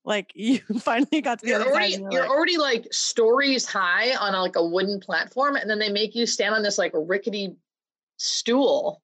Like 0.04 0.30
you 0.34 0.58
finally 0.80 1.20
got 1.22 1.38
to 1.40 1.44
the 1.46 1.50
You're 1.52 1.60
other 1.62 1.70
already 1.70 1.92
side. 1.92 2.02
and 2.02 2.12
you're 2.12 2.22
like, 2.22 2.30
already 2.30 2.58
like 2.58 2.86
stories 2.92 3.66
high 3.66 4.14
on 4.14 4.34
a, 4.34 4.40
like 4.42 4.56
a 4.56 4.64
wooden 4.64 5.00
platform, 5.00 5.56
and 5.56 5.68
then 5.68 5.78
they 5.78 5.90
make 5.90 6.14
you 6.14 6.26
stand 6.26 6.54
on 6.54 6.62
this 6.62 6.78
like 6.78 6.92
rickety 6.94 7.56
stool 8.18 9.02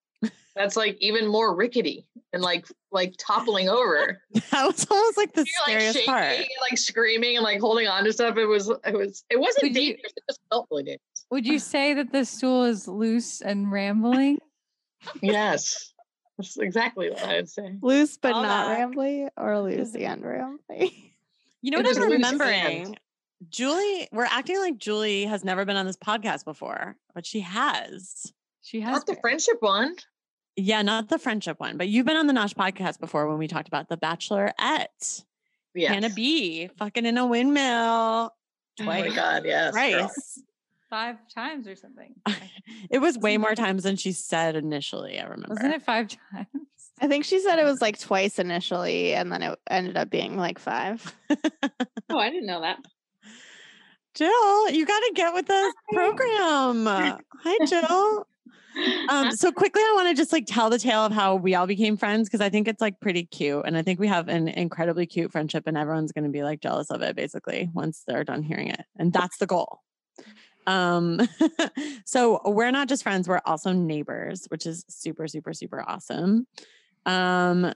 that's 0.54 0.76
like 0.76 0.96
even 1.00 1.26
more 1.26 1.54
rickety 1.54 2.06
and 2.32 2.42
like 2.42 2.66
like 2.90 3.14
toppling 3.18 3.68
over. 3.68 4.20
that 4.50 4.66
was 4.66 4.86
almost 4.90 5.16
like 5.16 5.32
the 5.32 5.40
You're 5.46 5.74
like 5.74 5.80
scariest 5.80 5.94
shaking 5.98 6.12
part. 6.12 6.24
and 6.24 6.46
like 6.70 6.78
screaming 6.78 7.36
and 7.36 7.44
like 7.44 7.60
holding 7.60 7.88
on 7.88 8.04
to 8.04 8.12
stuff. 8.12 8.36
It 8.36 8.46
was 8.46 8.68
it 8.68 8.94
was 8.94 9.24
it 9.30 9.38
wasn't 9.40 9.62
Would 9.64 9.76
you- 9.76 9.92
dangerous. 9.94 10.12
It 10.16 10.22
just 10.28 10.40
felt 10.50 10.68
really 10.70 10.82
dangerous. 10.84 11.00
Would 11.30 11.46
you 11.46 11.58
say 11.58 11.94
that 11.94 12.12
the 12.12 12.24
stool 12.26 12.64
is 12.64 12.86
loose 12.88 13.40
and 13.40 13.70
rambling? 13.72 14.38
Yes. 15.20 15.92
That's 16.38 16.56
exactly 16.58 17.10
what 17.10 17.24
I'd 17.24 17.48
say. 17.48 17.76
Loose 17.82 18.16
but 18.18 18.32
All 18.34 18.42
not 18.42 18.68
that. 18.68 18.78
rambly 18.88 19.28
or 19.36 19.60
loose 19.60 19.94
and 19.96 20.22
rambly. 20.22 20.92
You 21.60 21.70
know 21.72 21.78
It 21.78 21.84
what 21.86 21.96
I'm 21.96 22.02
loose 22.08 22.12
remembering? 22.12 22.96
Julie, 23.48 24.08
we're 24.12 24.24
acting 24.26 24.58
like 24.60 24.78
Julie 24.78 25.24
has 25.24 25.44
never 25.44 25.64
been 25.64 25.76
on 25.76 25.86
this 25.86 25.96
podcast 25.96 26.44
before, 26.44 26.96
but 27.14 27.26
she 27.26 27.40
has. 27.40 28.32
She 28.62 28.80
has 28.80 28.92
Not 28.92 29.06
the 29.06 29.16
friendship 29.20 29.56
one. 29.60 29.96
Yeah, 30.56 30.82
not 30.82 31.08
the 31.08 31.18
friendship 31.18 31.58
one, 31.60 31.76
but 31.78 31.88
you've 31.88 32.06
been 32.06 32.16
on 32.16 32.26
the 32.26 32.34
Nosh 32.34 32.54
podcast 32.54 33.00
before 33.00 33.26
when 33.28 33.38
we 33.38 33.48
talked 33.48 33.68
about 33.68 33.88
the 33.88 33.96
Bachelorette. 33.96 35.24
Yeah. 35.74 35.94
Hannah 35.94 36.10
B, 36.10 36.68
fucking 36.78 37.06
in 37.06 37.16
a 37.16 37.26
windmill 37.26 38.32
Twice. 38.76 39.04
Oh 39.04 39.08
my 39.08 39.14
god, 39.14 39.44
yes. 39.44 39.74
girl. 39.74 40.00
Twice. 40.00 40.42
five 40.88 41.16
times 41.34 41.68
or 41.68 41.76
something. 41.76 42.14
it 42.90 42.98
was 42.98 43.18
way 43.18 43.36
more 43.36 43.54
times 43.54 43.82
than 43.82 43.96
she 43.96 44.12
said 44.12 44.56
initially. 44.56 45.18
I 45.18 45.24
remember. 45.24 45.54
Wasn't 45.54 45.74
it 45.74 45.82
five 45.82 46.08
times? 46.08 46.46
I 47.00 47.08
think 47.08 47.24
she 47.24 47.40
said 47.40 47.58
it 47.58 47.64
was 47.64 47.82
like 47.82 47.98
twice 47.98 48.38
initially, 48.38 49.14
and 49.14 49.32
then 49.32 49.42
it 49.42 49.58
ended 49.68 49.96
up 49.96 50.10
being 50.10 50.36
like 50.36 50.58
five. 50.58 51.14
Oh, 52.10 52.18
I 52.18 52.28
didn't 52.28 52.46
know 52.46 52.60
that. 52.60 52.78
Jill, 54.14 54.70
you 54.70 54.84
got 54.84 54.98
to 54.98 55.12
get 55.14 55.32
with 55.32 55.46
the 55.46 55.74
program. 55.94 56.84
Hi, 57.42 57.66
Jill. 57.66 58.26
Um, 59.08 59.32
so 59.36 59.52
quickly, 59.52 59.82
I 59.82 59.92
want 59.94 60.08
to 60.08 60.14
just 60.14 60.32
like 60.32 60.44
tell 60.46 60.70
the 60.70 60.78
tale 60.78 61.04
of 61.04 61.12
how 61.12 61.36
we 61.36 61.54
all 61.54 61.66
became 61.66 61.96
friends 61.96 62.28
because 62.28 62.40
I 62.40 62.48
think 62.48 62.68
it's 62.68 62.80
like 62.80 63.00
pretty 63.00 63.24
cute, 63.24 63.62
and 63.66 63.76
I 63.76 63.82
think 63.82 64.00
we 64.00 64.08
have 64.08 64.28
an 64.28 64.48
incredibly 64.48 65.06
cute 65.06 65.32
friendship, 65.32 65.64
and 65.66 65.76
everyone's 65.76 66.12
going 66.12 66.24
to 66.24 66.30
be 66.30 66.42
like 66.42 66.60
jealous 66.60 66.90
of 66.90 67.02
it 67.02 67.16
basically 67.16 67.70
once 67.72 68.02
they're 68.06 68.24
done 68.24 68.42
hearing 68.42 68.68
it, 68.68 68.84
and 68.96 69.12
that's 69.12 69.38
the 69.38 69.46
goal. 69.46 69.80
Um, 70.66 71.20
so 72.04 72.40
we're 72.44 72.70
not 72.70 72.88
just 72.88 73.02
friends; 73.02 73.28
we're 73.28 73.40
also 73.44 73.72
neighbors, 73.72 74.46
which 74.48 74.66
is 74.66 74.84
super, 74.88 75.28
super, 75.28 75.52
super 75.52 75.82
awesome. 75.86 76.46
Um, 77.06 77.72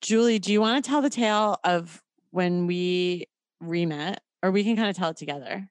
Julie, 0.00 0.38
do 0.38 0.52
you 0.52 0.60
want 0.60 0.82
to 0.82 0.88
tell 0.88 1.02
the 1.02 1.10
tale 1.10 1.58
of 1.64 2.02
when 2.30 2.66
we 2.66 3.26
re-met, 3.60 4.22
or 4.42 4.50
we 4.50 4.64
can 4.64 4.76
kind 4.76 4.88
of 4.88 4.96
tell 4.96 5.10
it 5.10 5.16
together? 5.16 5.68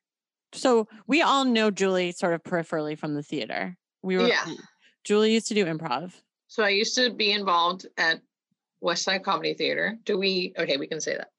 So 0.53 0.87
we 1.07 1.21
all 1.21 1.45
know 1.45 1.71
Julie 1.71 2.11
sort 2.11 2.33
of 2.33 2.43
peripherally 2.43 2.97
from 2.97 3.13
the 3.13 3.23
theater. 3.23 3.77
We 4.01 4.17
were 4.17 4.27
Yeah. 4.27 4.45
Julie 5.03 5.33
used 5.33 5.47
to 5.47 5.53
do 5.53 5.65
improv. 5.65 6.13
So 6.47 6.63
I 6.63 6.69
used 6.69 6.95
to 6.95 7.11
be 7.11 7.31
involved 7.31 7.85
at 7.97 8.21
West 8.81 9.03
Side 9.03 9.23
Comedy 9.23 9.53
Theater. 9.53 9.97
Do 10.03 10.17
we 10.17 10.53
okay, 10.57 10.77
we 10.77 10.87
can 10.87 11.01
say 11.01 11.17
that. 11.17 11.31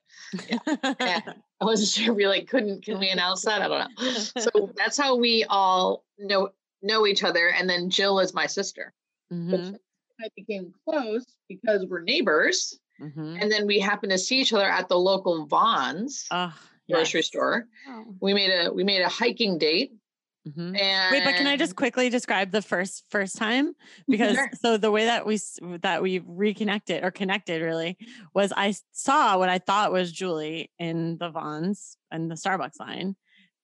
Yeah. 0.99 1.19
I 1.61 1.65
wasn't 1.65 1.89
sure 2.05 2.13
we 2.13 2.27
like 2.27 2.47
couldn't 2.47 2.83
can 2.83 2.99
we 2.99 3.09
announce 3.09 3.43
that? 3.43 3.61
I 3.61 3.67
don't 3.67 3.79
know. 3.97 4.11
So 4.37 4.71
that's 4.77 4.97
how 4.97 5.15
we 5.15 5.43
all 5.49 6.05
know 6.17 6.49
know 6.81 7.05
each 7.07 7.23
other. 7.23 7.49
And 7.49 7.69
then 7.69 7.89
Jill 7.89 8.19
is 8.19 8.33
my 8.33 8.45
sister. 8.47 8.93
Mhm, 9.31 9.75
I 10.19 10.27
became 10.35 10.73
close 10.87 11.25
because 11.47 11.85
we're 11.87 12.01
neighbors. 12.01 12.77
mhm. 12.99 13.41
And 13.41 13.51
then 13.51 13.65
we 13.67 13.79
happened 13.79 14.11
to 14.11 14.17
see 14.17 14.39
each 14.41 14.53
other 14.53 14.65
at 14.69 14.87
the 14.89 14.97
local 14.97 15.45
Vons 15.45 16.27
Ah, 16.31 16.57
grocery 16.89 17.19
yes. 17.19 17.27
store. 17.27 17.67
We 18.19 18.33
made 18.33 18.51
a 18.51 18.71
we 18.71 18.83
made 18.83 19.01
a 19.01 19.09
hiking 19.09 19.57
date. 19.57 19.93
Mhm. 20.47 20.75
And 20.79 21.11
Wait, 21.11 21.23
but 21.23 21.35
can 21.35 21.45
I 21.45 21.55
just 21.55 21.75
quickly 21.75 22.09
describe 22.09 22.51
the 22.51 22.61
first 22.63 23.03
first 23.09 23.35
time? 23.37 23.75
Because 24.09 24.35
Sure. 24.35 24.49
so 24.53 24.77
the 24.77 24.89
way 24.91 25.05
that 25.05 25.25
we 25.25 25.39
that 25.81 26.01
we 26.01 26.19
reconnected 26.25 27.03
or 27.03 27.11
connected 27.11 27.61
really 27.61 27.97
was 28.33 28.51
I 28.55 28.73
saw 28.91 29.37
what 29.37 29.49
I 29.49 29.59
thought 29.59 29.91
was 29.91 30.11
Julie 30.11 30.71
in 30.79 31.17
the 31.19 31.29
Vons 31.29 31.97
and 32.09 32.29
the 32.31 32.35
Starbucks 32.35 32.79
line, 32.79 33.15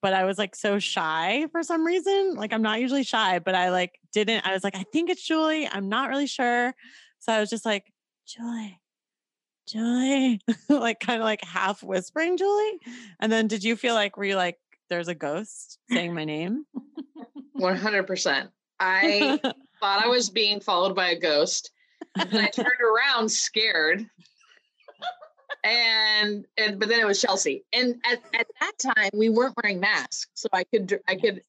but 0.03 0.13
I 0.13 0.25
was 0.25 0.37
like 0.37 0.55
so 0.55 0.77
shy 0.77 1.47
for 1.51 1.63
some 1.63 1.83
reason. 1.83 2.35
Like 2.35 2.53
I'm 2.53 2.61
not 2.61 2.79
usually 2.79 3.03
shy, 3.03 3.39
but 3.39 3.55
I 3.55 3.69
like 3.71 3.99
didn't. 4.13 4.45
I 4.45 4.53
was 4.53 4.63
like, 4.63 4.75
I 4.75 4.83
think 4.93 5.09
it's 5.09 5.25
Julie. 5.25 5.67
I'm 5.67 5.89
not 5.89 6.09
really 6.09 6.27
sure. 6.27 6.75
So 7.19 7.33
I 7.33 7.39
was 7.39 7.49
just 7.49 7.65
like, 7.65 7.91
Julie, 8.27 8.79
Julie, 9.67 10.41
like 10.69 10.99
kind 10.99 11.21
of 11.21 11.25
like 11.25 11.43
half 11.43 11.83
whispering 11.83 12.37
Julie. 12.37 12.79
And 13.19 13.31
then 13.31 13.47
did 13.47 13.63
you 13.63 13.75
feel 13.75 13.95
like 13.95 14.15
were 14.17 14.25
you 14.25 14.35
like 14.35 14.59
there's 14.89 15.07
a 15.07 15.15
ghost 15.15 15.79
saying 15.89 16.13
my 16.13 16.25
name? 16.25 16.65
100%. 17.59 18.49
I 18.79 19.39
thought 19.79 20.03
I 20.03 20.07
was 20.07 20.29
being 20.29 20.59
followed 20.59 20.95
by 20.95 21.09
a 21.09 21.19
ghost. 21.19 21.71
And 22.15 22.37
I 22.37 22.47
turned 22.47 22.67
around 22.81 23.29
scared. 23.29 24.05
And 25.63 26.45
and 26.57 26.79
but 26.79 26.87
then 26.87 26.99
it 26.99 27.05
was 27.05 27.19
Chelsea. 27.19 27.65
And 27.73 27.95
at, 28.09 28.21
at 28.39 28.47
that 28.59 28.71
time 28.79 29.09
we 29.13 29.29
weren't 29.29 29.55
wearing 29.61 29.79
masks. 29.79 30.27
So 30.35 30.47
I 30.53 30.63
could 30.63 30.99
I 31.07 31.15
could 31.15 31.41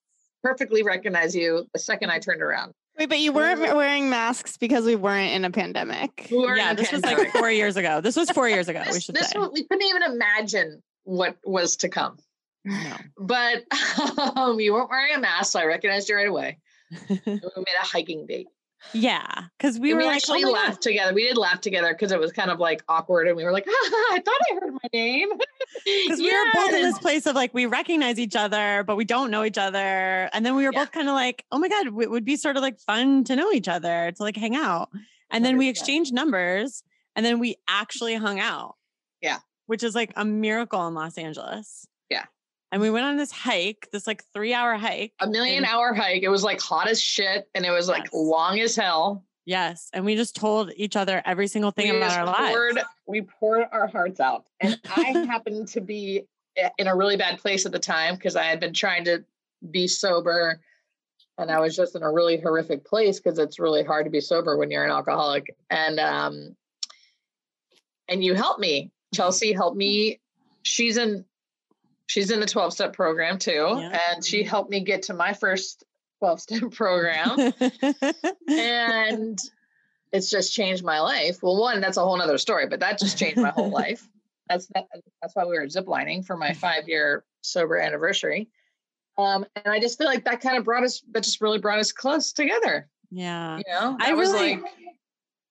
perfectly 0.43 0.83
recognize 0.83 1.37
you 1.37 1.67
the 1.73 1.79
second 1.79 2.11
I 2.11 2.19
turned 2.19 2.43
around. 2.43 2.75
Wait, 2.99 3.09
but 3.09 3.21
you 3.21 3.33
weren't 3.33 3.61
wearing 3.61 4.11
masks 4.11 4.57
because 4.57 4.85
we 4.85 4.97
weren't 4.97 5.33
in 5.33 5.45
a 5.45 5.51
pandemic. 5.51 6.27
We 6.33 6.45
yeah, 6.57 6.73
a 6.73 6.75
this 6.75 6.91
was 6.91 7.03
like 7.03 7.31
four 7.31 7.51
years 7.51 7.77
ago. 7.77 8.01
This 8.01 8.17
was 8.17 8.29
four 8.31 8.49
years 8.49 8.69
ago. 8.69 8.83
we 8.91 9.01
should 9.01 9.15
this 9.15 9.31
say. 9.31 9.39
was- 9.39 9.51
we 9.53 9.65
couldn't 9.65 9.87
even 9.87 10.03
imagine 10.03 10.83
what 11.05 11.37
was 11.45 11.77
to 11.77 11.89
come. 11.89 12.19
No. 12.65 12.97
But 13.19 13.65
um, 14.37 14.61
you 14.61 14.73
weren't 14.73 14.91
wearing 14.91 15.15
a 15.15 15.21
mask, 15.21 15.53
so 15.53 15.61
I 15.61 15.65
recognized 15.65 16.09
you 16.09 16.17
right 16.17 16.29
away. 16.29 16.59
We 17.11 17.17
made 17.27 17.77
a 17.83 17.87
hiking 17.87 18.27
date. 18.27 18.47
yeah, 18.93 19.27
because 19.59 19.79
we 19.79 19.89
We, 19.89 19.95
were 19.95 20.05
like, 20.05 20.17
actually 20.17 20.45
oh 20.45 20.53
my 20.53 20.59
God. 20.59 20.69
laughed 20.69 20.83
together. 20.83 21.13
We 21.13 21.25
did 21.25 21.37
laugh 21.37 21.61
together 21.61 21.93
because 21.93 22.13
it 22.13 22.21
was 22.21 22.33
kind 22.33 22.51
of 22.51 22.61
like 22.61 22.83
awkward, 22.89 23.27
and 23.29 23.37
we 23.37 23.45
were 23.45 23.53
like, 23.53 23.67
I 23.69 24.23
thought 24.25 24.41
I 24.51 24.55
heard 24.55 24.73
my 24.73 24.89
name. 24.93 25.29
Because 25.85 26.21
we 26.21 26.33
were 26.33 26.45
both 26.55 26.73
in 26.73 26.83
this 26.83 26.99
place 26.99 27.27
of 27.27 27.35
like 27.35 27.53
we 27.53 27.67
recognize 27.67 28.19
each 28.19 28.37
other, 28.37 28.85
but 28.87 28.97
we 28.97 29.05
don't 29.05 29.31
know 29.31 29.45
each 29.45 29.59
other. 29.59 30.31
And 30.33 30.47
then 30.47 30.55
we 30.57 30.65
were 30.65 30.73
Yeah. 30.73 30.81
both 30.85 30.93
kind 30.93 31.09
of 31.09 31.15
like, 31.15 31.45
oh 31.53 31.59
my 31.59 31.69
God, 31.69 31.87
it 31.89 32.11
would 32.11 32.25
be 32.25 32.37
sort 32.37 32.57
of 32.57 32.63
like 32.63 32.79
fun 32.81 33.25
to 33.25 33.37
know 33.37 33.51
each 33.53 33.69
other, 33.69 34.13
to 34.13 34.23
like 34.23 34.37
hang 34.37 34.55
out. 34.57 34.89
And 35.31 35.45
then 35.45 35.59
we 35.59 35.69
exchanged 35.69 36.15
numbers 36.15 36.83
and 37.15 37.27
then 37.27 37.39
we 37.39 37.57
actually 37.69 38.15
hung 38.15 38.41
out. 38.41 38.77
Yeah. 39.21 39.39
Which 39.67 39.83
is 39.83 39.95
like 39.95 40.13
a 40.17 40.25
miracle 40.25 40.87
in 40.89 40.95
Los 40.95 41.19
Angeles. 41.19 41.87
And 42.71 42.83
we 42.83 42.91
went 42.91 43.07
on 43.07 43.17
this 43.17 43.33
hike, 43.33 43.89
this 43.93 44.07
like 44.07 44.23
three 44.33 44.53
hour 44.53 44.75
hike. 44.77 45.13
A 45.21 45.27
million 45.27 45.65
and- 45.65 45.67
hour 45.67 45.95
hike. 45.95 46.23
It 46.23 46.29
was 46.29 46.45
like 46.45 46.61
hot 46.61 46.89
as 46.89 47.01
shit, 47.01 47.49
and 47.55 47.65
it 47.65 47.71
was 47.71 47.89
like 47.89 48.05
Yes. 48.05 48.11
long 48.13 48.61
as 48.61 48.77
hell. 48.77 49.25
Yes. 49.47 49.89
And 49.95 50.05
we 50.05 50.15
just 50.15 50.37
told 50.37 50.73
each 50.77 50.95
other 50.95 51.23
every 51.25 51.49
single 51.49 51.71
thing 51.71 51.91
we 51.91 51.97
about 51.97 52.19
our 52.19 52.27
lives. 52.27 52.51
poured, 52.55 52.79
we 53.07 53.23
poured 53.23 53.67
our 53.73 53.87
hearts 53.87 54.21
out. 54.21 54.45
And 54.61 54.79
I 54.95 55.03
happened 55.27 55.69
to 55.69 55.81
be 55.81 56.25
in 56.77 56.87
a 56.87 56.95
really 56.95 57.17
bad 57.17 57.39
place 57.39 57.65
at 57.65 57.73
the 57.73 57.79
time 57.79 58.17
because 58.17 58.37
I 58.37 58.45
had 58.45 58.61
been 58.61 58.75
trying 58.75 59.05
to 59.07 59.25
be 59.71 59.89
sober 59.89 60.61
and 61.39 61.51
I 61.51 61.61
was 61.61 61.75
just 61.77 61.97
in 61.97 62.03
a 62.03 62.13
really 62.13 62.39
horrific 62.39 62.85
place 62.85 63.21
because 63.21 63.39
it's 63.39 63.59
really 63.59 63.85
hard 63.85 64.05
to 64.05 64.11
be 64.11 64.21
sober 64.21 64.57
when 64.59 64.71
you're 64.71 64.85
an 64.85 64.91
alcoholic. 64.91 65.57
And 65.71 65.99
um 65.99 66.55
and 68.09 68.23
you 68.23 68.35
helped 68.35 68.61
me. 68.61 68.91
Chelsea 69.15 69.53
helped 69.53 69.77
me. 69.77 70.21
She's 70.63 70.97
in 70.99 71.25
she's 72.09 72.31
in 72.33 72.41
the 72.41 72.47
12 72.47 72.73
step 72.73 72.93
program 72.93 73.39
too. 73.39 73.77
Yeah. 73.79 73.99
And 74.11 74.25
she 74.25 74.43
helped 74.43 74.71
me 74.71 74.81
get 74.81 75.03
to 75.05 75.15
my 75.15 75.33
first 75.33 75.85
12 76.19 76.41
step 76.41 76.71
program 76.73 77.53
and 78.49 79.39
it's 80.13 80.31
just 80.31 80.53
changed 80.53 80.83
my 80.85 81.01
life. 81.01 81.39
Well, 81.43 81.61
one, 81.61 81.81
that's 81.81 81.97
a 81.97 82.01
whole 82.01 82.17
nother 82.17 82.39
story, 82.39 82.67
but 82.67 82.81
that 82.81 82.99
just 82.99 83.19
changed 83.19 83.39
my 83.39 83.51
whole 83.51 83.71
life. 83.71 84.07
That's 84.49 84.67
that, 84.69 84.87
that's 85.21 85.37
why 85.37 85.45
we 85.45 85.59
were 85.59 85.67
ziplining 85.67 86.25
for 86.25 86.35
my 86.35 86.55
five 86.55 86.89
year 86.89 87.23
sober 87.43 87.77
anniversary. 87.77 88.49
Um, 89.19 89.45
and 89.55 89.67
I 89.75 89.79
just 89.79 89.99
feel 89.99 90.07
like 90.07 90.25
that 90.25 90.41
kind 90.41 90.57
of 90.57 90.65
brought 90.65 90.85
us, 90.85 91.03
that 91.13 91.23
just 91.23 91.43
really 91.43 91.59
brought 91.59 91.81
us 91.81 91.93
close 91.93 92.33
together. 92.33 92.89
yeah. 93.11 93.59
You 93.59 93.65
know, 93.69 93.99
I 94.01 94.15
was 94.15 94.33
really- 94.33 94.57
like, 94.57 94.65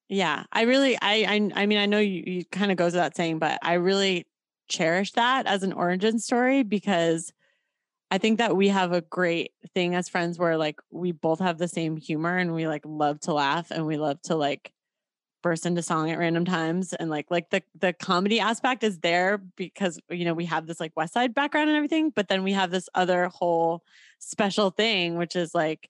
Yeah, 0.09 0.45
I 0.51 0.63
really, 0.63 0.97
I, 0.99 1.25
I, 1.27 1.61
I 1.61 1.65
mean, 1.67 1.77
I 1.77 1.85
know 1.85 1.99
you, 1.99 2.23
you 2.25 2.45
kind 2.45 2.71
of 2.71 2.77
goes 2.77 2.93
without 2.93 3.15
saying, 3.15 3.37
but 3.37 3.59
I 3.61 3.73
really 3.73 4.25
cherish 4.67 5.13
that 5.13 5.45
as 5.47 5.63
an 5.63 5.73
origin 5.73 6.19
story 6.19 6.63
because 6.63 7.33
I 8.09 8.17
think 8.17 8.37
that 8.37 8.55
we 8.55 8.69
have 8.69 8.93
a 8.93 9.01
great 9.01 9.51
thing 9.73 9.95
as 9.95 10.07
friends 10.07 10.39
where 10.39 10.57
like 10.57 10.79
we 10.91 11.11
both 11.11 11.39
have 11.39 11.57
the 11.57 11.67
same 11.67 11.97
humor 11.97 12.37
and 12.37 12.53
we 12.53 12.67
like 12.67 12.83
love 12.85 13.19
to 13.21 13.33
laugh 13.33 13.71
and 13.71 13.85
we 13.85 13.97
love 13.97 14.21
to 14.23 14.35
like 14.35 14.71
burst 15.43 15.65
into 15.65 15.81
song 15.81 16.09
at 16.09 16.17
random 16.17 16.45
times 16.45 16.93
and 16.93 17.09
like 17.09 17.27
like 17.29 17.49
the 17.49 17.61
the 17.79 17.93
comedy 17.93 18.39
aspect 18.39 18.83
is 18.83 18.99
there 18.99 19.37
because 19.55 19.99
you 20.09 20.25
know 20.25 20.33
we 20.33 20.45
have 20.45 20.67
this 20.67 20.79
like 20.79 20.93
West 20.95 21.13
Side 21.13 21.33
background 21.33 21.69
and 21.69 21.77
everything, 21.77 22.11
but 22.15 22.27
then 22.29 22.43
we 22.43 22.53
have 22.53 22.71
this 22.71 22.89
other 22.95 23.27
whole 23.27 23.83
special 24.19 24.71
thing 24.71 25.17
which 25.17 25.35
is 25.35 25.53
like 25.53 25.89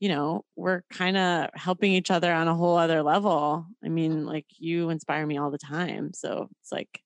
you 0.00 0.08
know, 0.08 0.44
we're 0.56 0.82
kind 0.90 1.16
of 1.16 1.50
helping 1.54 1.92
each 1.92 2.10
other 2.10 2.32
on 2.32 2.48
a 2.48 2.54
whole 2.54 2.76
other 2.76 3.02
level. 3.02 3.66
I 3.84 3.88
mean, 3.88 4.24
like 4.24 4.46
you 4.58 4.88
inspire 4.88 5.26
me 5.26 5.36
all 5.36 5.50
the 5.50 5.58
time. 5.58 6.14
So 6.14 6.48
it's 6.62 6.72
like, 6.72 7.02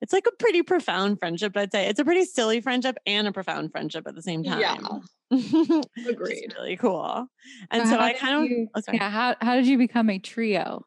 it's 0.00 0.12
like 0.12 0.26
a 0.26 0.32
pretty 0.38 0.62
profound 0.62 1.18
friendship, 1.18 1.56
I'd 1.56 1.72
say. 1.72 1.86
It's 1.88 2.00
a 2.00 2.04
pretty 2.04 2.24
silly 2.24 2.60
friendship 2.60 2.96
and 3.06 3.26
a 3.28 3.32
profound 3.32 3.72
friendship 3.72 4.06
at 4.06 4.14
the 4.14 4.22
same 4.22 4.42
time. 4.44 4.60
Yeah. 5.32 5.80
Agreed. 6.08 6.54
really 6.58 6.76
cool. 6.76 7.26
And 7.70 7.88
So 7.88 7.94
so 7.94 8.00
I 8.00 8.12
did 8.12 8.20
kind 8.20 8.44
of, 8.44 8.50
you- 8.50 8.68
oh, 8.74 8.80
yeah. 8.92 9.08
How 9.10 9.36
how 9.40 9.54
did 9.54 9.66
you 9.66 9.78
become 9.78 10.10
a 10.10 10.18
trio? 10.18 10.84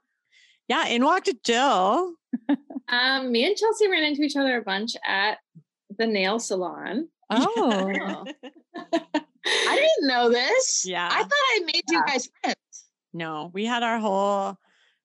yeah, 0.68 0.88
in 0.88 1.04
walked 1.04 1.30
Jill. 1.44 2.14
Um, 2.90 3.32
me 3.32 3.46
and 3.48 3.56
Chelsea 3.56 3.88
ran 3.90 4.04
into 4.04 4.24
each 4.24 4.36
other 4.36 4.58
a 4.58 4.62
bunch 4.62 4.98
at 5.06 5.38
the 5.98 6.06
nail 6.06 6.40
salon. 6.40 7.08
Oh, 7.30 8.26
I 9.46 9.76
didn't 9.76 10.08
know 10.08 10.30
this. 10.30 10.84
Yeah. 10.86 11.08
I 11.12 11.20
thought 11.24 11.32
I 11.32 11.60
made 11.66 11.84
you 11.90 12.04
guys 12.06 12.30
friends. 12.42 12.58
No, 13.14 13.50
we 13.54 13.66
had 13.66 13.84
our 13.84 14.00
whole 14.00 14.58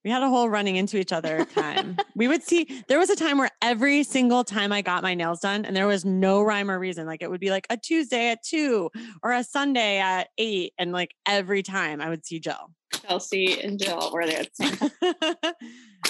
we 0.05 0.11
had 0.11 0.23
a 0.23 0.29
whole 0.29 0.49
running 0.49 0.77
into 0.77 0.97
each 0.99 1.13
other 1.13 1.45
time. 1.45 1.97
we 2.15 2.29
would 2.29 2.43
see 2.43 2.83
there 2.89 2.99
was 2.99 3.11
a 3.11 3.17
time 3.17 3.39
where 3.39 3.51
every 3.63 4.03
single 4.05 4.45
time 4.45 4.73
I 4.73 4.83
got 4.83 5.03
my 5.03 5.15
nails 5.15 5.41
done 5.41 5.65
and 5.65 5.75
there 5.77 5.87
was 5.87 6.05
no 6.05 6.43
rhyme 6.43 6.71
or 6.71 6.79
reason. 6.79 7.07
Like 7.07 7.23
it 7.23 7.31
would 7.31 7.41
be 7.41 7.51
like 7.51 7.67
a 7.71 7.77
Tuesday 7.77 8.31
at 8.31 8.43
two 8.43 8.91
or 9.23 9.33
a 9.33 9.43
Sunday 9.45 9.99
at 9.99 10.29
eight. 10.39 10.73
And 10.79 10.93
like 10.93 11.15
every 11.27 11.63
time 11.63 12.01
I 12.01 12.09
would 12.09 12.25
see 12.25 12.39
Jill. 12.41 12.73
Chelsea 12.93 13.61
and 13.61 13.79
Jill 13.79 14.11
were 14.13 14.25
there 14.27 14.41
at 14.41 14.49
the 14.57 14.67
same 14.67 14.77
time. 14.77 14.91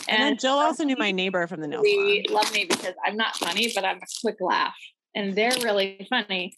and, 0.08 0.22
And 0.22 0.40
Jill 0.40 0.52
also 0.54 0.84
knew 0.84 0.96
my 0.96 1.10
neighbor 1.10 1.46
from 1.46 1.60
the 1.60 1.66
nail 1.68 1.82
They 1.82 2.22
salon. 2.26 2.42
love 2.44 2.52
me 2.54 2.66
because 2.66 2.94
I'm 3.04 3.16
not 3.16 3.36
funny, 3.36 3.72
but 3.74 3.84
I'm 3.84 3.96
a 3.96 4.06
quick 4.20 4.36
laugh, 4.40 4.74
and 5.14 5.34
they're 5.34 5.50
really 5.62 6.06
funny. 6.08 6.54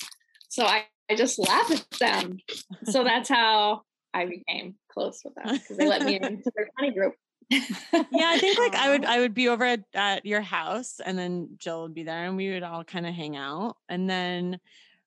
So 0.49 0.65
I, 0.65 0.85
I 1.11 1.15
just 1.15 1.39
laugh 1.39 1.71
at 1.71 1.87
them. 1.99 2.39
So 2.85 3.03
that's 3.05 3.29
how 3.29 3.83
I 4.13 4.27
became 4.27 4.75
close 4.91 5.23
with 5.25 5.35
them 5.35 5.57
because 5.57 5.77
they 5.77 5.89
let 5.89 6.03
me 6.03 6.17
into 6.17 6.51
their 6.57 6.69
funny 6.79 6.93
group. 6.93 7.15
Yeah, 7.51 7.63
I 7.93 8.39
think 8.39 8.59
like 8.59 8.75
I 8.75 8.91
would 8.91 9.05
I 9.05 9.19
would 9.21 9.35
be 9.35 9.49
over 9.49 9.65
at, 9.65 9.81
at 9.95 10.25
your 10.25 10.41
house 10.41 11.01
and 11.05 11.19
then 11.19 11.57
Jill 11.59 11.83
would 11.83 11.95
be 11.95 12.05
there 12.05 12.25
and 12.25 12.37
we 12.37 12.51
would 12.53 12.63
all 12.63 12.85
kind 12.85 13.07
of 13.07 13.15
hang 13.15 13.37
out. 13.37 13.77
And 13.89 14.09
then 14.09 14.61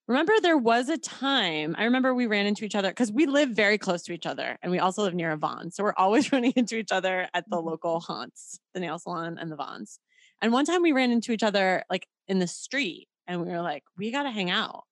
remember 0.08 0.34
there 0.42 0.58
was 0.58 0.90
a 0.90 0.98
time 0.98 1.76
I 1.78 1.86
remember 1.86 2.14
we 2.14 2.28
ran 2.28 2.46
into 2.46 2.66
each 2.66 2.76
other 2.76 2.90
because 2.90 3.12
we 3.12 3.26
live 3.26 3.50
very 3.50 3.78
close 3.78 4.04
to 4.04 4.14
each 4.14 4.26
other 4.26 4.58
and 4.62 4.72
we 4.72 4.80
also 4.80 5.04
live 5.04 5.14
near 5.14 5.32
a 5.32 5.38
Vons. 5.38 5.76
So 5.76 5.84
we're 5.84 5.94
always 5.96 6.32
running 6.34 6.54
into 6.56 6.76
each 6.76 6.92
other 6.92 7.30
at 7.34 7.50
the 7.50 7.58
mm-hmm. 7.58 7.68
local 7.68 8.00
haunts, 8.02 8.60
the 8.74 8.82
nail 8.82 9.00
salon 9.00 9.38
and 9.40 9.52
the 9.52 9.56
Vons. 9.56 10.00
And 10.42 10.52
one 10.52 10.66
time 10.66 10.82
we 10.82 10.92
ran 10.92 11.12
into 11.12 11.32
each 11.32 11.44
other 11.44 11.84
like 11.90 12.08
in 12.28 12.40
the 12.40 12.48
street 12.48 13.08
and 13.28 13.42
we 13.42 13.50
were 13.50 13.62
like, 13.62 13.84
we 13.98 14.12
gotta 14.12 14.32
hang 14.32 14.50
out. 14.50 14.84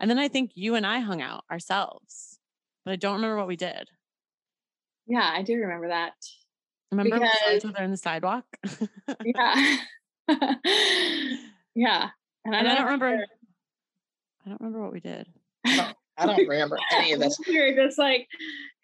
And 0.00 0.10
then 0.10 0.18
I 0.18 0.28
think 0.28 0.52
you 0.54 0.74
and 0.74 0.86
I 0.86 1.00
hung 1.00 1.22
out 1.22 1.44
ourselves, 1.50 2.37
but 2.88 2.92
I 2.94 2.96
don't 2.96 3.16
remember 3.16 3.36
what 3.36 3.48
we 3.48 3.56
did. 3.56 3.86
Yeah, 5.06 5.30
I 5.30 5.42
do 5.42 5.56
remember 5.56 5.88
that. 5.88 6.14
Remember 6.90 7.18
we 7.18 7.26
saw 7.26 7.26
each 7.50 7.62
Because- 7.62 7.64
other 7.76 7.84
in 7.84 7.90
the 7.90 7.98
sidewalk? 7.98 8.44
Yeah. 9.22 9.76
yeah. 11.74 12.08
And 12.46 12.54
I 12.54 12.58
And 12.60 12.66
don't 12.68 12.76
don't 12.76 12.84
remember. 12.86 13.24
I 14.46 14.48
don't 14.48 14.60
remember 14.60 14.80
what 14.80 14.92
we 14.94 15.00
did. 15.00 15.26
I 15.66 15.92
don't 16.26 16.48
remember 16.48 16.78
any 16.94 17.12
of 17.12 17.20
this. 17.24 17.38
were 17.46 17.74
just 17.74 17.98
like, 17.98 18.26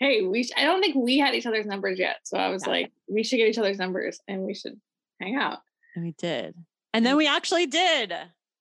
hey, 0.01 0.21
we. 0.23 0.45
Sh-. 0.45 0.51
I 0.57 0.65
don't 0.65 0.83
think 0.83 0.97
we 0.97 1.17
had 1.19 1.35
each 1.35 1.47
other's 1.47 1.65
numbers 1.65 1.99
yet, 1.99 2.17
so 2.25 2.37
I 2.37 2.49
was 2.51 2.65
Yeah. 2.67 2.73
like, 2.73 2.93
we 3.09 3.25
should 3.25 3.39
get 3.39 3.49
each 3.49 3.57
other's 3.59 3.79
numbers 3.79 4.21
and 4.29 4.43
we 4.43 4.53
should 4.53 4.79
hang 5.21 5.37
out. 5.37 5.61
And 5.97 6.05
we 6.05 6.13
did. 6.19 6.55
And 6.93 7.07
then 7.07 7.17
we 7.17 7.27
actually 7.27 7.67
did. 7.67 8.13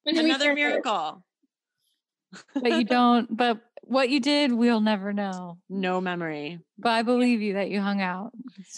When 0.03 0.17
Another 0.17 0.53
miracle. 0.53 1.21
but 2.53 2.71
you 2.71 2.85
don't. 2.85 3.35
But 3.35 3.59
what 3.85 4.09
you 4.09 4.19
did, 4.19 4.51
we'll 4.51 4.81
never 4.81 5.13
know. 5.13 5.57
No 5.69 5.99
memory. 5.99 6.59
But 6.77 6.89
I 6.89 7.01
believe 7.01 7.41
you 7.41 7.53
that 7.53 7.69
you 7.69 7.81
hung 7.81 8.01
out. 8.01 8.31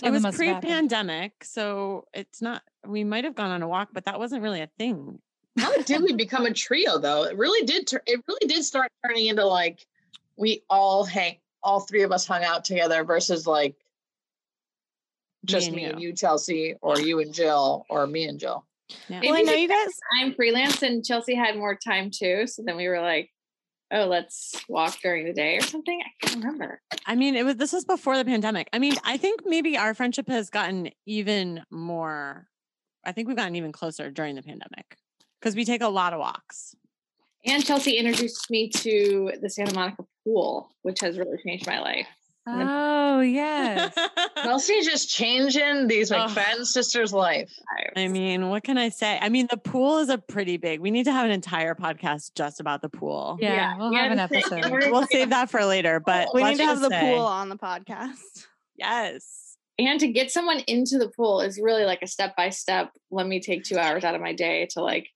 it 0.03 0.09
was 0.09 0.23
must 0.23 0.37
have 0.37 0.47
happened. 0.47 0.61
pre-pandemic, 0.61 1.43
so 1.43 2.07
it's 2.13 2.41
not. 2.41 2.61
We 2.85 3.03
might 3.03 3.23
have 3.23 3.35
gone 3.35 3.51
on 3.51 3.61
a 3.61 3.67
walk, 3.67 3.89
but 3.93 4.05
that 4.05 4.19
wasn't 4.19 4.41
really 4.41 4.61
a 4.61 4.69
thing. 4.77 5.19
How 5.57 5.75
did 5.81 6.01
we 6.01 6.13
become 6.13 6.45
a 6.45 6.53
trio 6.53 6.97
though? 6.97 7.23
It 7.23 7.37
really 7.37 7.65
did. 7.65 7.87
Tur- 7.87 8.03
it 8.05 8.19
really 8.27 8.47
did 8.47 8.63
start 8.63 8.91
turning 9.05 9.27
into 9.27 9.45
like 9.45 9.85
we 10.37 10.63
all 10.69 11.05
hang, 11.05 11.37
all 11.63 11.79
three 11.79 12.03
of 12.03 12.11
us 12.11 12.25
hung 12.25 12.43
out 12.43 12.65
together 12.65 13.03
versus 13.03 13.47
like 13.47 13.75
just 15.45 15.67
and 15.67 15.75
me 15.75 15.85
and 15.85 16.01
you. 16.01 16.09
you, 16.09 16.15
Chelsea, 16.15 16.75
or 16.81 16.99
you 16.99 17.19
and 17.19 17.33
Jill, 17.33 17.85
or 17.89 18.07
me 18.07 18.25
and 18.25 18.39
Jill. 18.39 18.65
Yeah. 19.07 19.21
Well, 19.23 19.35
I 19.35 19.41
know 19.41 19.53
you 19.53 19.67
guys. 19.67 19.91
I'm 20.19 20.33
freelance 20.33 20.81
and 20.83 21.03
Chelsea 21.05 21.35
had 21.35 21.57
more 21.57 21.75
time 21.75 22.11
too. 22.11 22.47
So 22.47 22.63
then 22.65 22.75
we 22.75 22.87
were 22.87 23.01
like, 23.01 23.31
oh, 23.91 24.05
let's 24.05 24.55
walk 24.67 24.99
during 25.01 25.25
the 25.25 25.33
day 25.33 25.57
or 25.57 25.61
something. 25.61 26.01
I 26.01 26.25
can't 26.25 26.43
remember. 26.43 26.81
I 27.05 27.15
mean, 27.15 27.35
it 27.35 27.45
was 27.45 27.55
this 27.55 27.73
was 27.73 27.85
before 27.85 28.17
the 28.17 28.25
pandemic. 28.25 28.69
I 28.73 28.79
mean, 28.79 28.95
I 29.03 29.17
think 29.17 29.41
maybe 29.45 29.77
our 29.77 29.93
friendship 29.93 30.27
has 30.29 30.49
gotten 30.49 30.89
even 31.05 31.63
more. 31.69 32.47
I 33.05 33.11
think 33.11 33.27
we've 33.27 33.37
gotten 33.37 33.55
even 33.55 33.71
closer 33.71 34.09
during 34.11 34.35
the 34.35 34.43
pandemic 34.43 34.97
because 35.39 35.55
we 35.55 35.65
take 35.65 35.81
a 35.81 35.87
lot 35.87 36.13
of 36.13 36.19
walks. 36.19 36.75
And 37.45 37.63
Chelsea 37.63 37.97
introduced 37.97 38.49
me 38.49 38.69
to 38.69 39.33
the 39.39 39.49
Santa 39.49 39.75
Monica 39.75 40.03
pool, 40.23 40.71
which 40.81 40.99
has 41.01 41.19
really 41.19 41.37
changed 41.45 41.67
my 41.67 41.79
life. 41.79 42.07
Oh 42.47 43.19
yes. 43.21 43.93
Chelsea's 44.43 44.85
just 44.85 45.09
changing 45.09 45.87
these 45.87 46.11
Ugh. 46.11 46.29
McFadden 46.29 46.65
sisters' 46.65 47.11
life. 47.13 47.51
I 47.95 48.07
mean, 48.07 48.49
what 48.49 48.63
can 48.63 48.77
I 48.77 48.89
say? 48.89 49.17
I 49.21 49.29
mean, 49.29 49.47
the 49.49 49.57
pool 49.57 49.97
is 49.99 50.09
a 50.09 50.17
pretty 50.17 50.57
big. 50.57 50.79
We 50.79 50.91
need 50.91 51.05
to 51.05 51.11
have 51.11 51.25
an 51.25 51.31
entire 51.31 51.73
podcast 51.75 52.31
just 52.35 52.59
about 52.59 52.81
the 52.81 52.89
pool. 52.89 53.37
Yeah, 53.39 53.53
Yeah, 53.55 53.77
we'll 53.77 53.93
yeah, 53.93 54.03
have 54.03 54.11
an 54.11 54.19
episode. 54.19 54.71
we're- 54.71 54.91
We'll 54.91 55.07
save 55.07 55.31
that 55.31 55.49
for 55.49 55.65
later. 55.65 55.99
But 55.99 56.29
we 56.33 56.43
let's 56.43 56.57
need 56.59 56.63
to 56.65 56.69
have 56.69 56.81
the 56.81 56.89
say- 56.89 57.01
pool 57.15 57.25
on 57.25 57.49
the 57.49 57.57
podcast. 57.57 58.19
Yes. 58.77 59.57
and 59.79 59.99
to 60.01 60.07
get 60.11 60.31
someone 60.31 60.59
into 60.67 60.97
the 60.97 61.07
pool 61.09 61.41
is 61.41 61.59
really 61.61 61.83
like 61.85 62.01
a 62.01 62.07
step 62.07 62.35
by 62.35 62.49
step 62.49 62.91
let 63.11 63.25
me 63.27 63.39
take 63.41 63.63
two 63.63 63.77
hours 63.77 64.03
out 64.03 64.13
of 64.15 64.21
my 64.21 64.33
day 64.33 64.67
to 64.71 64.81
like 64.81 65.07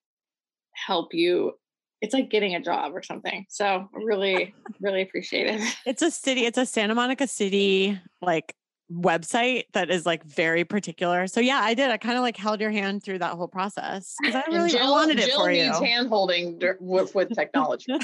help 0.73 1.13
you 1.13 1.53
it's 2.01 2.13
like 2.13 2.29
getting 2.29 2.55
a 2.55 2.61
job 2.61 2.93
or 2.95 3.01
something 3.03 3.45
so 3.49 3.89
really 3.93 4.53
really 4.81 5.01
appreciate 5.01 5.47
it 5.47 5.61
It's 5.85 6.01
a 6.01 6.11
city, 6.11 6.45
it's 6.45 6.57
a 6.57 6.65
Santa 6.65 6.95
Monica 6.95 7.27
City 7.27 7.99
like 8.21 8.53
website 8.91 9.65
that 9.73 9.91
is 9.91 10.03
like 10.03 10.23
very 10.23 10.65
particular. 10.65 11.27
So 11.27 11.39
yeah, 11.39 11.59
I 11.61 11.75
did. 11.75 11.91
I 11.91 11.97
kind 11.97 12.17
of 12.17 12.23
like 12.23 12.35
held 12.35 12.59
your 12.59 12.71
hand 12.71 13.03
through 13.03 13.19
that 13.19 13.33
whole 13.33 13.47
process 13.47 14.15
because 14.19 14.33
I 14.35 14.43
really 14.47 14.65
I 14.65 14.79
Jill, 14.79 14.91
wanted 14.91 15.19
it 15.19 15.27
Jill 15.27 15.41
for 15.41 15.51
you. 15.51 15.65
needs 15.65 15.77
hand 15.79 16.07
holding 16.09 16.59
with, 16.79 17.13
with 17.13 17.29
technology. 17.35 17.85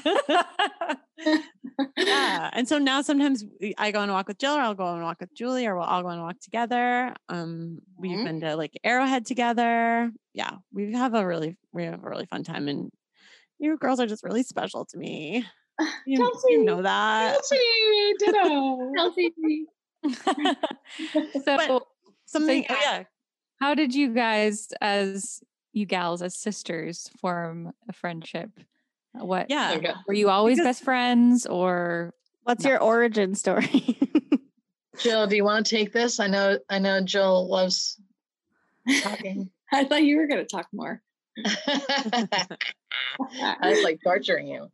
yeah. 1.97 2.49
And 2.53 2.67
so 2.67 2.77
now 2.77 3.01
sometimes 3.01 3.43
I 3.77 3.89
go 3.91 3.99
on 4.01 4.09
a 4.09 4.13
walk 4.13 4.27
with 4.27 4.37
Jill 4.37 4.53
or 4.53 4.59
I'll 4.61 4.75
go 4.75 4.83
on 4.85 5.01
a 5.01 5.03
walk 5.03 5.21
with 5.21 5.33
Julie 5.33 5.65
or 5.65 5.75
we'll 5.75 5.85
all 5.85 6.01
go 6.03 6.09
on 6.09 6.19
a 6.19 6.21
walk 6.21 6.39
together. 6.39 7.13
Um, 7.29 7.79
we've 7.97 8.17
Mhm. 8.19 8.23
been 8.25 8.39
to 8.41 8.55
like 8.55 8.77
Arrowhead 8.83 9.25
together. 9.25 10.11
Yeah. 10.33 10.51
We 10.71 10.93
have 10.93 11.13
a 11.13 11.25
really, 11.25 11.57
we 11.73 11.85
have 11.85 12.03
a 12.03 12.09
really 12.09 12.25
fun 12.27 12.43
time 12.43 12.67
and 12.67 12.91
you 13.59 13.77
girls 13.77 13.99
are 13.99 14.07
just 14.07 14.23
really 14.23 14.43
special 14.43 14.85
to 14.85 14.97
me. 14.97 15.45
You, 16.05 16.19
Chelsea. 16.19 16.53
you 16.53 16.63
know 16.63 16.81
that. 16.81 17.33
Chelsea, 17.33 18.13
ditto. 18.19 18.91
Chelsea. 18.95 19.65
so 21.43 21.85
Something, 22.25 22.65
oh, 22.69 22.73
yeah. 22.81 22.97
yeah. 22.99 23.03
how 23.59 23.75
did 23.75 23.93
you 23.93 24.13
guys 24.13 24.69
as 24.79 25.41
you 25.73 25.85
gals 25.85 26.21
as 26.21 26.37
sisters 26.37 27.09
form 27.19 27.73
a 27.89 27.93
friendship? 27.93 28.51
What 29.11 29.47
Yeah. 29.49 29.73
Okay. 29.75 29.91
were 30.07 30.13
you 30.13 30.29
always 30.29 30.57
Because- 30.59 30.77
best 30.77 30.83
friends 30.85 31.45
or 31.45 32.13
What's 32.43 32.63
No. 32.63 32.69
your 32.71 32.81
origin 32.81 33.35
story? 33.35 33.97
Jill, 34.99 35.27
do 35.27 35.35
you 35.35 35.43
want 35.43 35.65
to 35.65 35.75
take 35.75 35.91
this? 35.91 36.19
I 36.21 36.27
know, 36.27 36.57
I 36.69 36.79
know 36.79 37.01
Jill 37.01 37.49
loves 37.49 37.99
talking. 39.01 39.49
i 39.73 39.83
thought 39.83 40.03
you 40.03 40.15
were 40.17 40.27
going 40.27 40.39
to 40.39 40.45
talk 40.45 40.67
more 40.71 41.01
I 41.45 42.47
was 43.61 43.83
like 43.83 43.99
torturing 44.03 44.47
you. 44.47 44.67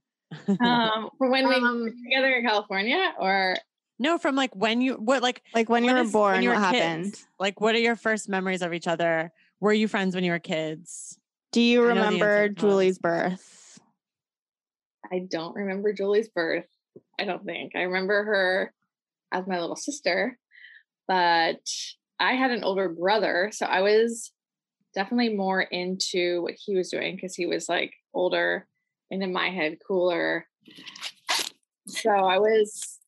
um 0.62 1.10
for 1.18 1.30
when 1.30 1.48
we 1.50 1.56
Um, 1.56 1.82
were 1.84 1.90
together 1.92 2.32
in 2.34 2.46
california 2.46 3.14
or 3.20 3.56
No, 4.00 4.18
from 4.18 4.36
like 4.36 4.56
when 4.56 4.82
you 4.82 4.96
what 4.96 5.22
like 5.22 5.44
like 5.54 5.70
when 5.70 5.84
you 5.84 5.94
were 5.94 6.02
is- 6.02 6.12
born, 6.12 6.42
you 6.42 6.50
what 6.50 6.56
were 6.56 6.62
happened? 6.62 7.20
Like 7.40 7.60
what 7.60 7.76
are 7.76 7.80
your 7.80 7.96
first 7.96 8.30
memories 8.30 8.62
of 8.62 8.74
each 8.74 8.88
other? 8.88 9.32
Were 9.60 9.74
you 9.74 9.88
friends 9.88 10.16
when 10.16 10.24
you 10.24 10.32
were 10.32 10.40
kids? 10.40 11.18
Do 11.52 11.62
you 11.62 11.84
I 11.84 11.88
know 11.90 11.96
the 11.96 12.02
answer 12.02 12.06
remember 12.16 12.50
Julie's 12.50 13.00
birth? 13.00 13.80
i 15.12 15.20
don't 15.30 15.56
remember 15.56 15.92
julie's 15.92 16.30
birth 16.30 16.68
i 17.20 17.26
don't 17.26 17.44
think 17.44 17.76
i 17.76 17.82
remember 17.82 18.24
her 18.24 18.74
as 19.32 19.48
my 19.48 19.60
little 19.60 19.76
sister 19.76 20.38
but 21.08 21.60
i 22.20 22.34
had 22.34 22.52
an 22.52 22.64
older 22.64 22.88
brother 22.88 23.50
so 23.52 23.66
i 23.66 23.82
was 23.82 24.32
definitely 24.94 25.36
more 25.36 25.62
into 25.62 26.42
what 26.44 26.54
he 26.54 26.76
was 26.76 26.90
doing 26.90 27.16
because 27.16 27.36
he 27.36 27.46
was 27.46 27.70
like 27.70 27.94
older 28.14 28.68
and 29.10 29.24
in 29.24 29.32
my 29.32 29.50
head 29.50 29.78
cooler 29.88 30.46
so 31.88 32.10
i 32.10 32.38
was 32.38 33.00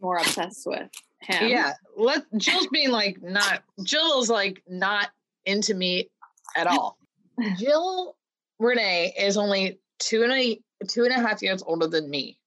more 0.00 0.16
obsessed 0.18 0.62
with 0.66 0.90
him 1.26 1.48
Yeah, 1.48 1.72
let 1.96 2.24
Jill's 2.36 2.68
being 2.68 2.90
like 2.90 3.22
not 3.22 3.62
Jill's 3.82 4.30
like 4.30 4.62
not 4.68 5.10
into 5.44 5.74
me 5.74 6.10
at 6.56 6.66
all. 6.66 6.98
Jill 7.58 8.16
Renee 8.58 9.14
is 9.18 9.36
only 9.36 9.80
two 9.98 10.22
and 10.22 10.32
a 10.32 10.60
two 10.88 11.04
and 11.04 11.12
a 11.12 11.26
half 11.26 11.42
years 11.42 11.62
older 11.66 11.86
than 11.86 12.08
me. 12.08 12.38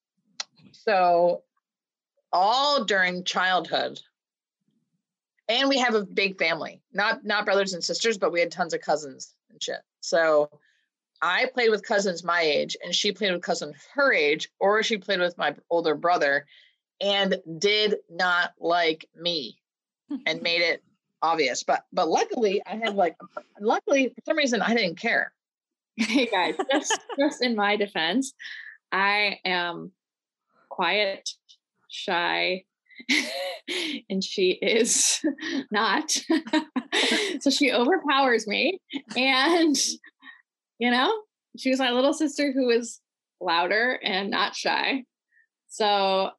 So 0.71 1.43
all 2.31 2.83
during 2.83 3.23
childhood. 3.23 3.99
And 5.49 5.67
we 5.67 5.79
have 5.79 5.95
a 5.95 6.05
big 6.05 6.37
family. 6.37 6.81
Not 6.93 7.25
not 7.25 7.43
brothers 7.43 7.73
and 7.73 7.83
sisters, 7.83 8.17
but 8.17 8.31
we 8.31 8.39
had 8.39 8.51
tons 8.51 8.73
of 8.73 8.81
cousins 8.81 9.33
and 9.49 9.61
shit. 9.61 9.81
So 9.99 10.49
I 11.21 11.47
played 11.53 11.71
with 11.71 11.83
cousins 11.83 12.23
my 12.23 12.41
age 12.41 12.77
and 12.83 12.95
she 12.95 13.11
played 13.11 13.33
with 13.33 13.41
cousins 13.41 13.75
her 13.93 14.13
age 14.13 14.49
or 14.59 14.81
she 14.83 14.97
played 14.97 15.19
with 15.19 15.37
my 15.37 15.55
older 15.69 15.95
brother 15.95 16.45
and 17.01 17.41
did 17.57 17.95
not 18.09 18.53
like 18.59 19.09
me 19.19 19.57
and 20.25 20.41
made 20.43 20.61
it 20.61 20.83
obvious. 21.21 21.63
But 21.63 21.85
but 21.91 22.07
luckily 22.07 22.61
I 22.65 22.75
had 22.75 22.95
like 22.95 23.17
luckily 23.59 24.09
for 24.09 24.21
some 24.25 24.37
reason 24.37 24.61
I 24.61 24.73
didn't 24.73 24.99
care. 24.99 25.33
hey 25.99 26.27
guys 26.27 26.55
just 26.71 26.97
just 27.19 27.43
in 27.43 27.57
my 27.57 27.75
defense 27.75 28.33
i 28.91 29.37
am 29.43 29.91
quiet 30.69 31.31
shy 31.89 32.63
and 34.09 34.23
she 34.23 34.51
is 34.51 35.19
not 35.71 36.09
so 37.39 37.49
she 37.49 37.71
overpowers 37.71 38.47
me 38.47 38.79
and 39.15 39.75
you 40.79 40.91
know 40.91 41.13
she 41.57 41.69
was 41.69 41.79
my 41.79 41.91
little 41.91 42.13
sister 42.13 42.51
who 42.51 42.67
was 42.67 42.99
louder 43.41 43.99
and 44.03 44.29
not 44.29 44.55
shy 44.55 45.03
so 45.67 46.29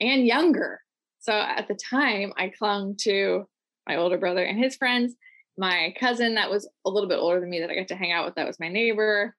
and 0.00 0.26
younger 0.26 0.80
so 1.20 1.32
at 1.32 1.68
the 1.68 1.74
time 1.74 2.32
i 2.36 2.48
clung 2.48 2.96
to 2.96 3.46
my 3.88 3.96
older 3.96 4.18
brother 4.18 4.44
and 4.44 4.58
his 4.62 4.76
friends 4.76 5.14
my 5.58 5.94
cousin 6.00 6.34
that 6.34 6.50
was 6.50 6.68
a 6.86 6.90
little 6.90 7.08
bit 7.08 7.18
older 7.18 7.40
than 7.40 7.50
me 7.50 7.60
that 7.60 7.70
I 7.70 7.74
got 7.74 7.88
to 7.88 7.96
hang 7.96 8.12
out 8.12 8.24
with 8.24 8.36
that 8.36 8.46
was 8.46 8.58
my 8.58 8.68
neighbor. 8.68 9.36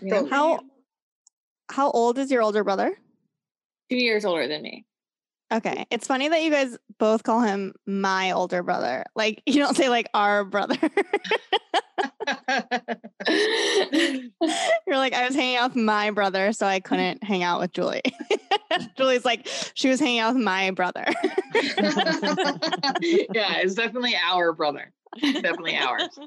You 0.00 0.08
know, 0.10 0.24
So- 0.24 0.26
How 0.26 0.60
how 1.68 1.90
old 1.90 2.18
is 2.18 2.30
your 2.30 2.42
older 2.42 2.62
brother? 2.62 2.96
Two 3.90 3.96
years 3.96 4.24
older 4.24 4.48
than 4.48 4.62
me. 4.62 4.84
Okay. 5.52 5.86
It's 5.90 6.08
funny 6.08 6.28
that 6.28 6.42
you 6.42 6.50
guys 6.50 6.76
both 6.98 7.22
call 7.22 7.40
him 7.40 7.72
my 7.86 8.32
older 8.32 8.64
brother. 8.64 9.04
Like 9.14 9.42
you 9.46 9.60
don't 9.60 9.76
say 9.76 9.88
like 9.88 10.08
our 10.12 10.44
brother. 10.44 10.76
You're 14.86 14.96
like, 14.96 15.14
I 15.14 15.26
was 15.26 15.34
hanging 15.34 15.56
out 15.56 15.74
with 15.74 15.82
my 15.82 16.10
brother, 16.10 16.52
so 16.52 16.66
I 16.66 16.80
couldn't 16.80 17.22
hang 17.22 17.42
out 17.42 17.60
with 17.60 17.72
Julie. 17.72 18.02
Julie's 18.96 19.24
like, 19.24 19.48
she 19.74 19.88
was 19.88 20.00
hanging 20.00 20.18
out 20.18 20.34
with 20.34 20.42
my 20.42 20.70
brother. 20.72 21.04
yeah, 21.54 21.62
it's 23.58 23.74
definitely 23.74 24.16
our 24.16 24.52
brother. 24.52 24.92
Definitely 25.20 25.76
ours. 25.76 26.18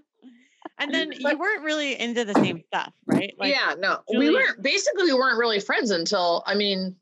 And 0.78 0.94
then 0.94 1.10
But- 1.22 1.34
you 1.34 1.38
weren't 1.38 1.64
really 1.64 2.00
into 2.00 2.26
the 2.26 2.34
same 2.36 2.64
stuff, 2.68 2.94
right? 3.06 3.34
Like 3.38 3.54
yeah, 3.54 3.76
no, 3.78 4.00
we 4.18 4.30
weren't 4.30 4.62
basically 4.62 5.06
we 5.06 5.14
weren't 5.14 5.38
really 5.38 5.60
friends 5.60 5.92
until 5.92 6.44
I 6.46 6.56
mean, 6.56 6.96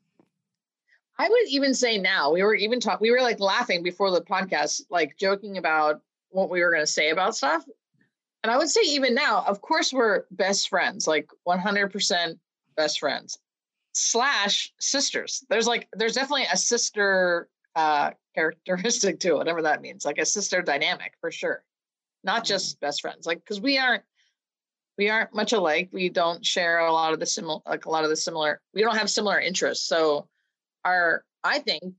I 1.18 1.28
would 1.28 1.48
even 1.48 1.74
say 1.74 1.98
now 1.98 2.32
we 2.32 2.42
were 2.42 2.54
even 2.54 2.80
talk 2.80 3.00
we 3.00 3.10
were 3.10 3.20
like 3.20 3.40
laughing 3.40 3.82
before 3.82 4.10
the 4.10 4.20
podcast, 4.20 4.82
like 4.90 5.16
joking 5.18 5.58
about 5.58 6.00
what 6.30 6.50
we 6.50 6.62
were 6.62 6.70
going 6.70 6.82
to 6.82 6.86
say 6.86 7.10
about 7.10 7.36
stuff. 7.36 7.64
And 8.42 8.52
I 8.52 8.56
would 8.56 8.68
say 8.68 8.82
even 8.84 9.14
now, 9.14 9.44
of 9.46 9.60
course, 9.60 9.92
we're 9.92 10.24
best 10.30 10.68
friends, 10.68 11.08
like 11.08 11.28
100% 11.46 12.38
best 12.76 13.00
friends 13.00 13.38
slash 13.92 14.72
sisters. 14.78 15.44
There's 15.50 15.66
like 15.66 15.88
there's 15.92 16.14
definitely 16.14 16.46
a 16.52 16.56
sister 16.56 17.48
uh 17.74 18.12
characteristic 18.34 19.18
to 19.20 19.32
it, 19.32 19.36
whatever 19.38 19.62
that 19.62 19.82
means, 19.82 20.04
like 20.04 20.18
a 20.18 20.26
sister 20.26 20.62
dynamic 20.62 21.14
for 21.20 21.32
sure. 21.32 21.64
Not 22.22 22.44
just 22.44 22.80
best 22.80 23.00
friends, 23.00 23.26
like 23.26 23.38
because 23.38 23.60
we 23.60 23.78
aren't 23.78 24.04
we 24.98 25.08
aren't 25.08 25.34
much 25.34 25.52
alike. 25.52 25.88
We 25.92 26.08
don't 26.08 26.44
share 26.44 26.80
a 26.80 26.92
lot 26.92 27.12
of 27.12 27.20
the 27.20 27.26
similar, 27.26 27.60
like 27.66 27.86
a 27.86 27.90
lot 27.90 28.04
of 28.04 28.10
the 28.10 28.16
similar. 28.16 28.60
We 28.74 28.82
don't 28.82 28.96
have 28.96 29.08
similar 29.08 29.38
interests. 29.40 29.86
So, 29.86 30.28
our 30.84 31.24
I 31.44 31.58
think 31.60 31.94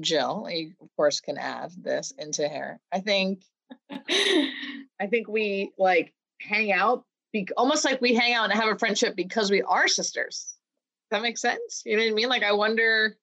Jill, 0.00 0.46
you 0.50 0.72
of 0.80 0.88
course 0.96 1.20
can 1.20 1.38
add 1.38 1.72
this 1.76 2.12
into 2.18 2.48
here. 2.48 2.80
I 2.92 3.00
think 3.00 3.44
I 3.90 5.06
think 5.08 5.28
we 5.28 5.72
like 5.78 6.12
hang 6.40 6.72
out, 6.72 7.04
be, 7.32 7.48
almost 7.56 7.84
like 7.84 8.00
we 8.00 8.14
hang 8.14 8.34
out 8.34 8.50
and 8.50 8.60
have 8.60 8.74
a 8.74 8.78
friendship 8.78 9.16
because 9.16 9.50
we 9.50 9.62
are 9.62 9.88
sisters. 9.88 10.56
Does 11.10 11.18
that 11.18 11.22
make 11.22 11.38
sense? 11.38 11.82
You 11.84 11.96
know 11.96 12.02
what 12.04 12.10
I 12.10 12.14
mean? 12.14 12.28
Like 12.28 12.42
I 12.42 12.52
wonder. 12.52 13.16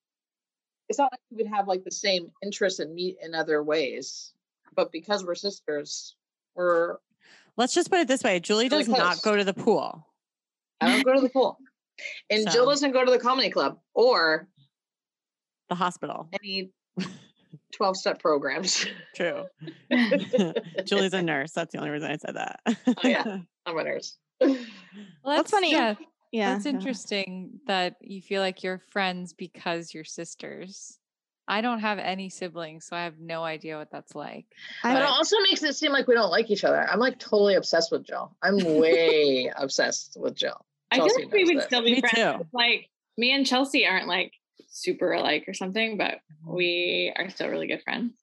It's 0.89 0.99
not 0.99 1.11
like 1.13 1.21
we 1.31 1.37
would 1.37 1.47
have 1.47 1.69
like 1.69 1.85
the 1.85 1.91
same 1.91 2.31
interests 2.43 2.79
and 2.79 2.93
meet 2.93 3.17
in 3.23 3.33
other 3.33 3.63
ways, 3.63 4.33
but 4.75 4.91
because 4.91 5.23
we're 5.23 5.35
sisters, 5.35 6.17
we're 6.53 6.97
let's 7.55 7.73
just 7.73 7.89
put 7.89 7.99
it 7.99 8.07
this 8.09 8.23
way. 8.23 8.39
Julie 8.41 8.67
Really 8.67 8.83
does 8.83 8.89
not 8.89 9.21
go 9.21 9.37
to 9.37 9.43
the 9.43 9.53
pool. 9.53 10.05
I 10.81 10.89
don't 10.89 11.05
go 11.05 11.13
to 11.13 11.21
the 11.21 11.29
pool. 11.29 11.57
And 12.31 12.49
Jill 12.49 12.65
doesn't 12.65 12.93
go 12.93 13.05
to 13.05 13.11
the 13.11 13.19
comedy 13.19 13.51
club 13.51 13.77
or 13.93 14.47
The 15.71 15.75
hospital. 15.75 16.27
any 16.33 16.69
12 17.71 17.95
step 17.95 18.19
programs. 18.19 18.85
True. 19.15 19.45
Julie's 20.85 21.13
a 21.13 21.21
nurse. 21.21 21.53
That's 21.53 21.71
the 21.71 21.77
only 21.79 21.91
reason 21.91 22.11
I 22.11 22.17
said 22.17 22.35
that. 22.35 22.59
Oh, 22.67 22.93
yeah. 23.07 23.37
I'm 23.65 23.77
a 23.77 23.83
nurse. 23.85 24.17
Well, 24.41 24.57
That's 25.25 25.49
funny. 25.49 25.71
Yeah, 25.71 25.95
Yeah. 26.33 26.51
that's 26.53 26.65
go 26.65 26.71
ahead. 26.71 26.81
interesting 26.81 27.61
that 27.67 27.95
you 28.01 28.21
feel 28.21 28.41
like 28.41 28.63
you're 28.63 28.79
friends 28.91 29.31
because 29.31 29.93
you're 29.93 30.03
sisters. 30.03 30.97
I 31.47 31.61
don't 31.61 31.79
have 31.79 31.99
any 31.99 32.27
siblings, 32.29 32.85
so 32.85 32.97
I 32.97 33.03
have 33.05 33.17
no 33.17 33.43
idea 33.45 33.77
what 33.77 33.91
that's 33.91 34.13
like. 34.13 34.47
I 34.83 34.93
But 34.93 35.03
it 35.03 35.07
also 35.07 35.37
makes 35.49 35.63
it 35.63 35.73
seem 35.77 35.93
like 35.93 36.05
we 36.07 36.15
don't 36.15 36.31
like 36.31 36.51
each 36.51 36.65
other. 36.65 36.85
I'm 36.89 36.99
like 36.99 37.17
totally 37.17 37.55
obsessed 37.55 37.93
with 37.93 38.03
Jill. 38.05 38.35
I'm 38.41 38.57
way 38.77 39.49
obsessed 39.55 40.17
with 40.19 40.35
Jill. 40.35 40.65
I 40.91 40.97
feel 40.97 41.05
like 41.15 41.31
we 41.31 41.45
would 41.45 41.57
this. 41.59 41.65
still 41.65 41.81
be 41.81 41.93
Me 41.93 41.99
friends. 42.01 42.15
too. 42.41 42.45
Like 42.51 42.89
me 43.17 43.31
and 43.33 43.45
Chelsea 43.45 43.85
aren't 43.87 44.07
like 44.07 44.33
super 44.71 45.11
alike 45.11 45.45
or 45.47 45.53
something, 45.53 45.97
but 45.97 46.15
Mm-hmm. 46.43 46.55
we 46.55 47.13
are 47.15 47.29
still 47.29 47.49
really 47.49 47.67
good 47.67 47.83
friends. 47.83 48.13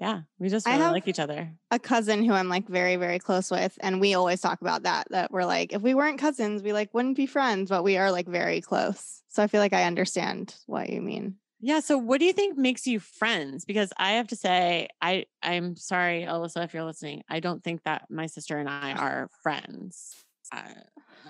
yeah, 0.00 0.22
we 0.38 0.48
just 0.50 0.66
I 0.66 0.72
really 0.72 0.82
have- 0.82 0.92
like 0.92 1.08
each 1.08 1.18
other. 1.20 1.50
a 1.70 1.78
cousin 1.78 2.22
who 2.24 2.32
I'm 2.34 2.48
like 2.50 2.68
very, 2.68 2.96
very 2.96 3.18
close 3.18 3.50
with. 3.50 3.78
And 3.80 4.00
we 4.00 4.12
always 4.14 4.40
talk 4.40 4.60
about 4.60 4.82
that, 4.82 5.06
that 5.10 5.30
we're 5.30 5.44
like, 5.46 5.72
if 5.72 5.80
we 5.80 5.94
weren't 5.94 6.18
cousins, 6.18 6.62
we 6.62 6.72
like 6.74 6.92
wouldn't 6.92 7.16
be 7.16 7.26
friends, 7.26 7.70
but 7.70 7.84
we 7.84 7.96
are 7.96 8.10
like 8.12 8.26
very 8.26 8.60
close. 8.60 9.22
So 9.28 9.42
I 9.42 9.46
feel 9.46 9.60
like 9.60 9.72
I 9.72 9.84
understand 9.84 10.54
what 10.66 10.90
you 10.90 11.00
mean. 11.00 11.36
Yeah. 11.60 11.80
So 11.80 11.96
what 11.96 12.18
do 12.20 12.26
you 12.26 12.34
think 12.34 12.58
makes 12.58 12.86
you 12.86 13.00
friends? 13.00 13.64
Because 13.64 13.90
I 13.96 14.12
have 14.12 14.28
to 14.28 14.36
say, 14.36 14.88
I 15.00 15.24
I'm 15.42 15.76
sorry, 15.76 16.22
Alyssa, 16.28 16.64
if 16.64 16.74
you're 16.74 16.84
listening. 16.84 17.22
I 17.30 17.40
don't 17.40 17.64
think 17.64 17.84
that 17.84 18.04
my 18.10 18.26
sister 18.26 18.58
and 18.58 18.68
I 18.68 18.92
are 18.92 19.30
friends. 19.42 20.14
I, 20.52 20.72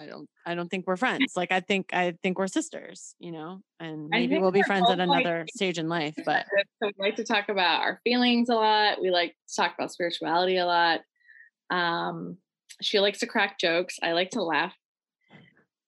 I 0.00 0.06
don't 0.06 0.28
I 0.44 0.54
don't 0.54 0.68
think 0.68 0.86
we're 0.86 0.96
friends. 0.96 1.32
Like 1.36 1.52
I 1.52 1.60
think 1.60 1.90
I 1.92 2.14
think 2.22 2.38
we're 2.38 2.46
sisters, 2.48 3.14
you 3.18 3.32
know, 3.32 3.60
and 3.80 4.08
maybe 4.08 4.38
we'll 4.38 4.50
be 4.50 4.62
friends 4.62 4.90
at 4.90 4.98
both, 4.98 5.08
like, 5.08 5.24
another 5.24 5.46
stage 5.54 5.78
in 5.78 5.88
life. 5.88 6.14
But 6.24 6.46
So 6.82 6.90
we 6.98 7.06
like 7.06 7.16
to 7.16 7.24
talk 7.24 7.48
about 7.48 7.80
our 7.80 8.00
feelings 8.04 8.48
a 8.48 8.54
lot. 8.54 9.00
We 9.00 9.10
like 9.10 9.36
to 9.48 9.54
talk 9.56 9.74
about 9.78 9.92
spirituality 9.92 10.56
a 10.56 10.66
lot. 10.66 11.00
Um, 11.70 12.38
she 12.80 12.98
likes 13.00 13.20
to 13.20 13.26
crack 13.26 13.58
jokes. 13.58 13.98
I 14.02 14.12
like 14.12 14.30
to 14.30 14.42
laugh. 14.42 14.74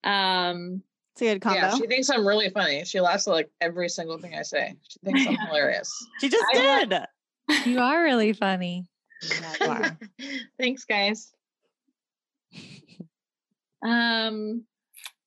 Um, 0.04 0.82
It's 1.14 1.22
a 1.22 1.24
good 1.24 1.40
combo. 1.42 1.58
Yeah, 1.60 1.74
she 1.76 1.86
thinks 1.86 2.08
I'm 2.10 2.26
really 2.26 2.48
funny. 2.50 2.84
She 2.84 3.00
laughs 3.00 3.26
at 3.26 3.32
like 3.32 3.50
every 3.60 3.88
single 3.88 4.18
thing 4.18 4.34
I 4.36 4.42
say. 4.42 4.76
She 4.88 4.98
thinks 5.04 5.26
I'm 5.26 5.46
hilarious. 5.48 5.92
she 6.20 6.28
just 6.28 6.44
I 6.54 6.58
have- 6.58 6.88
did. 6.88 7.02
You 7.64 7.80
are 7.80 8.02
really 8.02 8.32
funny. 8.32 8.86
Yeah, 9.22 9.54
you 9.60 9.66
are. 9.66 9.98
Thanks, 10.58 10.84
guys. 10.84 11.32
um, 13.87 14.64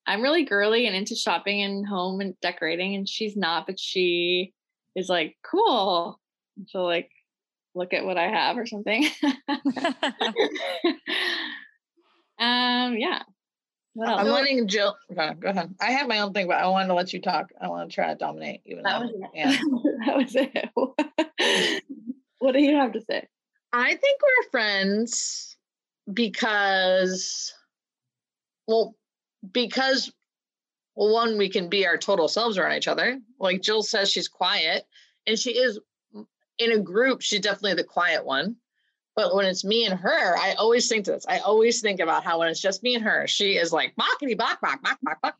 I'm 0.06 0.22
really 0.22 0.44
girly 0.44 0.86
and 0.86 0.96
into 0.96 1.14
shopping 1.14 1.62
and 1.62 1.86
home 1.86 2.20
and 2.20 2.34
decorating, 2.40 2.94
and 2.94 3.08
she's 3.08 3.36
not, 3.36 3.66
but 3.66 3.78
she 3.78 4.52
is 4.94 5.08
like 5.08 5.36
cool. 5.42 6.20
And 6.56 6.68
She'll 6.68 6.84
like 6.84 7.10
look 7.74 7.92
at 7.94 8.04
what 8.04 8.18
I 8.18 8.28
have 8.28 8.58
or 8.58 8.66
something. 8.66 9.04
um, 12.38 12.96
yeah. 12.96 13.22
What 13.94 14.08
else? 14.08 14.20
I'm 14.20 14.26
letting 14.28 14.68
Jill. 14.68 14.96
Okay, 15.10 15.34
go 15.40 15.48
ahead. 15.48 15.74
I 15.80 15.90
have 15.92 16.06
my 16.08 16.20
own 16.20 16.32
thing, 16.32 16.46
but 16.46 16.56
I 16.58 16.66
wanted 16.68 16.88
to 16.88 16.94
let 16.94 17.12
you 17.12 17.20
talk. 17.20 17.50
I 17.60 17.68
want 17.68 17.90
to 17.90 17.94
try 17.94 18.08
to 18.08 18.14
dominate, 18.14 18.62
even 18.64 18.84
That 18.84 19.00
though. 19.00 19.06
was 19.06 19.14
it. 19.14 19.30
Yeah. 19.34 19.50
that 20.06 20.16
was 20.16 20.36
it. 20.36 21.82
what 22.38 22.52
do 22.52 22.62
you 22.62 22.76
have 22.76 22.92
to 22.92 23.00
say? 23.02 23.26
I 23.72 23.88
think 23.94 24.20
we're 24.22 24.50
friends 24.50 25.56
because, 26.12 27.52
well, 28.70 28.94
because 29.52 30.12
well, 30.94 31.12
one, 31.12 31.36
we 31.38 31.48
can 31.48 31.68
be 31.68 31.88
our 31.88 31.96
total 31.96 32.28
selves 32.28 32.56
around 32.56 32.76
each 32.76 32.86
other. 32.86 33.18
Like 33.40 33.62
Jill 33.62 33.82
says, 33.82 34.12
she's 34.12 34.28
quiet, 34.28 34.84
and 35.26 35.36
she 35.36 35.58
is 35.58 35.80
in 36.58 36.70
a 36.70 36.78
group. 36.78 37.20
She's 37.20 37.40
definitely 37.40 37.74
the 37.74 37.84
quiet 37.84 38.24
one. 38.24 38.54
But 39.16 39.34
when 39.34 39.44
it's 39.44 39.64
me 39.64 39.86
and 39.86 39.98
her, 39.98 40.36
I 40.38 40.52
always 40.52 40.88
think 40.88 41.04
this. 41.04 41.26
I 41.28 41.40
always 41.40 41.80
think 41.80 41.98
about 41.98 42.22
how 42.22 42.38
when 42.38 42.48
it's 42.48 42.60
just 42.60 42.84
me 42.84 42.94
and 42.94 43.02
her, 43.02 43.26
she 43.26 43.56
is 43.56 43.72
like 43.72 43.92
mockety 43.96 44.38
bock 44.38 44.60
bock 44.60 44.80
bock 44.82 45.00
bock 45.02 45.18
bock 45.20 45.34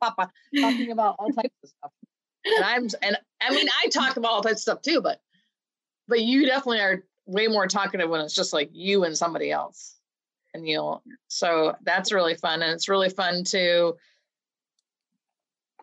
bock 0.00 0.32
talking 0.58 0.90
about 0.90 1.16
all 1.18 1.28
types 1.32 1.54
of 1.62 1.68
stuff. 1.68 1.92
And 2.46 2.64
I'm 2.64 2.88
and 3.02 3.18
I 3.42 3.50
mean 3.50 3.68
I 3.84 3.88
talk 3.88 4.16
about 4.16 4.32
all 4.32 4.42
types 4.42 4.60
of 4.60 4.62
stuff 4.62 4.80
too, 4.80 5.02
but 5.02 5.20
but 6.08 6.22
you 6.22 6.46
definitely 6.46 6.80
are 6.80 7.04
way 7.26 7.46
more 7.46 7.66
talkative 7.66 8.08
when 8.08 8.22
it's 8.22 8.34
just 8.34 8.54
like 8.54 8.70
you 8.72 9.04
and 9.04 9.14
somebody 9.16 9.50
else 9.50 9.95
and 10.56 10.66
you'll 10.66 11.02
so 11.28 11.76
that's 11.82 12.12
really 12.12 12.34
fun 12.34 12.62
and 12.62 12.72
it's 12.72 12.88
really 12.88 13.10
fun 13.10 13.44
to 13.44 13.94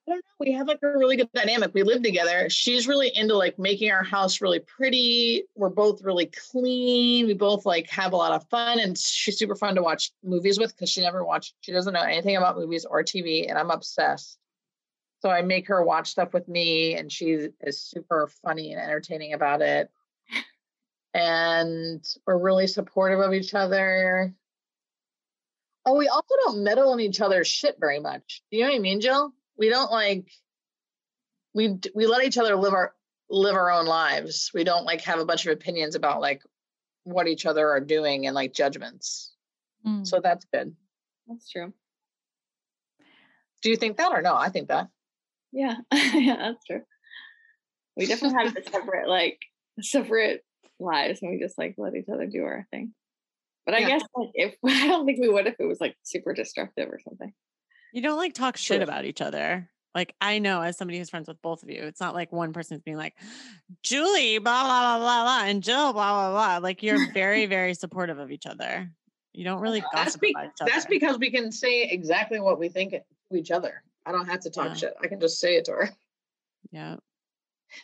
I 0.06 0.12
don't 0.12 0.18
know. 0.18 0.46
We 0.46 0.52
have 0.52 0.68
like 0.68 0.80
a 0.84 0.98
really 0.98 1.16
good 1.16 1.32
dynamic. 1.34 1.74
We 1.74 1.84
live 1.84 2.04
together. 2.04 2.50
She's 2.50 2.90
really 2.90 3.16
into 3.16 3.38
like 3.38 3.58
making 3.58 3.90
our 3.92 4.04
house 4.04 4.42
really 4.42 4.60
pretty. 4.60 5.46
We're 5.56 5.70
both 5.70 6.04
really 6.04 6.26
clean. 6.26 7.26
We 7.26 7.34
both 7.34 7.66
like 7.66 7.90
have 7.90 8.12
a 8.12 8.18
lot 8.18 8.34
of 8.34 8.48
fun, 8.50 8.80
and 8.80 8.98
she's 8.98 9.38
super 9.38 9.56
fun 9.56 9.76
to 9.76 9.82
watch 9.82 10.12
movies 10.22 10.60
with 10.60 10.76
because 10.76 10.90
she 10.90 11.02
never 11.02 11.24
watched. 11.24 11.56
She 11.62 11.72
doesn't 11.72 11.94
know 11.94 12.02
anything 12.02 12.36
about 12.36 12.58
movies 12.58 12.84
or 12.84 13.02
TV, 13.02 13.50
and 13.50 13.58
I'm 13.58 13.72
obsessed. 13.72 14.38
So 15.22 15.30
I 15.30 15.42
make 15.42 15.70
her 15.70 15.82
watch 15.82 16.10
stuff 16.10 16.34
with 16.34 16.50
me, 16.50 16.96
and 16.96 17.10
she 17.10 17.48
is 17.62 17.80
super 17.80 18.30
funny 18.44 18.74
and 18.74 18.82
entertaining 18.82 19.32
about 19.34 19.62
it. 19.62 19.90
And 21.14 22.04
we're 22.28 22.40
really 22.40 22.68
supportive 22.68 23.22
of 23.22 23.34
each 23.34 23.54
other. 23.54 24.34
Oh, 25.86 25.98
we 25.98 26.08
also 26.08 26.36
don't 26.46 26.64
meddle 26.64 26.94
in 26.94 27.00
each 27.00 27.20
other's 27.20 27.48
shit 27.48 27.76
very 27.80 28.00
much. 28.00 28.42
Do 28.52 28.58
you 28.58 28.64
know 28.64 28.70
what 28.70 28.78
I 28.78 28.80
mean, 28.80 29.02
Jill? 29.02 29.34
We 29.58 29.70
don't 29.70 29.92
like 29.92 30.28
we 31.54 31.78
we 31.94 32.08
let 32.08 32.24
each 32.24 32.38
other 32.38 32.56
live 32.56 32.74
our 32.74 32.94
live 33.30 33.56
our 33.56 33.72
own 33.72 33.86
lives. 33.86 34.52
We 34.54 34.64
don't 34.64 34.86
like 34.86 35.02
have 35.02 35.20
a 35.20 35.26
bunch 35.26 35.46
of 35.46 35.54
opinions 35.54 35.96
about 35.96 36.22
like 36.22 36.42
what 37.04 37.28
each 37.28 37.46
other 37.46 37.70
are 37.70 37.80
doing 37.80 38.26
and 38.26 38.36
like 38.36 38.54
judgments. 38.54 39.34
Mm. 39.86 40.08
So 40.08 40.20
that's 40.20 40.46
good. 40.54 40.76
That's 41.28 41.50
true. 41.50 41.74
Do 43.62 43.70
you 43.70 43.76
think 43.76 43.98
that 43.98 44.12
or 44.12 44.22
no? 44.22 44.36
I 44.36 44.50
think 44.50 44.68
that. 44.68 44.90
Yeah, 45.52 45.76
yeah, 45.94 46.38
that's 46.38 46.66
true. 46.66 46.82
We 47.96 48.08
definitely 48.08 48.44
have 48.44 48.56
the 48.56 48.64
separate, 48.64 49.08
like, 49.08 49.40
separate 49.80 50.44
lives, 50.80 51.22
and 51.22 51.32
we 51.32 51.40
just 51.40 51.58
like 51.58 51.76
let 51.78 51.96
each 51.96 52.10
other 52.12 52.26
do 52.26 52.44
our 52.44 52.68
thing. 52.72 52.94
But 53.66 53.76
I 53.76 53.80
Yeah. 53.80 53.88
guess 53.90 54.04
like 54.16 54.30
if 54.34 54.56
I 54.66 54.88
don't 54.88 55.06
think 55.06 55.20
we 55.20 55.30
would 55.30 55.48
if 55.48 55.56
it 55.60 55.66
was 55.66 55.80
like 55.82 55.96
super 56.04 56.34
destructive 56.34 56.90
or 56.90 57.00
something. 57.00 57.34
You 57.94 58.02
don't 58.02 58.18
like 58.18 58.34
talk 58.34 58.58
shit 58.58 58.78
True. 58.78 58.84
about 58.84 59.06
each 59.06 59.22
other. 59.22 59.70
Like 59.96 60.16
I 60.20 60.40
know 60.40 60.62
as 60.62 60.78
somebody 60.78 60.98
who's 60.98 61.10
friends 61.12 61.28
with 61.28 61.42
both 61.44 61.62
of 61.64 61.70
you, 61.70 61.84
it's 61.84 62.02
not 62.02 62.16
like 62.16 62.32
one 62.32 62.52
person's 62.52 62.82
being 62.82 62.98
like, 62.98 63.14
Julie, 63.84 64.40
blah 64.40 64.64
blah 64.64 64.98
blah 64.98 64.98
blah 64.98 65.24
blah, 65.24 65.44
and 65.50 65.62
Jill, 65.62 65.94
blah 65.94 66.12
blah 66.14 66.32
blah. 66.32 66.58
Like 66.68 66.82
you're 66.82 67.12
very, 67.14 67.46
very 67.46 67.74
supportive 67.76 68.18
of 68.18 68.32
each 68.32 68.46
other. 68.48 68.90
You 69.34 69.44
don't 69.44 69.62
really 69.62 69.82
That's, 69.94 70.06
gossip 70.16 70.22
be- 70.22 70.32
about 70.36 70.46
each 70.46 70.52
other. 70.62 70.72
that's 70.74 70.86
because 70.88 71.18
we 71.20 71.32
can 71.32 71.52
say 71.52 71.84
exactly 71.84 72.40
what 72.40 72.60
we 72.60 72.70
think 72.70 72.92
to 72.92 73.38
each 73.38 73.52
other. 73.52 73.84
I 74.06 74.12
don't 74.12 74.28
have 74.28 74.42
to 74.42 74.50
talk 74.50 74.70
Yeah. 74.70 74.74
shit. 74.74 74.94
I 75.02 75.08
can 75.08 75.20
just 75.20 75.40
say 75.40 75.56
it 75.56 75.66
to 75.66 75.72
her. 75.74 75.90
yeah. 76.72 76.98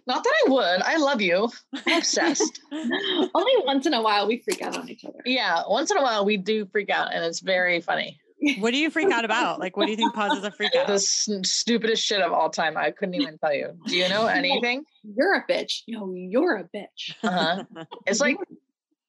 Not 0.08 0.24
that 0.24 0.34
I 0.46 0.50
would. 0.50 0.82
I 0.82 0.98
love 0.98 1.22
you. 1.22 1.50
I'm 1.86 1.98
obsessed. 2.00 2.62
Only 2.72 3.52
once 3.66 3.86
in 3.86 3.94
a 3.94 4.02
while 4.02 4.28
we 4.28 4.38
freak 4.40 4.62
out 4.62 4.78
on 4.78 4.90
each 4.90 5.06
other. 5.06 5.20
yeah. 5.26 5.64
Once 5.68 5.92
in 5.92 5.98
a 5.98 6.02
while 6.02 6.26
we 6.26 6.38
do 6.38 6.66
freak 6.66 6.90
out 6.90 7.14
and 7.14 7.24
it's 7.24 7.40
very 7.40 7.82
funny. 7.82 8.20
What 8.60 8.72
do 8.72 8.78
you 8.78 8.90
freak 8.90 9.12
out 9.12 9.26
about? 9.26 9.60
Like, 9.60 9.76
what 9.76 9.86
do 9.86 9.92
you 9.92 9.98
think 9.98 10.14
causes 10.14 10.44
a 10.46 10.52
freak 10.52 10.74
out? 10.74 10.88
The 10.88 10.94
s- 10.94 11.28
stupidest 11.44 12.02
shit 12.02 12.22
of 12.22 12.32
all 12.32 12.50
time. 12.50 12.78
I 12.78 12.92
couldn't 12.92 13.16
even 13.16 13.38
tell 13.38 13.54
you. 13.54 13.78
Do 13.86 13.98
you 13.98 14.08
know 14.08 14.28
anything? 14.28 14.84
You're 15.04 15.34
a 15.36 15.46
bitch. 15.46 15.82
No, 15.90 16.14
you're 16.16 16.56
a 16.56 16.64
bitch. 16.64 17.16
Uh-huh. 17.22 17.64
It's 18.08 18.22
like 18.22 18.38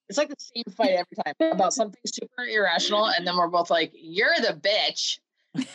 it's 0.09 0.19
like 0.19 0.29
the 0.31 0.35
same 0.39 0.65
fight 0.77 0.91
every 0.91 1.17
time 1.25 1.53
about 1.53 1.73
something 1.73 2.01
super 2.05 2.43
irrational, 2.43 3.07
and 3.07 3.25
then 3.25 3.37
we're 3.37 3.47
both 3.47 3.71
like, 3.71 3.93
"You're 3.95 4.35
the 4.39 4.55
bitch." 4.61 5.19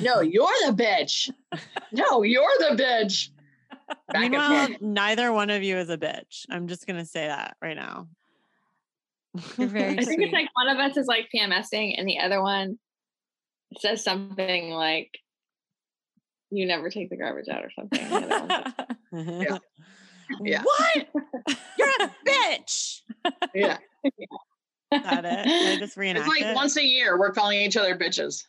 No, 0.02 0.20
you're 0.20 0.50
the 0.68 0.74
bitch. 0.74 1.30
No, 1.94 2.24
you're 2.24 2.44
the 2.60 2.76
bitch. 2.76 3.30
Back 3.88 3.98
and 4.16 4.32
Meanwhile, 4.32 4.68
neither 4.82 5.32
one 5.32 5.50
of 5.50 5.64
you 5.64 5.78
is 5.78 5.90
a 5.90 5.98
bitch. 5.98 6.46
I'm 6.50 6.68
just 6.68 6.88
gonna 6.88 7.06
say 7.06 7.28
that 7.28 7.56
right 7.62 7.76
now. 7.76 8.08
You're 9.58 9.68
very 9.68 9.92
I 9.92 9.96
think 9.96 10.06
sweet. 10.06 10.20
it's 10.22 10.34
like 10.34 10.48
one 10.56 10.70
of 10.70 10.78
us 10.80 10.98
is 10.98 11.08
like 11.08 11.28
PMSing 11.34 11.96
and 11.98 12.08
the 12.08 12.20
other 12.20 12.42
one 12.42 12.80
says 13.80 14.04
something 14.04 14.70
like 14.70 15.20
you 16.52 16.66
never 16.66 16.90
take 16.90 17.10
the 17.10 17.18
garbage 17.18 17.50
out 17.50 17.64
or 17.66 17.72
something. 17.72 18.00
and 18.00 18.30
the 18.30 18.36
other 18.36 18.64
like, 19.12 19.48
Yeah. 19.48 19.58
Yeah. 20.42 20.64
What? 20.64 21.08
You're 21.78 21.88
a 22.02 22.12
bitch. 22.26 23.02
Yeah, 23.54 23.78
Is 24.04 25.04
that 25.04 25.24
it? 25.24 25.48
I 25.48 25.76
just 25.78 25.96
it's 25.98 26.28
like 26.28 26.42
it? 26.42 26.56
once 26.56 26.78
a 26.78 26.84
year 26.84 27.20
we're 27.20 27.32
calling 27.32 27.62
each 27.62 27.78
other 27.78 27.96
bitches. 27.96 28.42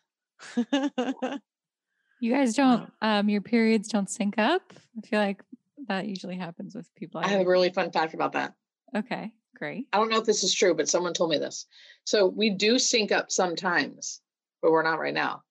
You 2.21 2.33
guys 2.33 2.55
don't, 2.55 2.91
um, 3.03 3.29
your 3.29 3.41
periods 3.43 3.89
don't 3.89 4.09
sync 4.09 4.39
up. 4.39 4.73
I 4.97 5.07
feel 5.07 5.21
like 5.21 5.43
that 5.89 6.07
usually 6.07 6.37
happens 6.37 6.75
with 6.75 6.93
people. 6.95 7.21
I 7.23 7.29
have 7.29 7.43
a 7.43 7.49
really 7.49 7.71
fun 7.71 7.91
fact 7.93 8.15
about 8.15 8.33
that. 8.33 8.55
okay, 8.97 9.33
great. 9.55 9.87
I 9.93 9.99
don't 9.99 10.09
know 10.11 10.19
if 10.19 10.25
this 10.25 10.43
is 10.43 10.55
true, 10.55 10.75
but 10.75 10.89
someone 10.89 11.13
told 11.13 11.31
me 11.31 11.39
this. 11.39 11.67
So 12.05 12.27
we 12.27 12.51
do 12.51 12.79
sync 12.79 13.13
up 13.13 13.31
sometimes, 13.31 14.21
but 14.63 14.71
we're 14.73 14.83
not 14.83 14.99
right 14.99 15.15
now. 15.15 15.43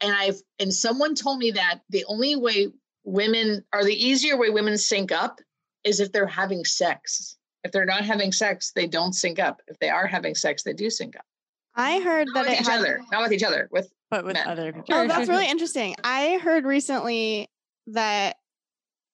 and 0.00 0.12
I've 0.14 0.40
and 0.58 0.72
someone 0.72 1.14
told 1.14 1.38
me 1.38 1.50
that 1.52 1.80
the 1.90 2.04
only 2.06 2.36
way 2.36 2.68
women 3.04 3.64
or 3.74 3.84
the 3.84 3.94
easier 3.94 4.36
way 4.38 4.50
women 4.50 4.78
sync 4.78 5.10
up 5.12 5.40
is 5.84 6.00
if 6.00 6.12
they're 6.12 6.26
having 6.26 6.64
sex. 6.64 7.36
If 7.64 7.72
they're 7.72 7.84
not 7.84 8.04
having 8.04 8.32
sex, 8.32 8.72
they 8.74 8.86
don't 8.86 9.12
sync 9.12 9.38
up. 9.38 9.60
If 9.68 9.78
they 9.80 9.90
are 9.90 10.06
having 10.06 10.34
sex, 10.34 10.62
they 10.62 10.72
do 10.72 10.88
sync 10.88 11.16
up. 11.16 11.26
I 11.74 12.00
heard 12.00 12.28
Not 12.28 12.34
that 12.34 12.42
with 12.44 12.52
it 12.52 12.60
each 12.62 12.66
had, 12.68 12.78
other, 12.78 13.00
not 13.12 13.22
with 13.22 13.32
each 13.32 13.42
other, 13.42 13.68
with 13.70 13.92
but 14.10 14.24
with 14.24 14.34
Men. 14.34 14.46
other 14.46 14.72
people. 14.72 14.86
Oh, 14.94 15.06
that's 15.06 15.28
really 15.28 15.48
interesting. 15.48 15.94
I 16.04 16.38
heard 16.42 16.64
recently 16.64 17.48
that 17.88 18.36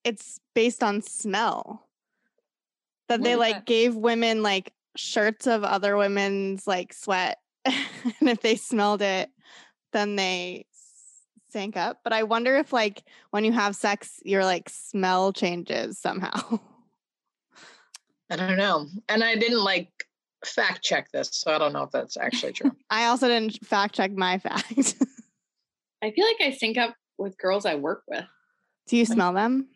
it's 0.03 0.39
based 0.55 0.83
on 0.83 1.01
smell. 1.01 1.87
That 3.07 3.23
they 3.23 3.35
What? 3.35 3.39
like 3.55 3.65
gave 3.65 3.95
women 3.95 4.43
like 4.43 4.73
shirts 4.97 5.47
of 5.47 5.63
other 5.63 5.95
women's 5.95 6.67
like 6.67 6.93
sweat, 6.93 7.37
and 7.65 7.75
if 8.29 8.41
they 8.41 8.55
smelled 8.55 9.01
it, 9.01 9.29
then 9.93 10.15
they 10.17 10.65
s- 10.73 11.23
sank 11.49 11.77
up. 11.77 12.01
But 12.03 12.11
I 12.11 12.23
wonder 12.23 12.57
if 12.57 12.73
like 12.73 13.03
when 13.31 13.45
you 13.45 13.53
have 13.53 13.75
sex, 13.75 14.19
your 14.25 14.43
like 14.43 14.69
smell 14.69 15.31
changes 15.31 15.99
somehow. 15.99 16.59
I 18.29 18.35
don't 18.35 18.57
know. 18.57 18.87
And 19.07 19.23
I 19.23 19.35
didn't 19.35 19.63
like 19.63 20.06
fact 20.45 20.83
check 20.83 21.11
this, 21.11 21.29
so 21.31 21.53
I 21.53 21.57
don't 21.57 21.73
know 21.73 21.83
if 21.83 21.91
that's 21.91 22.17
actually 22.17 22.53
true. 22.53 22.71
I 22.89 23.05
also 23.05 23.27
didn't 23.27 23.65
fact 23.65 23.95
check 23.95 24.11
my 24.11 24.37
fact. 24.37 24.65
I 26.03 26.11
feel 26.11 26.25
like 26.25 26.41
I 26.41 26.51
sync 26.51 26.77
up 26.77 26.95
with 27.17 27.37
girls 27.37 27.65
I 27.65 27.75
work 27.75 28.03
with. 28.07 28.25
Do 28.87 28.97
you 28.97 29.05
smell 29.05 29.33
them? 29.33 29.67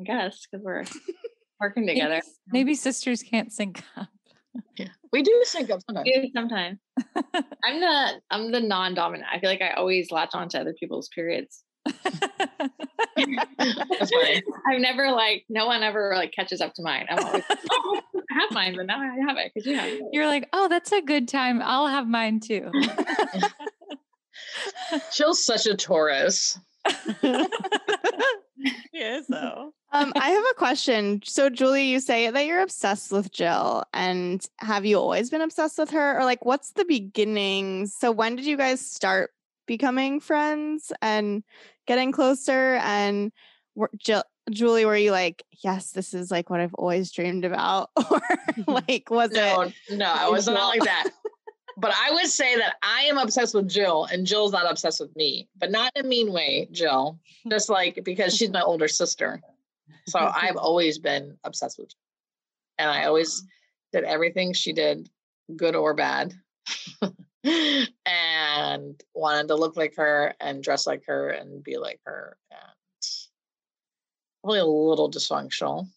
I 0.00 0.04
guess 0.04 0.46
because 0.50 0.64
we're 0.64 0.84
working 1.60 1.86
together. 1.86 2.22
Maybe 2.50 2.74
sisters 2.74 3.22
can't 3.22 3.52
sync 3.52 3.82
up. 3.96 4.08
yeah. 4.76 4.88
We 5.12 5.22
do 5.22 5.42
sync 5.44 5.70
up 5.70 5.80
sometimes. 5.86 6.04
We 6.06 6.22
do 6.22 6.30
sometimes. 6.34 6.78
I'm 7.64 7.80
the 7.80 8.20
I'm 8.30 8.52
the 8.52 8.60
non-dominant. 8.60 9.28
I 9.30 9.38
feel 9.38 9.50
like 9.50 9.62
I 9.62 9.72
always 9.72 10.10
latch 10.10 10.30
on 10.34 10.48
to 10.50 10.60
other 10.60 10.74
people's 10.78 11.08
periods. 11.08 11.62
I've 13.16 14.80
never 14.80 15.10
like 15.10 15.44
no 15.48 15.66
one 15.66 15.82
ever 15.82 16.12
like 16.16 16.32
catches 16.32 16.60
up 16.60 16.74
to 16.74 16.82
mine. 16.82 17.06
I'm 17.10 17.24
always 17.24 17.44
I 17.48 18.00
have 18.30 18.50
mine, 18.52 18.74
but 18.76 18.86
now 18.86 19.00
I 19.00 19.16
have 19.26 19.36
it 19.36 19.52
because 19.54 19.66
you 19.66 19.76
have 19.76 19.88
it. 19.88 20.02
You're 20.12 20.26
like, 20.26 20.48
oh, 20.52 20.68
that's 20.68 20.92
a 20.92 21.02
good 21.02 21.28
time. 21.28 21.60
I'll 21.62 21.86
have 21.88 22.06
mine 22.08 22.40
too. 22.40 22.70
Jill's 25.12 25.44
such 25.44 25.66
a 25.66 25.76
Taurus. 25.76 26.58
yeah, 28.92 29.20
so 29.28 29.72
Um, 29.92 30.12
I 30.16 30.30
have 30.30 30.44
a 30.50 30.54
question. 30.54 31.20
So, 31.24 31.50
Julie, 31.50 31.84
you 31.88 32.00
say 32.00 32.30
that 32.30 32.46
you're 32.46 32.62
obsessed 32.62 33.12
with 33.12 33.32
Jill, 33.32 33.84
and 33.92 34.44
have 34.58 34.84
you 34.86 34.96
always 34.98 35.30
been 35.30 35.40
obsessed 35.42 35.78
with 35.78 35.90
her, 35.90 36.18
or 36.18 36.24
like, 36.24 36.44
what's 36.44 36.72
the 36.72 36.84
beginnings? 36.84 37.94
So, 37.94 38.10
when 38.10 38.36
did 38.36 38.46
you 38.46 38.56
guys 38.56 38.80
start 38.84 39.30
becoming 39.66 40.20
friends 40.20 40.92
and 41.02 41.42
getting 41.86 42.12
closer? 42.12 42.76
And 42.82 43.32
Jill, 43.98 44.24
Julie, 44.50 44.84
were 44.84 44.96
you 44.96 45.12
like, 45.12 45.44
yes, 45.62 45.92
this 45.92 46.14
is 46.14 46.30
like 46.30 46.50
what 46.50 46.60
I've 46.60 46.74
always 46.74 47.10
dreamed 47.10 47.44
about, 47.44 47.90
or 47.96 48.02
mm-hmm. 48.02 48.70
like, 48.70 49.08
was 49.10 49.30
No, 49.30 49.62
it? 49.62 49.74
no, 49.90 50.12
I 50.12 50.28
was 50.28 50.46
not 50.46 50.68
like 50.68 50.84
that. 50.84 51.08
But 51.76 51.94
I 51.96 52.10
would 52.10 52.26
say 52.26 52.56
that 52.56 52.76
I 52.82 53.02
am 53.04 53.16
obsessed 53.16 53.54
with 53.54 53.66
Jill 53.66 54.04
and 54.12 54.26
Jill's 54.26 54.52
not 54.52 54.70
obsessed 54.70 55.00
with 55.00 55.16
me, 55.16 55.48
but 55.56 55.70
not 55.70 55.90
in 55.96 56.04
a 56.04 56.08
mean 56.08 56.30
way, 56.30 56.68
Jill. 56.72 57.18
Just 57.48 57.70
like 57.70 58.00
because 58.04 58.36
she's 58.36 58.50
my 58.50 58.60
older 58.60 58.86
sister. 58.86 59.40
So 60.06 60.18
I've 60.34 60.56
always 60.56 60.98
been 60.98 61.38
obsessed 61.42 61.78
with 61.78 61.88
Jill. 61.88 61.98
And 62.80 62.90
I 62.90 63.04
always 63.04 63.44
did 63.94 64.04
everything 64.04 64.52
she 64.52 64.74
did, 64.74 65.08
good 65.56 65.74
or 65.74 65.94
bad. 65.94 66.34
and 68.04 69.02
wanted 69.14 69.48
to 69.48 69.54
look 69.54 69.76
like 69.76 69.96
her 69.96 70.34
and 70.38 70.62
dress 70.62 70.86
like 70.86 71.06
her 71.06 71.30
and 71.30 71.64
be 71.64 71.78
like 71.78 72.00
her. 72.04 72.36
And 72.50 72.60
probably 74.42 74.60
a 74.60 74.64
little 74.64 75.10
dysfunctional 75.10 75.88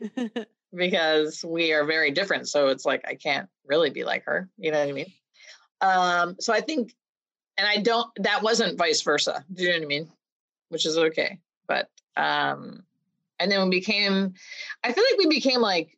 because 0.74 1.44
we 1.44 1.72
are 1.72 1.84
very 1.84 2.10
different. 2.10 2.48
So 2.48 2.68
it's 2.68 2.84
like 2.84 3.04
I 3.06 3.14
can't 3.14 3.48
really 3.64 3.90
be 3.90 4.04
like 4.04 4.24
her. 4.24 4.48
You 4.58 4.72
know 4.72 4.80
what 4.80 4.88
I 4.88 4.92
mean? 4.92 5.12
Um, 5.80 6.36
so 6.40 6.52
I 6.52 6.60
think, 6.60 6.94
and 7.56 7.66
I 7.66 7.78
don't. 7.78 8.08
That 8.16 8.42
wasn't 8.42 8.78
vice 8.78 9.02
versa. 9.02 9.44
Do 9.52 9.62
you 9.62 9.70
know 9.70 9.76
what 9.76 9.84
I 9.84 9.86
mean? 9.86 10.10
Which 10.68 10.86
is 10.86 10.98
okay. 10.98 11.38
But 11.68 11.88
um, 12.16 12.82
and 13.38 13.50
then 13.50 13.62
we 13.64 13.78
became. 13.78 14.34
I 14.82 14.92
feel 14.92 15.04
like 15.10 15.18
we 15.18 15.28
became 15.28 15.60
like 15.60 15.96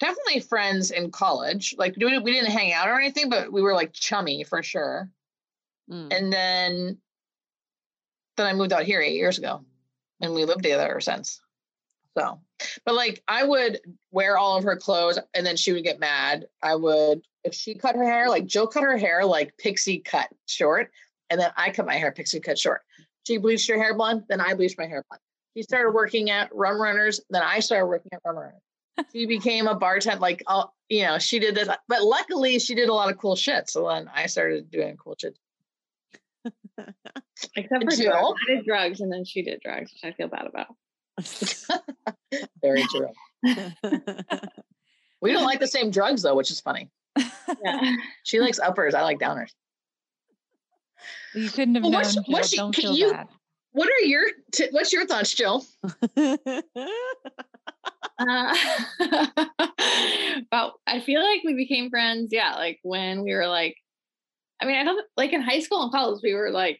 definitely 0.00 0.40
friends 0.40 0.90
in 0.90 1.10
college. 1.10 1.74
Like 1.78 1.96
we 1.96 2.18
we 2.18 2.32
didn't 2.32 2.52
hang 2.52 2.72
out 2.72 2.88
or 2.88 2.98
anything, 2.98 3.28
but 3.28 3.52
we 3.52 3.62
were 3.62 3.74
like 3.74 3.92
chummy 3.92 4.44
for 4.44 4.62
sure. 4.62 5.10
Mm. 5.90 6.12
And 6.12 6.32
then 6.32 6.98
then 8.36 8.46
I 8.46 8.52
moved 8.52 8.72
out 8.72 8.84
here 8.84 9.00
eight 9.00 9.16
years 9.16 9.38
ago, 9.38 9.64
and 10.20 10.34
we 10.34 10.44
lived 10.44 10.62
together 10.62 10.88
ever 10.88 11.00
since. 11.00 11.40
So, 12.16 12.40
but 12.84 12.94
like 12.94 13.22
I 13.28 13.44
would 13.44 13.80
wear 14.10 14.38
all 14.38 14.56
of 14.56 14.64
her 14.64 14.76
clothes, 14.76 15.18
and 15.34 15.44
then 15.44 15.56
she 15.56 15.72
would 15.72 15.84
get 15.84 16.00
mad. 16.00 16.46
I 16.62 16.74
would 16.74 17.22
if 17.44 17.54
she 17.54 17.74
cut 17.74 17.94
her 17.94 18.04
hair, 18.04 18.28
like 18.28 18.46
Jill 18.46 18.66
cut 18.66 18.82
her 18.82 18.96
hair 18.96 19.24
like 19.24 19.56
pixie 19.58 19.98
cut 19.98 20.28
short, 20.46 20.90
and 21.30 21.40
then 21.40 21.50
I 21.56 21.70
cut 21.70 21.86
my 21.86 21.96
hair 21.96 22.12
pixie 22.12 22.40
cut 22.40 22.58
short. 22.58 22.82
She 23.26 23.38
bleached 23.38 23.68
her 23.68 23.76
hair 23.76 23.94
blonde, 23.94 24.22
then 24.28 24.40
I 24.40 24.54
bleached 24.54 24.78
my 24.78 24.86
hair 24.86 25.04
blonde. 25.08 25.20
She 25.56 25.62
started 25.62 25.90
working 25.90 26.30
at 26.30 26.54
Rum 26.54 26.80
Runners, 26.80 27.20
then 27.30 27.42
I 27.42 27.60
started 27.60 27.86
working 27.86 28.12
at 28.12 28.20
Rum 28.24 28.36
Runners. 28.36 28.60
She 29.12 29.26
became 29.26 29.66
a 29.66 29.74
bartender, 29.74 30.20
like 30.20 30.42
all 30.46 30.74
you 30.88 31.02
know, 31.04 31.18
she 31.18 31.38
did 31.38 31.54
this, 31.54 31.68
but 31.86 32.02
luckily 32.02 32.58
she 32.58 32.74
did 32.74 32.88
a 32.88 32.94
lot 32.94 33.10
of 33.10 33.18
cool 33.18 33.36
shit. 33.36 33.68
So 33.68 33.88
then 33.88 34.10
I 34.14 34.24
started 34.24 34.70
doing 34.70 34.96
cool 34.96 35.16
shit. 35.20 35.36
Except 37.56 37.84
for 37.84 37.90
Jill? 37.90 38.34
I 38.48 38.54
did 38.54 38.64
drugs 38.66 39.00
and 39.00 39.12
then 39.12 39.24
she 39.24 39.42
did 39.42 39.60
drugs, 39.64 39.92
which 39.92 40.04
I 40.04 40.12
feel 40.16 40.28
bad 40.28 40.46
about. 40.46 40.66
Very 42.62 42.82
true. 42.84 43.08
We 45.22 45.32
don't 45.32 45.44
like 45.44 45.60
the 45.60 45.66
same 45.76 45.90
drugs 45.90 46.22
though, 46.22 46.34
which 46.34 46.50
is 46.50 46.60
funny. 46.60 46.90
Yeah. 47.64 47.96
She 48.24 48.40
likes 48.40 48.58
uppers. 48.58 48.94
I 48.94 49.02
like 49.02 49.18
downers. 49.18 49.50
You 51.34 51.48
couldn't 51.48 51.74
have 51.76 51.84
Well, 51.84 51.92
known. 51.92 52.00
what's- 52.02 52.18
what's 52.28 52.48
she- 52.50 52.56
Don't 52.56 52.72
can 52.74 52.82
feel 52.82 52.96
you- 52.96 53.12
bad. 53.12 53.28
What 53.72 53.88
are 53.90 54.04
your 54.06 54.22
t- 54.52 54.68
What's 54.70 54.90
your 54.90 55.06
thoughts, 55.06 55.34
Jill? 55.34 55.62
Uh, 58.18 58.56
but 60.50 60.72
I 60.86 61.00
feel 61.04 61.20
like 61.22 61.42
we 61.44 61.52
became 61.54 61.90
friends. 61.90 62.28
Yeah, 62.32 62.54
like 62.54 62.78
when 62.82 63.22
we 63.22 63.34
were 63.34 63.46
like, 63.48 63.76
I 64.60 64.66
mean, 64.66 64.76
I 64.76 64.84
don't 64.84 65.04
like 65.16 65.32
in 65.32 65.42
high 65.42 65.60
school 65.60 65.82
and 65.82 65.92
college 65.92 66.20
we 66.22 66.34
were 66.34 66.50
like 66.50 66.78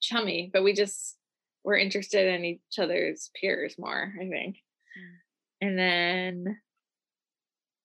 chummy, 0.00 0.50
but 0.52 0.62
we 0.62 0.72
just 0.72 1.16
were 1.64 1.76
interested 1.76 2.32
in 2.34 2.44
each 2.44 2.60
other's 2.78 3.30
peers 3.40 3.76
more. 3.78 4.12
I 4.20 4.28
think. 4.28 4.56
Mm. 4.56 5.66
And 5.68 5.78
then 5.78 6.60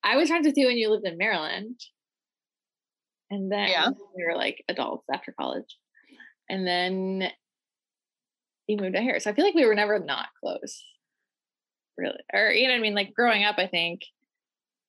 I 0.03 0.15
was 0.15 0.29
friends 0.29 0.47
with 0.47 0.57
you 0.57 0.67
when 0.67 0.77
you 0.77 0.89
lived 0.89 1.05
in 1.07 1.17
Maryland, 1.17 1.79
and 3.29 3.51
then 3.51 3.69
Yeah. 3.69 3.89
we 4.15 4.25
were 4.25 4.35
like 4.35 4.63
adults 4.69 5.05
after 5.13 5.33
college, 5.39 5.77
and 6.49 6.65
then 6.65 7.29
you 8.67 8.77
moved 8.77 8.95
out 8.95 9.03
here. 9.03 9.19
So 9.19 9.29
I 9.29 9.33
feel 9.33 9.45
like 9.45 9.55
we 9.55 9.65
were 9.65 9.75
never 9.75 9.99
not 9.99 10.27
close 10.39 10.83
really 11.97 12.19
or 12.33 12.51
you 12.51 12.67
know 12.67 12.73
what 12.73 12.79
i 12.79 12.81
mean 12.81 12.93
like 12.93 13.13
growing 13.13 13.43
up 13.43 13.55
i 13.57 13.65
think 13.65 14.01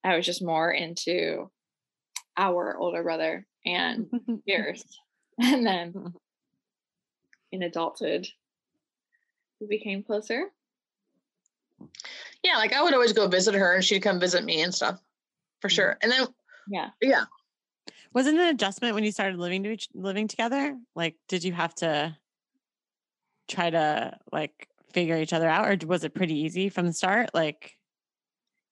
i 0.04 0.14
was 0.14 0.26
just 0.26 0.44
more 0.44 0.70
into 0.70 1.50
our 2.36 2.76
older 2.76 3.02
brother 3.02 3.46
and 3.64 4.08
yours 4.44 4.84
and 5.38 5.66
then 5.66 5.92
mm-hmm. 5.92 6.08
in 7.52 7.62
adulthood 7.62 8.26
we 9.60 9.66
became 9.66 10.02
closer. 10.02 10.44
Yeah, 12.44 12.56
like 12.56 12.72
I 12.72 12.82
would 12.82 12.94
always 12.94 13.12
go 13.12 13.26
visit 13.26 13.54
her, 13.54 13.74
and 13.74 13.84
she'd 13.84 14.02
come 14.02 14.20
visit 14.20 14.44
me 14.44 14.62
and 14.62 14.72
stuff, 14.72 15.00
for 15.60 15.68
sure. 15.68 15.96
Mm-hmm. 16.02 16.02
And 16.02 16.12
then 16.12 16.28
yeah. 16.70 16.90
Yeah, 17.00 17.24
Wasn't 18.14 18.38
an 18.38 18.48
adjustment 18.48 18.94
when 18.94 19.04
you 19.04 19.10
started 19.10 19.38
living 19.38 19.64
to 19.64 19.70
each, 19.70 19.88
living 19.94 20.28
together? 20.28 20.76
Like, 20.94 21.16
did 21.28 21.42
you 21.42 21.52
have 21.52 21.74
to 21.76 22.16
try 23.48 23.70
to 23.70 24.16
like 24.30 24.68
figure 24.92 25.16
each 25.16 25.32
other 25.32 25.48
out, 25.48 25.68
or 25.68 25.86
was 25.86 26.04
it 26.04 26.14
pretty 26.14 26.38
easy 26.38 26.68
from 26.68 26.86
the 26.86 26.92
start? 26.92 27.30
Like, 27.34 27.78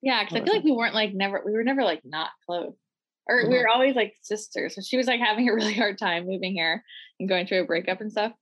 yeah 0.03 0.23
because 0.23 0.37
i 0.37 0.45
feel 0.45 0.45
was 0.45 0.57
like 0.57 0.65
we 0.65 0.73
weren't 0.73 0.95
like 0.95 1.15
never 1.15 1.43
we 1.45 1.53
were 1.53 1.65
never 1.65 1.83
like 1.83 2.01
not 2.05 2.31
close 2.45 2.75
or 3.29 3.37
we 3.49 3.57
Mhm. 3.57 3.63
were 3.63 3.69
always 3.69 3.97
like 3.97 4.15
sisters 4.23 4.75
so 4.75 4.81
she 4.81 4.97
was 4.97 5.07
like 5.07 5.21
having 5.21 5.49
a 5.49 5.55
really 5.55 5.75
hard 5.75 5.99
time 5.99 6.27
moving 6.27 6.55
here 6.55 6.85
and 7.19 7.29
going 7.29 7.47
through 7.47 7.63
a 7.63 7.67
breakup 7.67 8.01
and 8.01 8.13
stuff. 8.13 8.33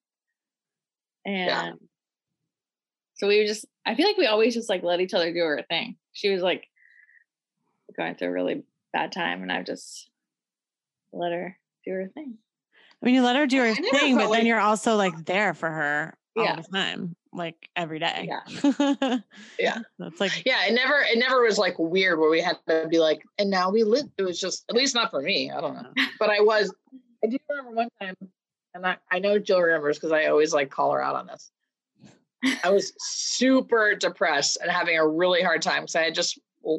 And 1.25 1.79
so 3.15 3.29
we 3.29 3.39
were 3.39 3.47
just 3.47 3.65
i 3.87 3.95
feel 3.95 4.07
like 4.07 4.19
we 4.19 4.27
always 4.27 4.55
just 4.55 4.69
like 4.69 4.83
let 4.83 5.01
each 5.01 5.15
other 5.15 5.33
do 5.33 5.41
our 5.41 5.63
thing. 5.63 5.97
She 6.13 6.31
was 6.31 6.43
like 6.43 6.67
going 7.97 8.15
through 8.15 8.29
a 8.29 8.33
really 8.33 8.65
bad 8.93 9.13
time 9.13 9.43
and 9.43 9.51
i 9.53 9.63
just 9.63 10.09
let 11.13 11.33
her 11.33 11.57
do 11.85 11.93
her 11.93 12.09
thing. 12.09 12.39
I 13.03 13.07
mean, 13.07 13.15
you 13.15 13.23
let 13.23 13.37
her 13.37 13.47
do 13.47 13.59
her 13.59 13.69
I 13.69 13.75
thing, 13.75 14.15
but 14.15 14.23
felt 14.23 14.33
then 14.33 14.47
you're 14.47 14.61
also 14.61 14.97
like 14.97 15.25
there 15.25 15.55
for 15.55 15.71
her 15.71 16.15
all 16.37 16.45
Yeah. 16.45 16.57
the 16.57 16.63
time, 16.63 17.15
like 17.33 17.69
every 17.77 17.99
day. 17.99 18.29
Yeah. 18.29 19.19
Yeah. 19.59 19.79
That's 19.99 20.21
like, 20.21 20.43
yeah. 20.45 20.67
It 20.67 20.73
never 20.75 21.01
it 21.01 21.19
never 21.19 21.43
was 21.43 21.59
like 21.59 21.79
weird 21.79 22.19
where 22.19 22.31
we 22.31 22.41
had 22.41 22.59
to 22.69 22.87
be 22.89 22.99
like, 22.99 23.23
and 23.39 23.51
now 23.51 23.71
we 23.71 23.85
live. 23.85 24.07
It 24.19 24.23
was 24.23 24.41
just 24.41 24.65
at 24.69 24.75
least 24.77 24.95
not 24.95 25.11
for 25.11 25.21
me. 25.23 25.51
I 25.51 25.61
don't 25.61 25.75
know, 25.75 25.91
but 26.19 26.31
I 26.31 26.41
was. 26.41 26.73
I 27.25 27.29
do 27.29 27.39
remember 27.49 27.71
one 27.73 27.89
time 28.01 28.15
and 28.75 28.87
I, 28.87 28.97
I 29.11 29.19
know 29.19 29.39
Jill 29.39 29.61
remembers 29.61 29.97
because 29.97 30.13
I 30.13 30.27
always 30.27 30.53
like 30.53 30.71
call 30.71 30.93
her 30.93 31.03
out 31.03 31.15
on 31.15 31.27
this. 31.27 31.51
I 32.63 32.69
was 32.71 32.93
super 32.99 33.95
depressed 33.95 34.59
and 34.61 34.71
having 34.71 34.99
a 34.99 35.07
really 35.09 35.43
hard 35.43 35.63
time 35.63 35.83
because 35.83 35.95
I 35.97 36.03
had 36.03 36.15
just 36.15 36.39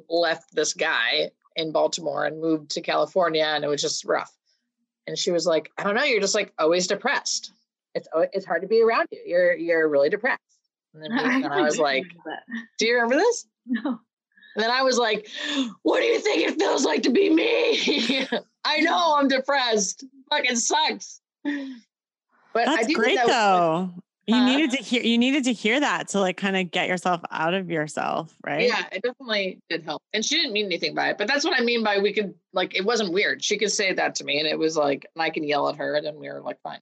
left 0.10 0.54
this 0.54 0.74
guy 0.74 1.32
in 1.56 1.72
Baltimore 1.72 2.26
and 2.26 2.40
moved 2.40 2.70
to 2.72 2.82
California, 2.82 3.46
and 3.46 3.64
it 3.64 3.68
was 3.68 3.82
just 3.82 4.06
rough. 4.06 4.32
And 5.08 5.18
she 5.18 5.32
was 5.32 5.48
like, 5.48 5.72
"I 5.78 5.84
don't 5.84 5.96
know, 5.96 6.04
you're 6.04 6.22
just 6.22 6.36
like 6.36 6.54
always 6.60 6.86
depressed. 6.86 7.52
It's 7.96 8.08
it's 8.34 8.46
hard 8.46 8.62
to 8.62 8.68
be 8.68 8.82
around 8.84 9.08
you. 9.12 9.20
You're 9.26 9.56
you're 9.56 9.88
really 9.90 10.10
depressed." 10.10 10.42
And 10.94 11.04
then 11.04 11.12
and 11.44 11.48
I 11.54 11.62
was 11.62 11.80
like, 11.80 12.04
"Do 12.78 12.86
you 12.86 12.94
remember 12.96 13.16
this?" 13.16 13.48
no. 13.66 14.00
And 14.56 14.64
then 14.64 14.72
I 14.72 14.84
was 14.84 14.98
like, 14.98 15.28
what 15.84 16.00
do 16.00 16.06
you 16.06 16.18
think 16.22 16.48
it 16.48 16.58
feels 16.58 16.86
like 16.86 17.04
to 17.04 17.10
be 17.10 17.30
me? 17.30 18.26
I 18.66 18.80
know 18.80 19.16
I'm 19.18 19.28
depressed. 19.28 20.06
Fucking 20.30 20.56
sucks. 20.56 21.20
But 21.44 22.70
I 22.70 22.76
That's 22.76 22.86
think 22.88 22.98
great 22.98 23.16
that 23.16 23.26
was- 23.26 23.34
though. 23.36 23.94
You 24.28 24.36
Huh? 24.38 24.46
needed 24.46 24.72
to 24.72 24.78
hear 24.78 25.04
you 25.04 25.20
needed 25.20 25.44
to 25.44 25.54
hear 25.54 25.80
that 25.80 26.08
to 26.10 26.20
like 26.20 26.36
kind 26.38 26.58
of 26.58 26.72
get 26.72 26.88
yourself 26.88 27.22
out 27.30 27.54
of 27.54 27.70
yourself, 27.70 28.34
right? 28.44 28.68
Yeah, 28.68 28.84
it 28.92 29.04
definitely 29.04 29.60
did 29.70 29.84
help. 29.84 30.02
And 30.14 30.26
she 30.26 30.36
didn't 30.38 30.54
mean 30.54 30.66
anything 30.66 30.96
by 30.96 31.10
it. 31.10 31.20
But 31.20 31.28
that's 31.28 31.44
what 31.46 31.54
I 31.60 31.64
mean 31.64 31.84
by 31.84 32.00
we 32.00 32.12
could 32.12 32.34
like 32.52 32.76
it 32.76 32.84
wasn't 32.86 33.14
weird. 33.14 33.44
She 33.44 33.58
could 33.60 33.72
say 33.72 33.94
that 33.94 34.16
to 34.16 34.24
me 34.24 34.40
and 34.40 34.48
it 34.48 34.58
was 34.58 34.76
like 34.78 35.06
and 35.16 35.22
I 35.22 35.30
can 35.30 35.44
yell 35.44 35.70
at 35.70 35.76
her 35.76 35.94
and 35.96 36.04
then 36.06 36.16
we 36.16 36.28
were 36.28 36.42
like 36.42 36.60
fine. 36.64 36.80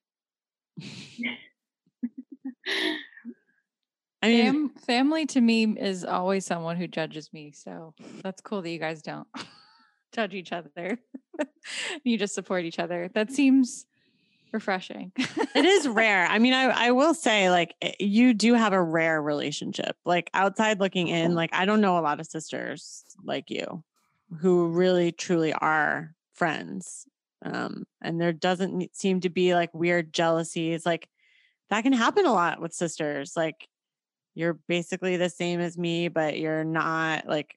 I 4.21 4.27
mean, 4.29 4.45
Fam- 4.45 4.69
family 4.85 5.25
to 5.27 5.41
me 5.41 5.65
is 5.65 6.05
always 6.05 6.45
someone 6.45 6.77
who 6.77 6.87
judges 6.87 7.31
me. 7.33 7.51
So 7.51 7.93
that's 8.23 8.41
cool 8.41 8.61
that 8.61 8.69
you 8.69 8.79
guys 8.79 9.01
don't 9.01 9.27
judge 10.13 10.33
each 10.33 10.53
other. 10.53 10.97
you 12.03 12.17
just 12.17 12.33
support 12.33 12.63
each 12.63 12.79
other. 12.79 13.09
That 13.13 13.31
seems 13.31 13.85
refreshing. 14.53 15.11
it 15.17 15.65
is 15.65 15.87
rare. 15.89 16.25
I 16.27 16.39
mean, 16.39 16.53
I 16.53 16.87
I 16.87 16.91
will 16.91 17.13
say 17.13 17.49
like 17.49 17.75
eh, 17.81 17.91
you 17.99 18.33
do 18.33 18.53
have 18.53 18.71
a 18.71 18.81
rare 18.81 19.21
relationship. 19.21 19.97
Like 20.05 20.29
outside 20.33 20.79
looking 20.79 21.09
in, 21.09 21.35
like 21.35 21.49
I 21.53 21.65
don't 21.65 21.81
know 21.81 21.97
a 21.97 22.01
lot 22.01 22.21
of 22.21 22.25
sisters 22.25 23.03
like 23.25 23.49
you 23.49 23.83
who 24.39 24.67
really 24.67 25.11
truly 25.11 25.51
are 25.53 26.15
friends. 26.33 27.05
Um 27.43 27.85
and 28.01 28.19
there 28.19 28.33
doesn't 28.33 28.95
seem 28.95 29.19
to 29.21 29.29
be 29.29 29.53
like 29.53 29.73
weird 29.73 30.13
jealousies 30.13 30.85
like 30.85 31.07
that 31.69 31.83
can 31.83 31.93
happen 31.93 32.25
a 32.25 32.33
lot 32.33 32.61
with 32.61 32.73
sisters. 32.73 33.33
Like 33.35 33.67
you're 34.35 34.59
basically 34.67 35.17
the 35.17 35.29
same 35.29 35.59
as 35.59 35.77
me 35.77 36.07
but 36.07 36.39
you're 36.39 36.63
not 36.63 37.27
like 37.27 37.55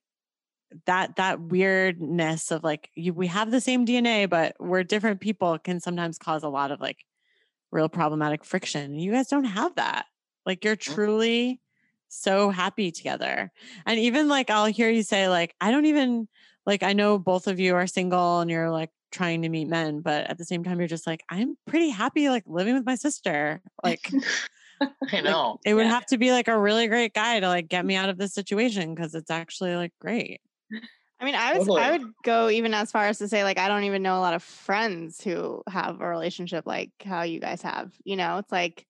that 0.87 1.17
that 1.17 1.41
weirdness 1.41 2.51
of 2.51 2.65
like 2.65 2.91
you, 2.95 3.13
we 3.13 3.29
have 3.29 3.51
the 3.51 3.61
same 3.61 3.87
DNA 3.87 4.29
but 4.29 4.57
we're 4.59 4.83
different 4.83 5.21
people 5.21 5.59
can 5.59 5.81
sometimes 5.81 6.19
cause 6.19 6.43
a 6.43 6.49
lot 6.49 6.71
of 6.71 6.81
like 6.81 7.05
real 7.71 7.89
problematic 7.89 8.45
friction. 8.45 8.99
You 8.99 9.13
guys 9.13 9.29
don't 9.29 9.45
have 9.45 9.75
that. 9.77 10.07
Like 10.45 10.65
you're 10.65 10.77
truly 10.77 11.61
so 12.09 12.51
happy 12.51 12.91
together. 12.91 13.53
And 13.85 13.99
even 13.99 14.29
like 14.29 14.51
I'll 14.51 14.67
hear 14.67 14.91
you 14.91 15.03
say 15.03 15.29
like 15.29 15.55
I 15.61 15.71
don't 15.71 15.87
even 15.87 16.29
like 16.65 16.83
I 16.83 16.93
know 16.93 17.19
both 17.19 17.47
of 17.47 17.61
you 17.61 17.75
are 17.75 17.87
single 17.87 18.41
and 18.41 18.51
you're 18.51 18.71
like 18.71 18.91
trying 19.17 19.43
to 19.43 19.49
meet 19.49 19.69
men, 19.69 20.01
but 20.01 20.27
at 20.31 20.39
the 20.39 20.45
same 20.45 20.63
time 20.63 20.79
you're 20.79 20.89
just 20.89 21.07
like 21.07 21.23
I'm 21.29 21.57
pretty 21.67 21.89
happy 21.91 22.29
like 22.29 22.45
living 22.47 22.75
with 22.75 22.87
my 22.87 22.95
sister. 22.95 23.61
Like 23.83 24.11
I 25.13 25.21
know. 25.23 25.59
it 25.65 25.75
would 25.75 25.87
Yeah. 25.87 25.93
have 25.93 26.07
to 26.07 26.19
be 26.19 26.33
like 26.33 26.49
a 26.49 26.59
really 26.59 26.87
great 26.87 27.15
guy 27.15 27.41
to 27.41 27.49
like 27.49 27.69
get 27.69 27.85
me 27.85 27.95
mm. 27.95 27.99
out 27.99 28.09
of 28.09 28.19
this 28.19 28.35
situation 28.35 28.95
because 28.95 29.15
it's 29.15 29.31
actually 29.31 29.75
like 29.75 29.93
great. 30.01 30.41
I 31.19 31.25
mean, 31.25 31.35
I 31.35 31.57
was 31.57 31.69
I 31.69 31.93
would 31.93 32.13
go 32.25 32.51
even 32.51 32.75
as 32.75 32.91
far 32.93 33.07
as 33.07 33.19
to 33.19 33.29
say 33.29 33.43
like 33.43 33.59
I 33.59 33.69
don't 33.69 33.85
even 33.85 34.03
know 34.03 34.19
a 34.19 34.21
lot 34.21 34.35
of 34.35 34.43
friends 34.43 35.23
who 35.23 35.63
have 35.69 36.01
a 36.01 36.09
relationship 36.09 36.67
like 36.67 36.91
how 37.03 37.23
you 37.23 37.41
guys 37.41 37.63
have. 37.63 37.93
You 38.05 38.17
know, 38.17 38.39
it's 38.39 38.53
like 38.53 38.87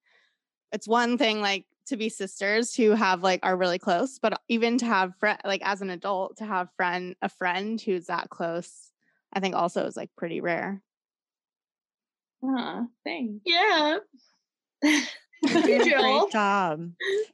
it's 0.72 0.89
one 0.89 1.18
thing 1.18 1.41
like 1.41 1.66
to 1.87 1.97
be 1.97 2.09
sisters 2.09 2.74
who 2.74 2.91
have 2.91 3.22
like 3.22 3.41
are 3.45 3.57
really 3.57 3.79
close, 3.79 4.18
but 4.18 4.41
even 4.49 4.77
to 4.79 4.87
have 4.87 5.14
friend 5.20 5.39
like 5.45 5.62
as 5.64 5.83
an 5.83 5.91
adult 5.91 6.39
to 6.39 6.45
have 6.45 6.68
friend 6.77 7.14
a 7.22 7.29
friend 7.29 7.81
who's 7.81 8.07
that 8.07 8.29
close, 8.29 8.86
I 9.33 9.41
think 9.41 9.55
also 9.55 9.87
is 9.87 9.97
like 9.97 10.11
pretty 10.16 10.41
rare. 10.41 10.83
Aw, 12.43 12.85
thanks. 13.05 13.43
Yeah. 13.45 13.99
You're 14.83 15.01
You, 15.43 15.62
doing 15.62 15.81
a 15.81 15.85
Jill. 15.85 16.20
Great 16.20 16.33
job. 16.33 16.91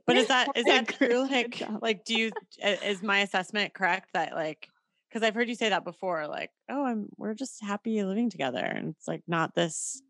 But 0.07 0.17
is 0.17 0.29
that 0.29 0.49
is 0.57 0.65
that 0.65 0.89
true? 0.89 1.29
Like, 1.29 1.63
like, 1.81 2.05
do 2.05 2.15
you 2.15 2.33
is 2.63 3.03
my 3.03 3.21
assessment 3.21 3.75
correct 3.75 4.11
that 4.15 4.35
like 4.35 4.69
because 5.09 5.27
I've 5.27 5.35
heard 5.35 5.49
you 5.49 5.55
say 5.55 5.69
that 5.69 5.85
before, 5.85 6.27
like, 6.27 6.51
oh, 6.71 6.85
I'm 6.85 7.09
we're 7.17 7.35
just 7.35 7.63
happy 7.63 8.03
living 8.03 8.31
together, 8.31 8.59
and 8.65 8.95
it's 8.97 9.07
like 9.07 9.23
not 9.27 9.55
this. 9.55 10.03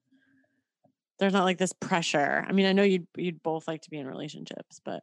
There's 1.18 1.32
not 1.32 1.44
like 1.44 1.58
this 1.58 1.72
pressure. 1.72 2.44
I 2.48 2.52
mean, 2.52 2.66
I 2.66 2.72
know 2.72 2.82
you'd 2.82 3.06
you'd 3.16 3.42
both 3.42 3.68
like 3.68 3.82
to 3.82 3.90
be 3.90 3.98
in 3.98 4.06
relationships, 4.06 4.80
but 4.84 5.02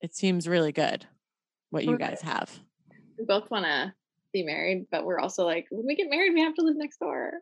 it 0.00 0.14
seems 0.14 0.48
really 0.48 0.72
good 0.72 1.06
what 1.70 1.84
you 1.84 1.96
guys 1.96 2.20
have. 2.22 2.58
We 3.18 3.24
both 3.24 3.50
want 3.50 3.64
to 3.64 3.94
be 4.32 4.42
married, 4.42 4.86
but 4.90 5.04
we're 5.04 5.18
also 5.18 5.44
like, 5.44 5.66
when 5.70 5.86
we 5.86 5.94
get 5.94 6.10
married, 6.10 6.34
we 6.34 6.40
have 6.42 6.54
to 6.54 6.62
live 6.62 6.76
next 6.76 6.98
door. 6.98 7.32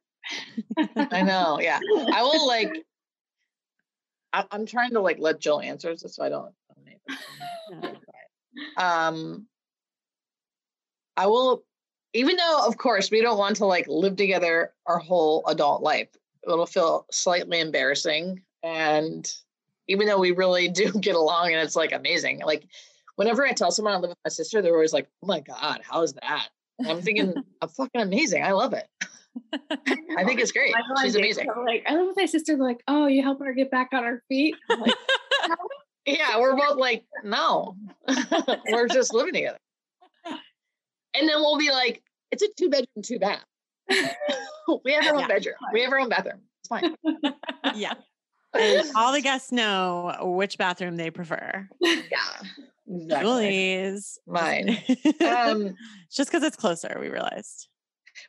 I 0.96 1.22
know. 1.22 1.60
Yeah. 1.60 1.80
I 2.12 2.22
will 2.22 2.46
like 2.48 2.70
I, 4.32 4.44
I'm 4.50 4.66
trying 4.66 4.90
to 4.90 5.00
like 5.00 5.18
let 5.18 5.40
Jill 5.40 5.60
answer 5.60 5.94
this 5.94 6.14
so 6.14 6.24
I 6.24 6.28
don't 6.28 6.52
um 8.76 9.46
I 11.16 11.26
will 11.26 11.64
even 12.12 12.36
though 12.36 12.66
of 12.66 12.76
course 12.76 13.10
we 13.10 13.22
don't 13.22 13.38
want 13.38 13.56
to 13.56 13.66
like 13.66 13.86
live 13.88 14.16
together 14.16 14.72
our 14.86 14.98
whole 14.98 15.44
adult 15.46 15.82
life. 15.82 16.08
It'll 16.44 16.66
feel 16.66 17.06
slightly 17.10 17.60
embarrassing 17.60 18.42
and 18.62 19.30
even 19.88 20.06
though 20.06 20.18
we 20.18 20.32
really 20.32 20.68
do 20.82 20.92
get 20.92 21.16
along 21.16 21.52
and 21.52 21.60
it's 21.60 21.76
like 21.76 21.92
amazing. 21.92 22.40
Like 22.40 22.64
whenever 23.16 23.44
I 23.46 23.52
tell 23.52 23.70
someone 23.70 23.94
I 23.94 23.98
live 23.98 24.10
with 24.10 24.18
my 24.24 24.30
sister, 24.30 24.62
they're 24.62 24.74
always 24.74 24.92
like, 24.92 25.08
"Oh 25.22 25.26
my 25.26 25.40
god, 25.40 25.80
how 25.82 26.02
is 26.02 26.14
that?" 26.14 26.48
And 26.80 26.88
I'm 26.88 27.02
thinking, 27.02 27.34
"I'm 27.62 27.68
fucking 27.68 28.00
amazing. 28.00 28.42
I 28.42 28.52
love 28.52 28.72
it. 28.72 28.86
I 30.16 30.24
think 30.24 30.40
it's 30.40 30.50
great. 30.52 30.74
I 30.74 30.80
know 30.80 31.02
She's 31.02 31.14
dates, 31.14 31.38
amazing." 31.38 31.50
I'm 31.54 31.64
like, 31.64 31.84
I 31.86 31.94
live 31.94 32.08
with 32.08 32.16
my 32.16 32.26
sister. 32.26 32.56
Like, 32.56 32.82
oh, 32.88 33.06
you 33.06 33.22
helping 33.22 33.46
her 33.46 33.52
get 33.52 33.70
back 33.70 33.90
on 33.92 34.02
her 34.04 34.22
feet? 34.28 34.54
I'm 34.70 34.80
like, 34.80 34.94
Yeah, 36.06 36.40
we're 36.40 36.56
both 36.56 36.76
like, 36.78 37.04
no, 37.22 37.76
we're 38.70 38.88
just 38.88 39.12
living 39.14 39.34
together. 39.34 39.58
And 40.26 41.28
then 41.28 41.36
we'll 41.40 41.58
be 41.58 41.70
like, 41.70 42.02
it's 42.32 42.42
a 42.42 42.48
two 42.58 42.68
bedroom, 42.70 42.86
two 43.04 43.18
bath. 43.18 43.44
we 44.84 44.92
have 44.92 45.06
our 45.06 45.14
own 45.14 45.20
Yeah. 45.20 45.26
bedroom. 45.28 45.54
We 45.72 45.82
have 45.82 45.92
our 45.92 46.00
own 46.00 46.08
bathroom. 46.08 46.40
It's 46.60 46.68
fine. 46.68 46.96
yeah. 47.74 47.94
And 48.58 48.90
all 48.96 49.12
the 49.12 49.20
guests 49.20 49.52
know 49.52 50.16
which 50.20 50.58
bathroom 50.58 50.96
they 50.96 51.10
prefer. 51.10 51.68
Yeah. 51.80 51.96
Exactly. 52.92 53.20
Julie's 53.20 54.18
Mine. 54.26 54.78
um, 55.24 55.76
just 56.12 56.30
because 56.30 56.42
it's 56.42 56.56
closer, 56.56 56.96
we 57.00 57.08
realized. 57.08 57.68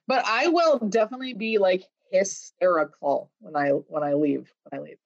but 0.08 0.24
I 0.26 0.48
will 0.50 0.78
definitely 0.78 1.34
be 1.34 1.58
like 1.58 1.84
hysterical 2.12 3.32
when 3.40 3.56
I 3.56 3.70
when 3.70 4.04
I 4.04 4.14
leave. 4.14 4.52
When 4.70 4.80
I 4.80 4.84
leave. 4.84 4.98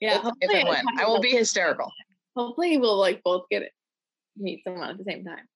yeah. 0.00 0.10
if, 0.12 0.16
if 0.18 0.22
hopefully 0.22 0.60
and 0.60 0.68
I 0.68 0.70
when. 0.70 0.84
I 1.00 1.04
will 1.06 1.20
be 1.20 1.30
hysterical. 1.30 1.90
Hopefully 2.36 2.78
we'll 2.78 2.98
like 2.98 3.20
both 3.24 3.46
get 3.50 3.62
it, 3.62 3.72
meet 4.36 4.62
someone 4.62 4.88
at 4.90 4.98
the 4.98 5.04
same 5.04 5.24
time. 5.24 5.48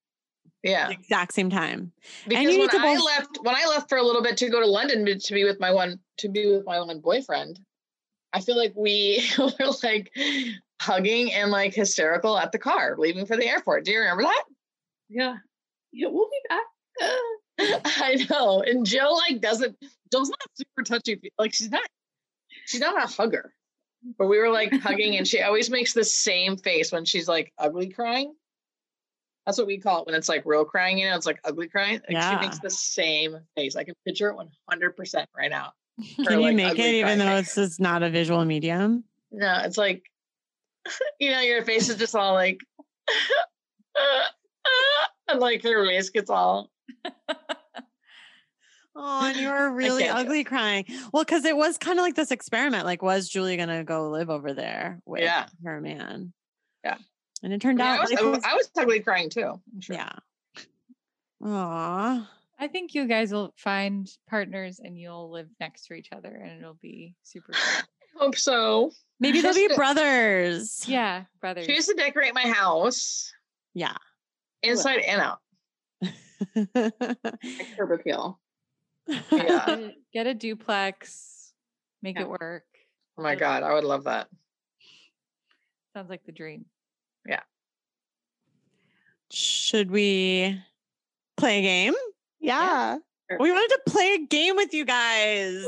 Yeah. 0.64 0.88
The 0.88 0.94
exact 0.94 1.34
same 1.34 1.50
time. 1.50 1.92
Because 2.26 2.42
you 2.42 2.48
when 2.48 2.58
need 2.58 2.70
to 2.70 2.78
I 2.78 2.96
both- 2.96 3.04
left, 3.04 3.38
when 3.42 3.54
I 3.54 3.66
left 3.68 3.88
for 3.88 3.98
a 3.98 4.02
little 4.02 4.22
bit 4.22 4.36
to 4.38 4.48
go 4.48 4.60
to 4.60 4.66
London 4.66 5.04
to- 5.06 5.18
to 5.18 5.34
be 5.34 5.44
with 5.44 5.60
my 5.60 5.70
one 5.70 6.00
to 6.18 6.28
be 6.28 6.50
with 6.50 6.64
my 6.66 6.80
one 6.80 6.98
boyfriend, 7.00 7.60
I 8.34 8.40
feel 8.40 8.56
like 8.56 8.72
we 8.76 9.24
were 9.38 9.52
like 9.82 10.12
hugging 10.82 11.32
and 11.32 11.50
like 11.50 11.72
hysterical 11.72 12.36
at 12.36 12.52
the 12.52 12.58
car 12.58 12.96
leaving 12.98 13.26
for 13.26 13.36
the 13.36 13.46
airport. 13.46 13.84
Do 13.84 13.92
you 13.92 14.00
remember 14.00 14.24
that? 14.24 14.44
Yeah. 15.08 15.36
Yeah, 15.92 16.08
we'll 16.10 16.28
be 16.28 16.48
back. 16.48 16.64
I 17.84 18.26
know. 18.28 18.62
And 18.62 18.84
Jill 18.84 19.16
like 19.16 19.40
doesn't 19.40 19.76
Jill's 20.10 20.30
not 20.30 20.40
super 20.54 20.82
touchy. 20.82 21.20
Like 21.38 21.54
she's 21.54 21.70
not 21.70 21.88
she's 22.66 22.80
not 22.80 23.02
a 23.02 23.06
hugger. 23.06 23.54
But 24.18 24.26
we 24.26 24.38
were 24.38 24.50
like 24.50 24.72
hugging 24.80 25.16
and 25.16 25.26
she 25.26 25.40
always 25.40 25.70
makes 25.70 25.94
the 25.94 26.04
same 26.04 26.56
face 26.56 26.92
when 26.92 27.04
she's 27.04 27.28
like 27.28 27.52
ugly 27.56 27.88
crying. 27.88 28.34
That's 29.46 29.58
what 29.58 29.66
we 29.66 29.78
call 29.78 30.00
it 30.00 30.06
when 30.06 30.14
it's 30.14 30.28
like 30.28 30.42
real 30.44 30.64
crying, 30.64 30.98
you 30.98 31.08
know, 31.08 31.16
it's 31.16 31.26
like 31.26 31.40
ugly 31.44 31.68
crying. 31.68 32.00
Like 32.10 32.22
she 32.22 32.46
makes 32.46 32.58
the 32.58 32.70
same 32.70 33.38
face. 33.56 33.76
I 33.76 33.84
can 33.84 33.94
picture 34.04 34.28
it 34.30 34.36
100% 34.36 35.26
right 35.36 35.50
now. 35.50 35.72
Can 36.26 36.40
you 36.40 36.46
like, 36.46 36.56
make 36.56 36.78
it 36.78 36.94
even 36.94 37.18
though 37.18 37.36
it's 37.36 37.54
just 37.54 37.80
not 37.80 38.02
a 38.02 38.10
visual 38.10 38.44
medium? 38.44 39.04
No, 39.30 39.60
it's 39.64 39.78
like, 39.78 40.02
you 41.20 41.30
know, 41.30 41.40
your 41.40 41.64
face 41.64 41.88
is 41.88 41.96
just 41.96 42.14
all 42.14 42.34
like, 42.34 42.58
and 45.28 45.40
like 45.40 45.62
your 45.62 45.84
face 45.86 46.10
gets 46.10 46.30
all, 46.30 46.70
Oh, 48.96 49.26
and 49.26 49.36
you 49.36 49.48
were 49.48 49.72
really 49.72 50.04
can't 50.04 50.16
do 50.18 50.22
ugly 50.22 50.44
crying. 50.44 50.84
Well, 51.12 51.24
because 51.24 51.44
it 51.44 51.56
was 51.56 51.78
kind 51.78 51.98
of 51.98 52.04
like 52.04 52.14
this 52.14 52.30
experiment. 52.30 52.84
Like, 52.84 53.02
was 53.02 53.28
Julie 53.28 53.56
gonna 53.56 53.82
go 53.82 54.08
live 54.10 54.30
over 54.30 54.52
there 54.52 55.00
with 55.04 55.22
Yeah. 55.22 55.46
her 55.64 55.80
man? 55.80 56.32
Yeah. 56.84 56.98
And 57.42 57.52
it 57.52 57.60
turned 57.60 57.82
I 57.82 57.96
out 57.96 58.02
was, 58.02 58.10
like, 58.12 58.20
I 58.20 58.24
was, 58.24 58.44
I 58.44 58.54
was 58.54 58.70
ugly 58.76 59.00
crying 59.00 59.30
too. 59.30 59.60
I'm 59.74 59.80
sure. 59.80 59.96
yeah. 59.96 60.12
Aw. 61.44 62.30
I 62.64 62.68
think 62.68 62.94
you 62.94 63.06
guys 63.06 63.30
will 63.30 63.52
find 63.58 64.08
partners 64.26 64.80
and 64.82 64.98
you'll 64.98 65.30
live 65.30 65.48
next 65.60 65.86
to 65.88 65.92
each 65.94 66.08
other 66.16 66.30
and 66.34 66.58
it'll 66.62 66.78
be 66.80 67.14
super 67.22 67.52
cool. 67.52 67.82
hope 68.18 68.36
so. 68.36 68.90
Maybe 69.20 69.42
they'll 69.42 69.52
be 69.52 69.66
Just- 69.68 69.76
brothers. 69.76 70.82
Yeah, 70.88 71.24
brothers. 71.42 71.66
She 71.66 71.74
used 71.74 71.88
to 71.90 71.94
decorate 71.94 72.32
my 72.34 72.48
house 72.48 73.30
Yeah. 73.74 73.94
inside 74.62 75.00
and 75.00 75.20
out. 75.20 75.38
Like 76.54 77.76
curb 77.76 77.92
appeal. 77.92 78.40
Yeah. 79.06 79.66
Get- 79.66 79.94
Get 80.14 80.26
a 80.26 80.32
duplex. 80.34 81.52
Make 82.02 82.16
Yeah. 82.16 82.22
it 82.22 82.28
work. 82.30 82.64
Oh 83.18 83.22
my 83.22 83.34
god, 83.34 83.62
I 83.62 83.74
would 83.74 83.84
love 83.84 84.04
that. 84.04 84.28
Sounds 85.94 86.08
like 86.08 86.24
the 86.24 86.32
dream. 86.32 86.64
Yeah. 87.28 87.40
Should 89.30 89.90
we 89.90 90.58
play 91.36 91.58
a 91.58 91.62
game? 91.62 91.94
Yeah. 92.44 92.98
We 93.40 93.50
wanted 93.50 93.74
to 93.74 93.90
play 93.90 94.14
a 94.14 94.26
game 94.26 94.56
with 94.56 94.74
you 94.74 94.84
guys. 94.84 95.64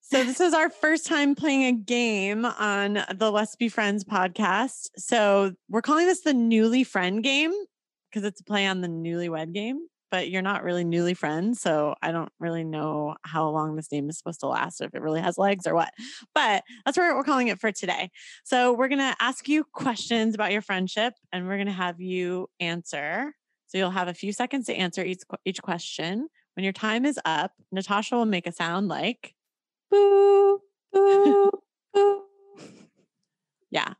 So 0.00 0.24
this 0.24 0.40
is 0.40 0.52
our 0.52 0.68
first 0.68 1.06
time 1.06 1.34
playing 1.36 1.64
a 1.64 1.72
game 1.72 2.44
on 2.44 3.04
the 3.14 3.30
Let's 3.30 3.54
Be 3.54 3.68
Friends 3.68 4.04
podcast. 4.04 4.90
So 4.96 5.52
we're 5.70 5.82
calling 5.82 6.06
this 6.06 6.22
the 6.22 6.34
Newly 6.34 6.82
Friend 6.84 7.22
game 7.22 7.52
because 8.10 8.24
it's 8.24 8.40
a 8.40 8.44
play 8.44 8.66
on 8.66 8.80
the 8.80 8.88
Newlywed 8.88 9.52
game. 9.52 9.86
But 10.10 10.28
you're 10.28 10.42
not 10.42 10.62
really 10.62 10.84
newly 10.84 11.14
friends, 11.14 11.62
so 11.62 11.94
I 12.02 12.12
don't 12.12 12.28
really 12.38 12.64
know 12.64 13.14
how 13.22 13.48
long 13.48 13.76
this 13.76 13.90
name 13.90 14.10
is 14.10 14.18
supposed 14.18 14.40
to 14.40 14.46
last, 14.46 14.82
if 14.82 14.94
it 14.94 15.00
really 15.00 15.22
has 15.22 15.38
legs 15.38 15.66
or 15.66 15.74
what. 15.74 15.90
But 16.34 16.64
that's 16.84 16.98
what 16.98 17.16
we're 17.16 17.24
calling 17.24 17.48
it 17.48 17.58
for 17.58 17.72
today. 17.72 18.10
So 18.44 18.74
we're 18.74 18.88
gonna 18.88 19.16
ask 19.20 19.48
you 19.48 19.64
questions 19.72 20.34
about 20.34 20.52
your 20.52 20.60
friendship, 20.60 21.14
and 21.32 21.48
we're 21.48 21.56
gonna 21.56 21.72
have 21.72 21.98
you 21.98 22.50
answer. 22.60 23.32
So 23.72 23.78
you'll 23.78 23.90
have 23.90 24.08
a 24.08 24.14
few 24.14 24.34
seconds 24.34 24.66
to 24.66 24.74
answer 24.74 25.02
each 25.02 25.22
each 25.46 25.62
question. 25.62 26.28
When 26.54 26.64
your 26.64 26.74
time 26.74 27.06
is 27.06 27.18
up, 27.24 27.52
Natasha 27.72 28.16
will 28.16 28.26
make 28.26 28.46
a 28.46 28.52
sound 28.52 28.88
like 28.88 29.34
boo, 29.90 30.60
boo, 30.92 31.50
boo. 31.94 32.22
Yeah. 33.70 33.94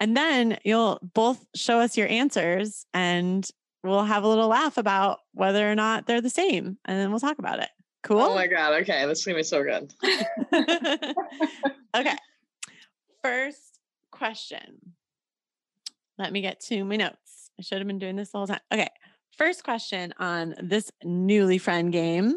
And 0.00 0.16
then 0.16 0.58
you'll 0.64 0.98
both 1.14 1.46
show 1.54 1.78
us 1.78 1.96
your 1.96 2.08
answers 2.08 2.86
and 2.92 3.48
we'll 3.84 4.02
have 4.02 4.24
a 4.24 4.28
little 4.28 4.48
laugh 4.48 4.78
about 4.78 5.20
whether 5.32 5.70
or 5.70 5.76
not 5.76 6.08
they're 6.08 6.20
the 6.20 6.28
same. 6.28 6.76
And 6.84 6.98
then 6.98 7.10
we'll 7.10 7.20
talk 7.20 7.38
about 7.38 7.60
it. 7.60 7.68
Oh 7.76 8.08
cool. 8.08 8.20
Oh 8.20 8.34
my 8.34 8.48
god, 8.48 8.82
okay, 8.82 9.06
this 9.06 9.20
is 9.20 9.24
gonna 9.24 9.38
be 9.38 9.44
so 9.44 9.62
good. 9.62 9.94
okay. 11.96 12.16
First 13.22 13.78
question. 14.10 14.80
Let 16.18 16.32
me 16.32 16.40
get 16.40 16.58
to 16.62 16.84
my 16.84 16.96
notes. 16.96 17.23
I 17.58 17.62
should 17.62 17.78
have 17.78 17.86
been 17.86 17.98
doing 17.98 18.16
this 18.16 18.30
the 18.30 18.38
whole 18.38 18.46
time. 18.46 18.60
Okay. 18.72 18.88
First 19.36 19.64
question 19.64 20.14
on 20.18 20.54
this 20.62 20.90
newly 21.02 21.58
friend 21.58 21.92
game. 21.92 22.36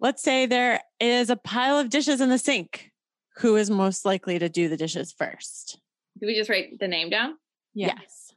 Let's 0.00 0.22
say 0.22 0.46
there 0.46 0.80
is 1.00 1.30
a 1.30 1.36
pile 1.36 1.78
of 1.78 1.88
dishes 1.88 2.20
in 2.20 2.28
the 2.28 2.38
sink. 2.38 2.90
Who 3.38 3.56
is 3.56 3.70
most 3.70 4.04
likely 4.04 4.38
to 4.38 4.48
do 4.48 4.68
the 4.68 4.76
dishes 4.76 5.14
first? 5.16 5.80
Do 6.20 6.26
we 6.26 6.34
just 6.34 6.50
write 6.50 6.78
the 6.78 6.88
name 6.88 7.10
down? 7.10 7.36
Yeah. 7.74 7.94
Yes. 7.98 8.32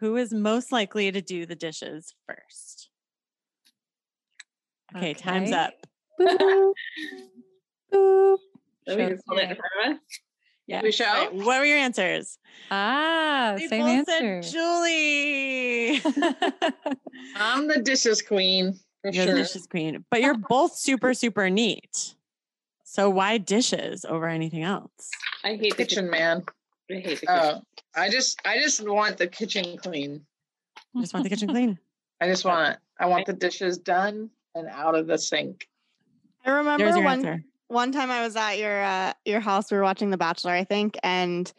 Who 0.00 0.16
is 0.16 0.32
most 0.32 0.72
likely 0.72 1.10
to 1.10 1.20
do 1.20 1.44
the 1.46 1.56
dishes 1.56 2.14
first? 2.26 2.90
Okay, 4.96 5.14
time's 5.14 5.52
up. 5.52 5.74
Boo, 6.18 6.74
boo. 7.90 8.38
So 8.88 8.94
we 8.94 9.02
Shows 9.02 9.10
just 9.10 9.24
hold 9.26 9.40
it 9.40 9.50
in 9.50 9.56
front 9.56 9.72
of 9.84 9.92
us. 9.92 10.00
Yeah. 10.66 10.82
We 10.82 10.90
show? 10.92 11.04
Right, 11.04 11.32
What 11.32 11.60
were 11.60 11.64
your 11.64 11.78
answers? 11.78 12.38
Ah, 12.70 13.54
They 13.56 13.68
same 13.68 13.82
both 13.82 14.08
answer. 14.08 14.42
said 14.42 14.52
Julie. 14.52 16.00
I'm 17.36 17.68
the 17.68 17.80
dishes 17.82 18.22
queen 18.22 18.78
for 19.02 19.12
You're 19.12 19.24
sure. 19.26 19.34
the 19.34 19.42
dishes 19.42 19.66
queen, 19.66 20.04
but 20.10 20.20
you're 20.22 20.36
both 20.36 20.74
super, 20.76 21.14
super 21.14 21.48
neat. 21.50 22.14
So 22.84 23.10
why 23.10 23.38
dishes 23.38 24.04
over 24.04 24.26
anything 24.26 24.62
else? 24.62 25.10
I 25.44 25.54
hate 25.56 25.76
the 25.76 25.84
kitchen 25.84 26.10
man. 26.10 26.42
I 26.90 26.94
hate 26.94 27.20
the 27.20 27.26
kitchen. 27.26 27.28
Oh, 27.28 27.60
I 27.94 28.08
just 28.10 28.40
I 28.44 28.58
just 28.58 28.84
want 28.86 29.18
the 29.18 29.26
kitchen 29.28 29.76
clean. 29.78 30.24
You 30.94 31.00
just 31.02 31.12
want 31.14 31.24
the 31.24 31.30
kitchen 31.30 31.48
clean. 31.48 31.78
I 32.20 32.26
just 32.28 32.44
want 32.44 32.78
I 32.98 33.06
want 33.06 33.26
the 33.26 33.32
dishes 33.34 33.78
done 33.78 34.30
and 34.54 34.68
out 34.68 34.94
of 34.94 35.06
the 35.06 35.18
sink. 35.18 35.68
I 36.44 36.50
remember 36.50 36.84
There's 36.84 36.96
one 36.96 37.06
answer. 37.26 37.44
One 37.68 37.92
time 37.92 38.10
I 38.10 38.22
was 38.22 38.36
at 38.36 38.58
your 38.58 38.82
uh, 38.82 39.12
your 39.24 39.40
house. 39.40 39.70
We 39.70 39.76
were 39.76 39.82
watching 39.82 40.10
The 40.10 40.16
Bachelor, 40.16 40.52
I 40.52 40.64
think, 40.64 40.96
and 41.02 41.52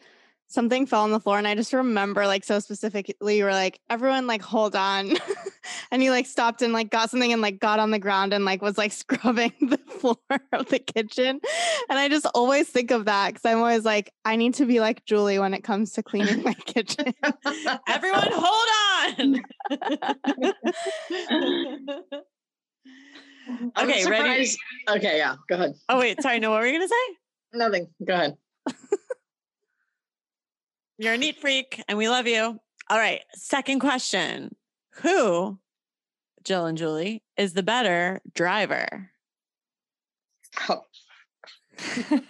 something 0.48 0.86
fell 0.86 1.02
on 1.02 1.10
the 1.10 1.20
floor. 1.20 1.38
And 1.38 1.46
I 1.46 1.54
just 1.54 1.72
remember, 1.72 2.26
like, 2.26 2.42
so 2.42 2.58
specifically, 2.58 3.38
you 3.38 3.44
were 3.44 3.52
like, 3.52 3.80
"Everyone, 3.88 4.26
like, 4.26 4.42
hold 4.42 4.74
on," 4.74 5.12
and 5.90 6.02
you 6.02 6.10
like 6.10 6.26
stopped 6.26 6.62
and 6.62 6.72
like 6.72 6.90
got 6.90 7.10
something 7.10 7.32
and 7.32 7.42
like 7.42 7.60
got 7.60 7.78
on 7.78 7.90
the 7.90 7.98
ground 7.98 8.32
and 8.32 8.44
like 8.44 8.62
was 8.62 8.78
like 8.78 8.92
scrubbing 8.92 9.52
the 9.60 9.78
floor 9.78 10.16
of 10.52 10.68
the 10.68 10.78
kitchen. 10.78 11.40
And 11.88 11.98
I 11.98 12.08
just 12.08 12.26
always 12.34 12.68
think 12.68 12.90
of 12.90 13.04
that 13.04 13.34
because 13.34 13.44
I'm 13.44 13.58
always 13.58 13.84
like, 13.84 14.12
I 14.24 14.36
need 14.36 14.54
to 14.54 14.66
be 14.66 14.80
like 14.80 15.04
Julie 15.04 15.38
when 15.38 15.54
it 15.54 15.62
comes 15.62 15.92
to 15.92 16.02
cleaning 16.02 16.42
my 16.42 16.54
kitchen. 16.54 17.14
Everyone, 17.86 18.28
hold 18.32 18.68
on. 19.18 19.42
I'm 23.76 23.88
Okay, 23.88 24.04
ready? 24.08 24.50
Okay, 24.88 25.16
yeah, 25.18 25.36
go 25.48 25.54
ahead. 25.56 25.74
oh 25.88 25.98
wait, 25.98 26.20
sorry. 26.22 26.38
No, 26.40 26.50
what 26.50 26.60
were 26.60 26.66
you 26.66 26.74
gonna 26.74 26.88
say? 26.88 26.94
Nothing. 27.54 27.88
Go 28.06 28.14
ahead. 28.14 28.36
You're 30.98 31.14
a 31.14 31.18
neat 31.18 31.40
freak, 31.40 31.82
and 31.88 31.96
we 31.96 32.08
love 32.08 32.26
you. 32.26 32.58
All 32.90 32.98
right. 32.98 33.22
Second 33.34 33.78
question: 33.80 34.54
Who, 35.02 35.58
Jill 36.44 36.66
and 36.66 36.76
Julie, 36.76 37.22
is 37.36 37.54
the 37.54 37.62
better 37.62 38.20
driver? 38.34 39.10
Oh, 40.68 40.82
Better 41.76 42.20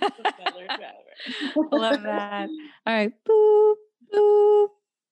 driver. 0.67 1.69
Love 1.73 2.03
that. 2.03 2.49
All 2.87 2.95
right. 2.95 3.13
Boop, 3.27 3.75
boop, 4.15 4.69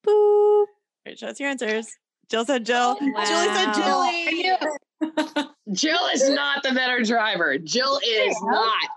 boop. 0.07 0.67
Right, 1.07 1.19
show 1.19 1.29
us 1.29 1.41
your 1.41 1.49
answers. 1.49 1.89
Jill 2.31 2.45
said 2.45 2.67
Jill. 2.67 2.97
Julie 2.99 3.13
said 3.25 3.67
Wow. 3.77 4.11
Julie. 5.01 5.45
Jill 5.73 5.99
is 6.15 6.29
not 6.31 6.63
the 6.63 6.73
better 6.73 7.03
driver. 7.03 7.59
Jill 7.59 8.01
is 8.05 8.37
not. 8.43 8.89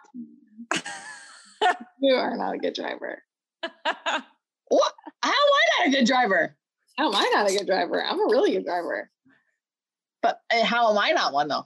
You 2.01 2.15
are 2.15 2.37
not 2.37 2.55
a 2.55 2.57
good 2.57 2.73
driver. 2.73 3.21
What? 4.71 4.93
How 5.23 5.29
am 5.31 5.33
I 5.35 5.63
not 5.79 5.87
a 5.87 5.91
good 5.97 6.05
driver? 6.05 6.55
How 6.95 7.07
am 7.09 7.15
I 7.15 7.31
not 7.33 7.49
a 7.49 7.57
good 7.57 7.65
driver? 7.65 8.03
I'm 8.03 8.19
a 8.19 8.27
really 8.29 8.51
good 8.51 8.65
driver. 8.65 9.09
But 10.21 10.39
uh, 10.53 10.63
how 10.63 10.91
am 10.91 10.97
I 10.97 11.09
not 11.11 11.33
one 11.33 11.47
though? 11.47 11.65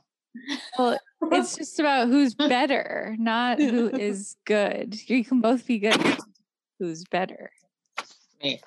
Well, 0.79 0.97
it's 1.33 1.57
just 1.57 1.79
about 1.81 2.07
who's 2.07 2.33
better, 2.33 3.15
not 3.19 3.59
who 3.59 3.89
is 3.89 4.37
good. 4.45 4.97
You 5.09 5.23
can 5.25 5.41
both 5.41 5.67
be 5.67 5.79
good. 5.79 6.01
Who's 6.79 7.03
better? 7.03 7.51
Me. 8.41 8.61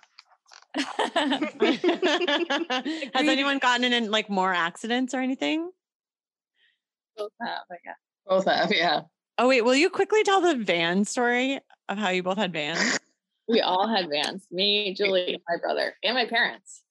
Has 3.14 3.28
anyone 3.28 3.58
gotten 3.58 3.92
in 3.92 4.10
like 4.10 4.28
more 4.28 4.52
accidents 4.52 5.14
or 5.14 5.20
anything? 5.20 5.70
Both 7.16 7.32
have, 7.40 7.62
I 7.70 7.76
guess. 7.84 7.96
Both 8.26 8.44
have, 8.46 8.72
yeah. 8.72 9.02
Oh 9.38 9.48
wait, 9.48 9.62
will 9.62 9.74
you 9.74 9.90
quickly 9.90 10.22
tell 10.22 10.40
the 10.40 10.56
van 10.56 11.04
story 11.04 11.58
of 11.88 11.98
how 11.98 12.10
you 12.10 12.22
both 12.22 12.38
had 12.38 12.52
vans? 12.52 12.98
We 13.48 13.60
all 13.60 13.86
had 13.86 14.08
vans. 14.10 14.44
Me, 14.50 14.92
Julie, 14.92 15.40
my 15.48 15.56
brother, 15.58 15.94
and 16.02 16.16
my 16.16 16.26
parents. 16.26 16.82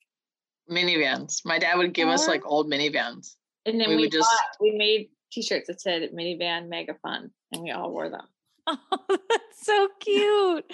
Minivans. 0.72 1.42
My 1.44 1.60
dad 1.60 1.78
would 1.78 1.94
give 1.94 2.08
us 2.08 2.22
uh-huh. 2.22 2.32
like 2.32 2.46
old 2.46 2.72
minivans. 2.72 3.36
And 3.66 3.78
then 3.78 3.90
We 3.90 3.98
we, 3.98 4.02
would 4.04 4.14
just- 4.14 4.30
we 4.62 4.72
made 4.72 5.10
t-shirts 5.34 5.68
that 5.68 5.82
said 5.82 6.10
minivan 6.14 6.70
mega 6.70 6.94
fun 7.02 7.32
and 7.52 7.62
we 7.62 7.72
all 7.72 7.92
wore 7.92 8.10
them. 8.10 8.26
Oh, 8.92 9.18
that's 9.30 9.66
so 9.66 9.88
cute. 10.00 10.66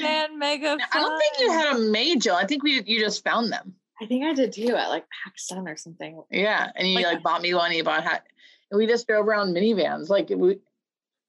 Man, 0.00 0.38
mega 0.38 0.76
I 0.92 1.00
don't 1.00 1.18
think 1.18 1.34
you 1.40 1.50
had 1.50 1.76
a 1.76 1.78
major. 1.78 2.32
I 2.32 2.44
think 2.46 2.62
we 2.62 2.82
you 2.84 3.00
just 3.00 3.24
found 3.24 3.50
them. 3.52 3.74
I 4.00 4.06
think 4.06 4.24
I 4.24 4.34
did 4.34 4.52
too 4.52 4.74
at 4.76 4.88
like 4.90 5.06
Pakistan 5.24 5.66
or 5.66 5.76
something. 5.76 6.22
Yeah, 6.30 6.70
and 6.76 6.86
you 6.88 6.96
Like- 6.96 7.06
like, 7.06 7.22
bought 7.22 7.40
me 7.42 7.54
one. 7.54 7.72
You 7.72 7.82
bought 7.84 8.02
hat, 8.04 8.24
and 8.70 8.78
we 8.78 8.86
just 8.86 9.06
drove 9.06 9.26
around 9.26 9.54
minivans. 9.54 10.08
Like 10.10 10.28
we, 10.30 10.58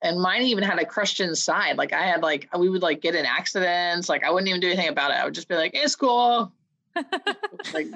and 0.01 0.19
mine 0.21 0.43
even 0.43 0.63
had 0.63 0.79
a 0.79 0.85
crushed 0.85 1.19
inside. 1.21 1.77
Like 1.77 1.93
I 1.93 2.03
had 2.05 2.21
like 2.21 2.49
we 2.57 2.69
would 2.69 2.81
like 2.81 3.01
get 3.01 3.15
in 3.15 3.25
accidents. 3.25 4.09
Like 4.09 4.23
I 4.25 4.31
wouldn't 4.31 4.49
even 4.49 4.59
do 4.61 4.67
anything 4.67 4.89
about 4.89 5.11
it. 5.11 5.15
I 5.17 5.25
would 5.25 5.33
just 5.33 5.47
be 5.47 5.55
like, 5.55 5.71
"It's 5.73 5.95
cool." 5.95 6.51
Like 7.73 7.87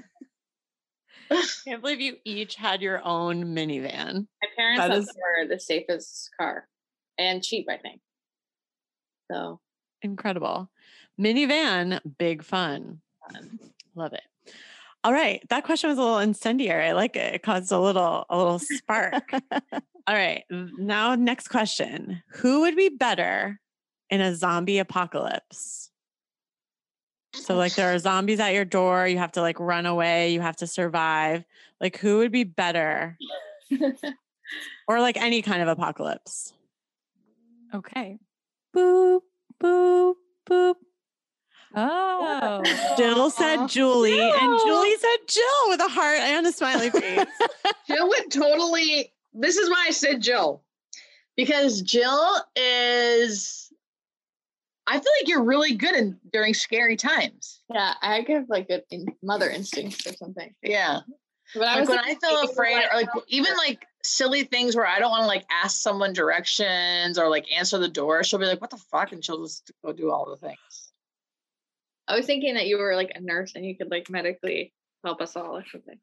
Can't 1.66 1.82
believe 1.82 2.00
you 2.02 2.18
each 2.26 2.56
had 2.56 2.82
your 2.82 3.04
own 3.04 3.56
minivan. 3.56 4.28
My 4.42 4.48
parents 4.56 4.80
That 4.82 4.88
thought 4.90 4.98
is- 4.98 5.06
they 5.08 5.44
were 5.44 5.48
the 5.48 5.60
safest 5.60 6.30
car 6.40 6.68
and 7.18 7.44
cheap, 7.44 7.68
I 7.70 7.78
think. 7.78 8.02
So 9.32 9.60
Incredible. 10.04 10.70
Minivan, 11.20 12.00
big 12.18 12.44
fun. 12.44 13.02
Love 13.96 14.14
it. 14.14 14.24
All 15.04 15.14
right. 15.14 15.42
That 15.50 15.64
question 15.64 15.90
was 15.90 15.98
a 15.98 16.02
little 16.02 16.20
incendiary. 16.20 16.86
I 16.86 16.92
like 16.94 17.16
it. 17.16 17.36
It 17.36 17.44
caused 17.44 17.72
a 17.72 17.80
little 17.80 18.26
a 18.30 18.38
little 18.38 18.60
spark. 18.60 19.32
All 19.52 20.16
right. 20.16 20.44
Now 20.50 21.16
next 21.16 21.50
question. 21.50 22.22
Who 22.36 22.62
would 22.62 22.76
be 22.76 22.90
better 22.90 23.60
in 24.10 24.22
a 24.22 24.36
zombie 24.36 24.80
apocalypse? 24.80 25.90
So 27.34 27.56
like 27.56 27.76
there 27.76 27.94
are 27.94 28.00
zombies 28.00 28.40
at 28.40 28.54
your 28.54 28.66
door, 28.66 29.08
you 29.08 29.18
have 29.18 29.32
to 29.34 29.42
like 29.42 29.60
run 29.60 29.86
away, 29.86 30.34
you 30.34 30.42
have 30.42 30.58
to 30.58 30.68
survive. 30.68 31.44
Like 31.82 31.98
who 31.98 32.20
would 32.20 32.32
be 32.32 32.44
better 32.44 33.18
or 34.88 35.02
like 35.02 35.18
any 35.18 35.42
kind 35.42 35.62
of 35.62 35.68
apocalypse? 35.68 36.54
Okay. 37.74 38.20
Boop, 38.76 39.22
boop, 39.62 40.16
boop. 40.48 40.76
Oh. 41.76 42.62
Jill 42.98 43.30
said 43.32 43.60
Aw. 43.60 43.68
Julie, 43.68 44.20
and 44.20 44.60
Julie 44.66 44.96
said 44.98 45.18
Jill 45.28 45.70
with 45.70 45.80
a 45.82 45.88
heart 45.88 46.20
and 46.20 46.46
a 46.46 46.52
smiley 46.52 46.92
face. 46.92 47.26
Jill 47.88 48.08
would 48.08 48.32
totally. 48.32 49.12
This 49.34 49.58
is 49.58 49.70
why 49.70 49.86
I 49.88 49.92
said 49.92 50.22
Jill, 50.22 50.64
because 51.36 51.82
Jill 51.82 52.36
is. 52.56 53.72
I 54.86 54.94
feel 54.94 55.12
like 55.22 55.28
you're 55.30 55.44
really 55.44 55.76
good 55.76 55.96
in 55.96 56.20
during 56.32 56.54
scary 56.54 56.98
times. 56.98 57.62
Yeah, 57.74 57.94
I 58.02 58.22
give 58.22 58.50
like 58.50 58.68
good 58.68 58.84
in- 58.92 59.08
mother 59.24 59.50
instincts 59.50 60.06
or 60.06 60.14
something. 60.14 60.54
Yeah, 60.62 61.00
But 61.56 61.64
I 61.64 61.80
like 61.80 61.80
was 61.80 61.90
when 61.90 62.00
I 62.00 62.16
feel 62.16 62.52
afraid, 62.52 62.84
or 62.92 62.98
like 62.98 63.10
oh, 63.16 63.24
even 63.30 63.54
like 63.58 63.88
silly 64.04 64.44
things 64.44 64.76
where 64.76 64.86
I 64.86 65.00
don't 65.00 65.12
want 65.12 65.24
to 65.24 65.28
like 65.28 65.46
ask 65.50 65.82
someone 65.82 66.14
directions 66.14 67.18
or 67.18 67.30
like 67.30 67.52
answer 67.52 67.78
the 67.78 67.88
door. 67.88 68.24
She'll 68.24 68.40
be 68.40 68.46
like, 68.46 68.62
"What 68.62 68.70
the 68.70 68.78
fuck," 68.78 69.12
and 69.12 69.24
she'll 69.24 69.44
just 69.44 69.72
go 69.84 69.94
do 69.94 70.12
all 70.12 70.30
the 70.30 70.38
things. 70.38 70.92
I 72.08 72.16
was 72.16 72.26
thinking 72.26 72.56
that 72.56 72.68
you 72.68 72.78
were 72.78 72.96
like 72.96 73.12
a 73.16 73.22
nurse 73.22 73.54
and 73.56 73.66
you 73.66 73.78
could 73.78 73.90
like 73.90 74.10
medically 74.10 74.74
help 75.04 75.22
us 75.22 75.36
all 75.36 75.58
or 75.58 75.66
something. 75.72 75.98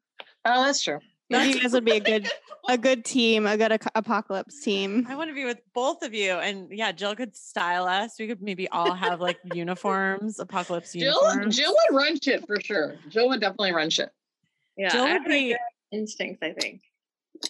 Oh, 0.45 0.63
that's 0.65 0.81
true. 0.81 0.99
Maybe 1.29 1.53
you 1.53 1.61
guys 1.61 1.71
would 1.71 1.85
be 1.85 1.91
a 1.95 1.99
good 1.99 2.29
a 2.67 2.77
good 2.77 3.05
team, 3.05 3.45
a 3.47 3.55
good 3.55 3.71
ac- 3.71 3.89
apocalypse 3.95 4.61
team. 4.61 5.05
I 5.07 5.15
want 5.15 5.29
to 5.29 5.33
be 5.33 5.45
with 5.45 5.61
both 5.73 6.03
of 6.03 6.13
you. 6.13 6.33
And 6.33 6.69
yeah, 6.71 6.91
Jill 6.91 7.15
could 7.15 7.35
style 7.35 7.85
us. 7.85 8.15
We 8.19 8.27
could 8.27 8.41
maybe 8.41 8.67
all 8.67 8.93
have 8.93 9.21
like 9.21 9.39
uniforms, 9.53 10.39
apocalypse 10.39 10.91
Jill, 10.91 11.21
uniforms. 11.21 11.55
Jill 11.55 11.73
would 11.89 11.97
run 11.97 12.19
shit 12.19 12.45
for 12.45 12.59
sure. 12.59 12.95
Jill 13.09 13.29
would 13.29 13.39
definitely 13.39 13.73
run 13.73 13.89
shit. 13.89 14.09
Yeah, 14.75 14.89
Jill 14.89 15.05
I 15.05 15.13
would 15.13 15.25
be 15.25 15.55
instincts. 15.91 16.43
I 16.43 16.51
think. 16.51 16.81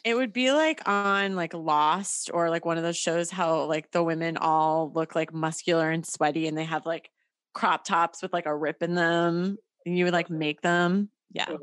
It 0.03 0.15
would 0.15 0.33
be 0.33 0.51
like 0.51 0.87
on 0.87 1.35
like 1.35 1.53
Lost 1.53 2.29
or 2.33 2.49
like 2.49 2.65
one 2.65 2.77
of 2.77 2.83
those 2.83 2.97
shows 2.97 3.29
how 3.29 3.63
like 3.65 3.91
the 3.91 4.03
women 4.03 4.37
all 4.37 4.91
look 4.93 5.15
like 5.15 5.33
muscular 5.33 5.89
and 5.89 6.05
sweaty 6.05 6.47
and 6.47 6.57
they 6.57 6.63
have 6.63 6.85
like 6.85 7.09
crop 7.53 7.85
tops 7.85 8.21
with 8.21 8.33
like 8.33 8.45
a 8.45 8.55
rip 8.55 8.81
in 8.81 8.95
them. 8.95 9.57
And 9.85 9.97
you 9.97 10.05
would 10.05 10.13
like 10.13 10.29
make 10.29 10.61
them. 10.61 11.09
Yeah. 11.31 11.55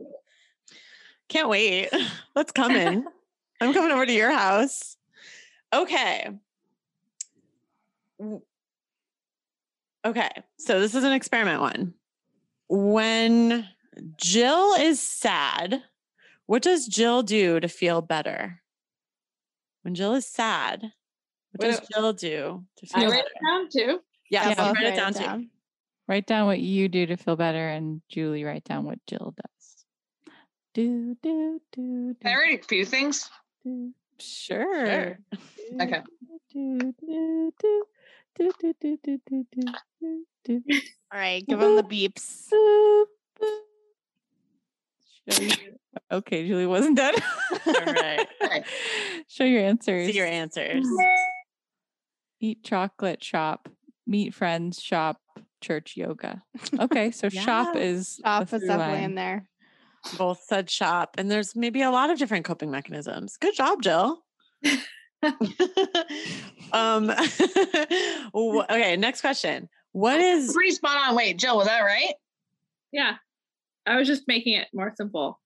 Can't 1.29 1.49
wait. 1.49 1.91
That's 2.35 2.53
coming. 2.53 3.05
I'm 3.61 3.73
coming 3.73 3.91
over 3.91 4.07
to 4.07 4.13
your 4.13 4.33
house. 4.33 4.97
Okay. 5.73 6.31
Okay. 10.05 10.31
So 10.59 10.81
this 10.81 10.95
is 10.95 11.05
an 11.05 11.13
experiment 11.13 11.61
one. 11.61 11.95
When 12.69 13.69
Jill 14.17 14.75
is 14.75 15.01
sad, 15.01 15.83
what 16.49 16.63
does 16.63 16.87
Jill 16.89 17.23
do 17.23 17.61
to 17.61 17.69
feel 17.69 18.01
better? 18.01 18.63
When 19.83 19.95
Jill 19.95 20.15
is 20.15 20.27
sad, 20.27 20.83
what 21.53 21.61
does 21.67 21.79
What 21.81 21.89
Jill 21.93 22.13
do 22.15 22.65
to 22.79 22.87
feel 22.87 23.01
better? 23.01 23.07
I 23.07 23.11
feel 23.11 23.11
write 23.11 23.25
it 23.25 23.47
down 23.47 23.69
too. 23.71 24.01
Yeah, 24.31 24.49
Yeah, 24.49 24.55
so 24.55 24.65
both 24.65 24.75
write 24.77 24.85
it 24.85 24.89
Write 24.89 24.97
down 24.97 25.15
too. 25.41 25.47
Write 26.09 26.27
down 26.27 26.47
what 26.47 26.59
you 26.61 26.89
do 26.89 27.05
to 27.07 27.17
feel 27.19 27.37
better, 27.37 27.69
and 27.69 28.01
Julie, 28.09 28.45
write 28.45 28.65
down 28.65 28.85
what 28.85 28.99
Jill 29.07 29.35
does. 29.37 29.85
Do, 30.73 31.15
do, 31.23 31.61
do, 31.73 32.17
Can 32.21 32.33
I 32.33 32.35
write 32.37 32.65
a 32.65 32.67
few 32.67 32.85
things? 32.87 33.29
do. 33.63 33.93
Sure. 34.19 35.19
Okay. 35.81 36.03
Do, 36.53 36.79
do, 36.79 36.93
do, 36.99 37.53
do, 37.61 37.85
do, 38.39 38.53
do, 38.59 38.75
do, 38.81 38.99
do, 39.05 39.21
do, 39.27 39.45
do, 40.01 40.25
do. 40.45 40.81
All 41.13 41.19
right, 41.21 41.47
give 41.47 41.59
them 41.61 41.77
the 41.77 41.83
beeps. 41.83 42.49
Boop, 42.53 43.05
boop. 43.39 43.61
Show 45.05 45.18
your- 45.18 45.18
Okay, 46.11 46.47
Julie 46.47 46.67
wasn't 46.67 46.97
done. 46.97 47.15
All 47.67 47.73
right. 47.73 48.27
Show 49.29 49.45
your 49.45 49.63
answers. 49.63 50.07
See 50.07 50.17
your 50.17 50.27
answers. 50.27 50.87
Eat 52.41 52.63
chocolate, 52.63 53.23
shop, 53.25 53.69
meet 54.07 54.33
friends, 54.33 54.81
shop, 54.81 55.21
church, 55.61 55.97
yoga. 55.97 56.43
Okay, 56.79 57.11
so 57.11 57.29
shop 57.31 57.75
is 57.75 58.21
shop 58.23 58.43
is 58.43 58.51
definitely 58.51 58.77
line. 58.95 59.03
in 59.05 59.15
there. 59.17 59.49
Both 60.17 60.45
said 60.47 60.71
shop, 60.71 61.17
and 61.19 61.31
there's 61.31 61.57
maybe 61.57 61.83
a 61.83 61.91
lot 61.91 62.11
of 62.11 62.19
different 62.19 62.45
coping 62.45 62.71
mechanisms. 62.71 63.37
Good 63.37 63.55
job, 63.55 63.83
Jill. 63.83 64.23
um 66.73 67.11
okay, 68.35 68.97
next 68.97 69.21
question. 69.21 69.69
What 69.93 70.21
is 70.21 70.53
Pretty 70.53 70.71
spot 70.73 71.09
on. 71.09 71.17
Wait, 71.17 71.39
Jill, 71.39 71.57
was 71.57 71.67
that 71.67 71.81
right? 71.81 72.15
Yeah, 72.93 73.17
I 73.89 73.97
was 73.97 74.07
just 74.07 74.29
making 74.29 74.55
it 74.55 74.69
more 74.73 74.93
simple. 74.97 75.41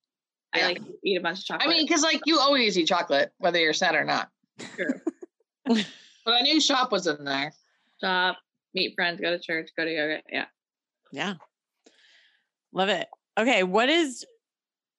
Yeah. 0.54 0.64
I 0.64 0.66
like 0.68 0.84
to 0.84 0.92
eat 1.04 1.16
a 1.16 1.20
bunch 1.20 1.40
of 1.40 1.44
chocolate. 1.44 1.68
I 1.68 1.72
mean, 1.72 1.86
because 1.86 2.02
like 2.02 2.20
you 2.26 2.38
always 2.38 2.76
eat 2.76 2.88
chocolate, 2.88 3.32
whether 3.38 3.58
you're 3.58 3.72
sad 3.72 3.94
or 3.94 4.04
not. 4.04 4.28
True. 4.76 5.00
But 6.24 6.34
I 6.34 6.42
knew 6.42 6.60
shop 6.60 6.92
was 6.92 7.08
in 7.08 7.24
there. 7.24 7.52
shop, 8.00 8.38
meet 8.74 8.94
friends, 8.94 9.20
go 9.20 9.30
to 9.30 9.40
church, 9.40 9.70
go 9.76 9.84
to 9.84 9.90
yoga. 9.90 10.22
Yeah. 10.30 10.44
Yeah. 11.10 11.34
Love 12.72 12.88
it. 12.88 13.08
Okay, 13.36 13.64
what 13.64 13.88
is 13.88 14.24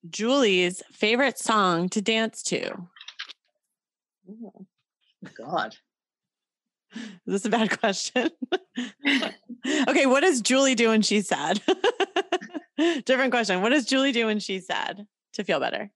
Julie's 0.10 0.84
favorite 0.92 1.40
song 1.40 1.88
to 1.90 2.02
dance 2.02 2.44
to? 2.44 2.74
God. 5.36 5.76
Is 6.96 7.02
this 7.26 7.46
a 7.46 7.50
bad 7.50 7.80
question? 7.80 8.30
okay, 9.88 10.06
what 10.06 10.22
does 10.22 10.42
Julie 10.42 10.76
do 10.76 10.90
when 10.90 11.02
she's 11.02 11.28
sad? 11.28 11.62
Different 12.78 13.32
question. 13.32 13.62
What 13.62 13.70
does 13.70 13.86
Julie 13.86 14.12
do 14.12 14.26
when 14.26 14.40
she's 14.40 14.66
sad 14.66 15.06
to 15.34 15.44
feel 15.44 15.60
better? 15.60 15.92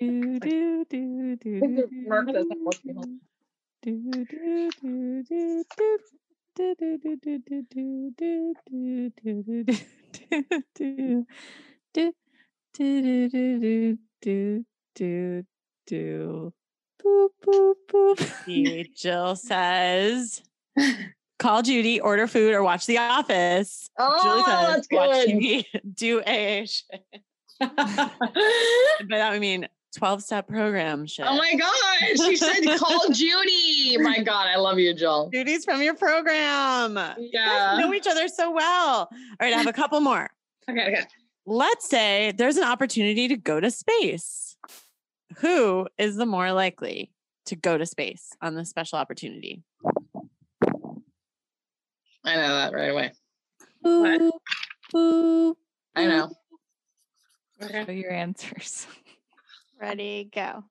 Do, 0.00 0.40
do, 0.40 0.84
do, 0.88 1.36
do, 1.36 1.60
think 1.60 1.76
the 1.76 1.86
do, 1.90 2.08
mark 2.08 2.26
doesn't 2.26 2.48
do, 2.48 2.64
work 2.64 2.76
anymore. 2.84 3.04
do, 3.82 4.00
do, 4.10 4.24
do, 4.24 4.70
do, 4.80 5.22
do, 5.22 5.64
do. 5.68 5.98
Do, 6.56 6.74
do, 6.74 6.96
do, 6.98 7.16
do, 7.16 7.38
do, 7.38 7.62
do, 7.70 8.12
do, 8.18 8.52
do, 8.56 9.10
do, 9.14 9.14
do, 9.14 9.64
do, 9.64 9.66
do. 10.74 11.26
Do, 11.94 12.12
do, 12.74 13.28
do, 13.28 13.28
do, 13.28 13.98
do, 14.20 14.64
do, 14.94 15.44
do. 15.86 16.52
Boop, 17.02 17.28
boop, 17.44 17.74
boop. 17.92 18.44
See, 18.44 18.90
Jill 18.96 19.36
says, 19.36 20.42
call 21.38 21.62
Judy, 21.62 22.00
order 22.00 22.26
food, 22.26 22.52
or 22.54 22.62
watch 22.62 22.86
The 22.86 22.98
Office. 22.98 23.88
Oh, 23.98 24.20
Julie 24.22 24.44
says, 24.44 24.68
that's 24.68 24.86
good. 24.88 25.28
TV, 25.28 25.64
do 25.94 26.20
AA 26.22 26.66
shit. 26.66 27.04
By 27.60 29.18
that 29.18 29.38
mean 29.40 29.66
12 29.96 30.22
step 30.22 30.46
program 30.48 31.06
shit. 31.06 31.26
Oh 31.28 31.36
my 31.36 31.54
gosh. 31.54 32.26
She 32.28 32.36
said 32.36 32.78
call 32.78 33.08
Judy. 33.12 33.96
My 33.98 34.20
God, 34.22 34.46
I 34.48 34.56
love 34.56 34.78
you, 34.78 34.94
Jill. 34.94 35.30
Judy's 35.32 35.64
from 35.64 35.82
your 35.82 35.94
program. 35.94 36.96
You 37.18 37.30
Yeah. 37.32 37.78
know 37.80 37.92
each 37.94 38.06
other 38.06 38.28
so 38.28 38.50
well. 38.50 39.08
All 39.10 39.16
right, 39.40 39.52
I 39.54 39.56
have 39.56 39.66
a 39.66 39.72
couple 39.72 40.00
more. 40.00 40.28
okay. 40.70 40.82
Okay. 40.88 41.02
Let's 41.46 41.88
say 41.88 42.32
there's 42.36 42.58
an 42.58 42.64
opportunity 42.64 43.28
to 43.28 43.36
go 43.36 43.58
to 43.58 43.70
space. 43.70 44.56
Who 45.38 45.88
is 45.96 46.16
the 46.16 46.26
more 46.26 46.52
likely 46.52 47.10
to 47.46 47.56
go 47.56 47.78
to 47.78 47.86
space 47.86 48.28
on 48.42 48.54
this 48.54 48.68
special 48.68 48.98
opportunity? 48.98 49.62
I 52.24 52.34
know 52.36 52.54
that 52.54 52.72
right 52.72 52.90
away. 52.90 53.12
What? 53.80 54.20
Boop, 54.20 54.30
boop. 54.92 55.54
I 55.94 56.06
know. 56.06 56.30
Okay. 57.62 57.84
Show 57.86 57.92
your 57.92 58.12
answers. 58.12 58.86
Ready, 59.80 60.28
go. 60.34 60.64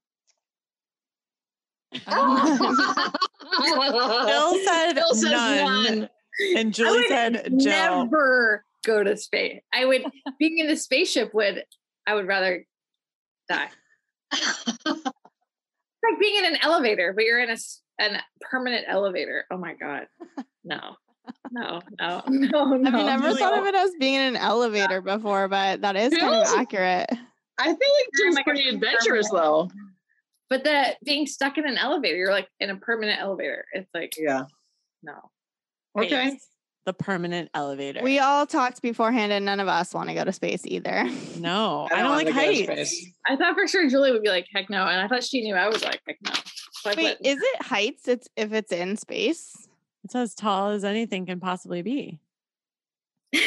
Bill 1.94 2.04
said 4.66 4.94
Bill 4.94 5.14
says 5.16 5.32
none, 5.32 5.84
none. 5.84 6.10
and 6.58 6.68
I 6.68 6.72
Julie 6.72 6.98
would 7.00 7.08
said 7.08 7.54
Jill. 7.58 8.06
never 8.06 8.64
go 8.86 9.04
to 9.04 9.16
space. 9.16 9.62
I 9.74 9.86
would 9.86 10.04
being 10.38 10.60
in 10.60 10.68
the 10.68 10.76
spaceship 10.76 11.34
would 11.34 11.64
I 12.06 12.14
would 12.16 12.28
rather 12.28 12.66
die. 13.50 13.70
Like 16.04 16.20
being 16.20 16.36
in 16.38 16.46
an 16.54 16.60
elevator, 16.62 17.12
but 17.14 17.26
you're 17.26 17.40
in 17.40 17.50
a 17.50 17.58
an 18.00 18.20
permanent 18.40 18.86
elevator. 18.88 19.46
Oh 19.52 19.58
my 19.58 19.74
god. 19.74 20.08
No. 20.64 20.96
No, 21.52 21.82
no, 22.00 22.22
no, 22.28 22.66
no. 22.76 22.90
I've 22.90 23.06
never 23.06 23.30
Julie, 23.30 23.40
thought 23.40 23.58
of 23.60 23.66
it 23.66 23.76
as 23.76 23.92
being 24.00 24.16
in 24.16 24.22
an 24.22 24.36
elevator 24.36 25.02
before, 25.02 25.48
but 25.48 25.82
that 25.82 25.96
is 25.96 26.16
kind 26.18 26.36
of 26.36 26.48
accurate. 26.58 27.10
I 27.58 27.66
feel 27.66 27.72
like 27.74 27.80
You're 28.14 28.26
Jill's 28.28 28.36
like 28.36 28.48
a 28.48 28.50
pretty 28.50 28.70
adventurous 28.70 29.30
though. 29.32 29.70
But 30.50 30.64
the 30.64 30.96
being 31.04 31.26
stuck 31.26 31.58
in 31.58 31.68
an 31.68 31.78
elevator, 31.78 32.16
you're 32.16 32.32
like 32.32 32.48
in 32.60 32.70
a 32.70 32.78
permanent 32.78 33.22
elevator. 33.22 33.66
It's 33.74 33.90
like 33.94 34.14
Yeah. 34.18 34.44
no. 35.04 35.14
Okay. 35.98 36.30
Space, 36.30 36.48
The 36.86 36.94
permanent 36.94 37.50
elevator. 37.54 38.02
We 38.04 38.20
all 38.20 38.46
talked 38.46 38.82
beforehand, 38.82 39.34
and 39.34 39.44
none 39.46 39.60
of 39.60 39.68
us 39.68 39.94
want 39.94 40.10
to 40.10 40.16
go 40.16 40.24
to 40.24 40.32
space 40.32 40.62
either. 40.66 41.04
no, 41.38 41.88
I 41.92 41.96
I 42.00 42.04
don't, 42.04 42.12
don't 42.12 42.26
like 42.26 42.36
wanna 42.36 42.50
go 42.58 42.62
to 42.62 42.76
heights. 42.76 43.06
I 43.28 43.36
thought 43.36 43.56
for 43.56 43.68
sure 43.68 43.90
Julie 43.90 44.12
would 44.12 44.22
be 44.24 44.30
like, 44.30 44.46
heck 44.54 44.70
no. 44.70 44.86
And 44.86 45.02
I 45.02 45.08
thought 45.08 45.24
she 45.24 45.42
knew 45.42 45.56
I 45.56 45.68
was 45.68 45.84
like, 45.84 46.00
heck 46.08 46.18
no. 46.24 46.32
So 46.72 46.92
Wait, 46.96 47.18
is 47.26 47.38
it 47.42 47.62
heights? 47.64 48.08
It's 48.08 48.30
if 48.38 48.54
it's 48.54 48.72
in 48.72 48.96
space. 48.96 49.67
It's 50.08 50.16
as 50.16 50.34
tall 50.34 50.70
as 50.70 50.86
anything 50.86 51.26
can 51.26 51.42
possibly 51.42 51.82
be. 51.82 52.20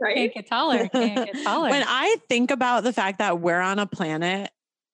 Right? 0.00 0.16
Can't 0.16 0.34
get 0.34 0.46
taller. 0.48 0.86
Can't 0.88 1.32
get 1.32 1.42
taller. 1.44 1.70
When 1.70 1.82
I 1.86 2.16
think 2.28 2.50
about 2.52 2.84
the 2.84 2.92
fact 2.92 3.18
that 3.18 3.40
we're 3.40 3.60
on 3.60 3.78
a 3.80 3.86
planet 3.86 4.50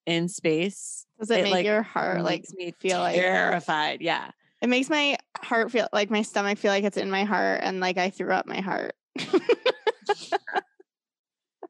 in 0.07 0.29
space 0.29 1.05
Does 1.19 1.31
it, 1.31 1.41
It, 1.41 1.43
make 1.43 1.53
like, 1.53 1.67
your 1.67 1.83
heart 1.83 2.23
like 2.23 2.41
makes 2.41 2.55
me 2.55 2.73
feel 2.79 3.01
like 3.01 3.17
terrified. 3.17 4.01
Yeah. 4.01 4.31
it 4.63 4.69
makes 4.69 4.89
my 4.89 5.19
heart 5.43 5.71
feel 5.73 5.89
like 5.93 6.11
my 6.11 6.23
stomach 6.23 6.57
feel 6.59 6.71
like 6.71 6.85
it's 6.85 6.97
in 6.97 7.11
my 7.11 7.25
heart 7.25 7.61
and 7.63 7.81
like 7.81 7.99
I 7.99 8.09
threw 8.11 8.31
up 8.33 8.47
my 8.47 8.61
heart. 8.61 8.95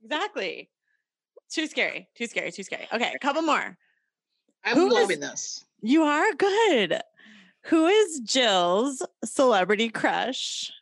Exactly. 0.04 0.68
Too 1.50 1.66
scary. 1.66 2.08
Too 2.14 2.26
scary. 2.26 2.52
Too 2.52 2.62
scary. 2.62 2.86
Okay, 2.92 3.12
a 3.14 3.18
couple 3.18 3.42
more. 3.42 3.76
I'm 4.64 4.76
Who 4.76 4.86
is- 4.88 4.92
loving 4.94 5.20
this. 5.20 5.64
You 5.80 6.02
are 6.02 6.34
good. 6.34 7.00
Who 7.68 7.86
is 7.86 8.20
Jill's 8.20 9.02
celebrity 9.24 9.90
crush? 9.90 10.72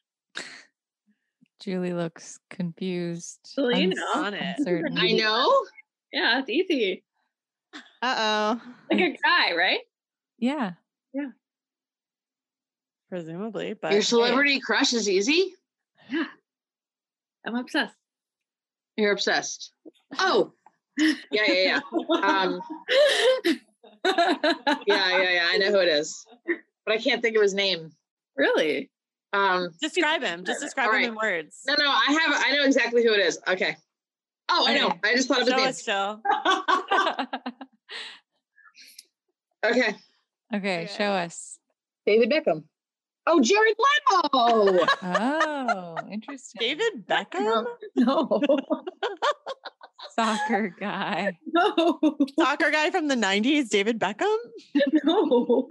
Julie 1.61 1.93
looks 1.93 2.39
confused. 2.49 3.41
Well, 3.57 3.73
you 3.73 3.89
uns- 3.89 3.97
know. 3.97 4.23
On 4.23 4.35
it. 4.35 4.55
uncertain. 4.59 4.97
I 4.97 5.13
know. 5.13 5.65
Yeah, 6.13 6.39
it's 6.39 6.49
easy. 6.49 7.03
Uh 8.03 8.59
oh. 8.61 8.63
Like 8.91 9.01
a 9.01 9.17
guy, 9.23 9.57
right? 9.57 9.81
Yeah. 10.39 10.73
Yeah. 11.13 11.31
Presumably, 13.09 13.75
but 13.75 13.93
Your 13.93 14.01
hey, 14.01 14.05
celebrity 14.05 14.61
crush 14.61 14.93
is 14.93 15.09
easy. 15.09 15.55
Yeah. 16.09 16.25
I'm 17.47 17.57
obsessed. 17.57 17.97
You're 18.97 19.13
obsessed. 19.13 19.73
Oh, 20.19 20.53
yeah, 20.99 21.15
yeah, 21.33 21.53
yeah. 21.53 21.81
Um, 22.23 22.61
yeah, 24.05 24.87
yeah, 24.87 25.31
yeah. 25.31 25.49
I 25.51 25.59
know 25.59 25.71
who 25.71 25.79
it 25.81 25.89
is, 25.89 26.25
but 26.87 26.95
I 26.95 26.99
can't 26.99 27.21
think 27.21 27.37
of 27.37 27.43
his 27.43 27.53
name. 27.55 27.91
really? 28.37 28.91
Um, 29.33 29.71
describe 29.83 30.23
him. 30.23 30.45
Just 30.45 30.61
describe 30.63 30.87
All 30.89 30.95
him 30.95 30.99
right. 31.01 31.09
in 31.09 31.15
words. 31.17 31.61
no, 31.67 31.75
no. 31.79 31.85
I 31.91 32.13
have. 32.13 32.43
I 32.47 32.53
know 32.57 32.65
exactly 32.65 33.03
who 33.05 33.13
it 33.13 33.21
is. 33.21 33.39
Okay. 33.47 33.77
Oh, 34.49 34.65
I 34.67 34.79
know. 34.79 34.93
I 35.05 35.15
just 35.15 35.29
thought 35.29 35.43
of 35.43 35.49
his 35.49 35.53
Show 35.53 35.57
name. 35.59 35.69
us, 35.69 35.83
Jill. 35.83 36.23
Okay. 39.65 39.95
okay, 40.55 40.89
show 40.97 41.07
us. 41.11 41.59
David 42.07 42.31
Beckham. 42.31 42.63
Oh, 43.27 43.41
Jared 43.41 43.75
Leto. 43.77 44.87
Oh, 45.03 45.97
interesting. 46.11 46.61
David 46.61 47.05
Beckham, 47.09 47.65
No. 47.97 48.41
soccer 50.15 50.73
guy. 50.79 51.37
No. 51.53 51.99
soccer 52.39 52.71
guy 52.71 52.91
from 52.93 53.09
the 53.09 53.17
'90s. 53.17 53.69
David 53.71 53.99
Beckham. 53.99 54.37
No. 55.03 55.69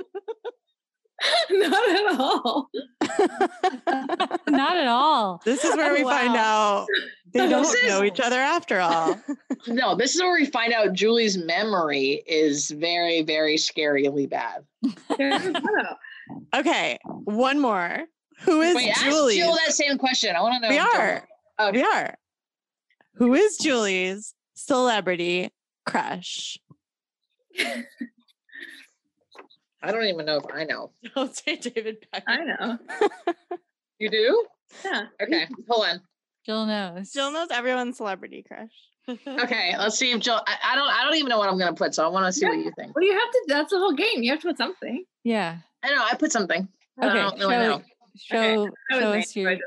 Not 1.51 1.89
at 1.89 2.19
all. 2.19 2.69
Not 4.49 4.77
at 4.77 4.87
all. 4.87 5.41
This 5.45 5.63
is 5.63 5.75
where 5.77 5.93
we 5.93 6.03
find 6.03 6.35
out 6.35 6.87
they 7.33 7.39
don't 7.49 7.87
know 7.87 8.03
each 8.03 8.19
other 8.19 8.39
after 8.39 8.79
all. 8.79 9.19
no, 9.67 9.95
this 9.95 10.15
is 10.15 10.21
where 10.21 10.33
we 10.33 10.45
find 10.45 10.73
out 10.73 10.93
Julie's 10.93 11.37
memory 11.37 12.23
is 12.27 12.71
very, 12.71 13.21
very 13.21 13.55
scarily 13.55 14.29
bad. 14.29 14.65
Okay, 16.53 16.97
one 17.03 17.59
more. 17.59 18.03
Who 18.41 18.61
is 18.61 18.75
Wait, 18.75 18.89
ask 18.89 19.03
Julie? 19.05 19.37
Jill 19.37 19.53
that 19.53 19.73
same 19.73 19.97
question. 19.97 20.35
I 20.35 20.41
want 20.41 20.55
to 20.55 20.59
know. 20.61 20.69
We 20.69 20.75
Jill. 20.75 21.01
are. 21.01 21.27
Okay. 21.59 21.77
We 21.77 21.83
are. 21.83 22.15
Who 23.15 23.33
is 23.33 23.57
Julie's 23.57 24.33
celebrity 24.55 25.51
crush? 25.85 26.57
I 29.85 29.91
don't 29.91 30.05
even 30.05 30.25
know 30.25 30.37
if 30.37 30.45
I 30.51 30.63
know. 30.63 30.91
Don't 31.15 31.35
say 31.35 31.57
David 31.57 32.05
Beckham. 32.13 32.23
I 32.27 32.37
know. 32.43 32.77
You 33.97 34.09
do? 34.09 34.45
Yeah. 34.83 35.05
Okay, 35.23 35.47
hold 35.69 35.85
on. 35.85 36.01
Jill 36.45 36.65
knows. 36.65 37.11
Jill 37.11 37.31
knows 37.31 37.47
everyone's 37.49 37.95
celebrity 37.95 38.43
crush. 38.45 38.69
Okay, 39.25 39.73
let's 39.77 39.97
see 39.97 40.11
if 40.11 40.19
Jill. 40.19 40.41
I, 40.45 40.73
I 40.73 40.75
don't. 40.75 40.89
I 40.89 41.05
don't 41.05 41.15
even 41.15 41.29
know 41.29 41.37
what 41.37 41.47
I'm 41.47 41.57
gonna 41.57 41.75
put, 41.75 41.95
so 41.95 42.03
I 42.03 42.09
want 42.09 42.25
to 42.25 42.33
see 42.33 42.45
what 42.45 42.57
you 42.57 42.73
think. 42.77 42.93
Well, 42.93 43.05
you 43.05 43.13
have 43.13 43.31
to. 43.31 43.45
That's 43.47 43.71
the 43.71 43.77
whole 43.79 43.93
game. 43.93 44.21
You 44.21 44.31
have 44.31 44.41
to 44.41 44.47
put 44.47 44.57
something. 44.57 45.05
Yeah. 45.23 45.59
I 45.83 45.95
know. 45.95 46.03
I 46.03 46.15
put 46.15 46.31
something. 46.33 46.67
Okay. 47.01 47.07
I 47.07 47.13
don't 47.13 47.39
really 47.39 47.55
show, 47.55 47.61
know. 47.69 47.81
show, 48.17 48.69
Okay, 48.91 48.99
show 48.99 49.13
us 49.13 49.35
your 49.35 49.57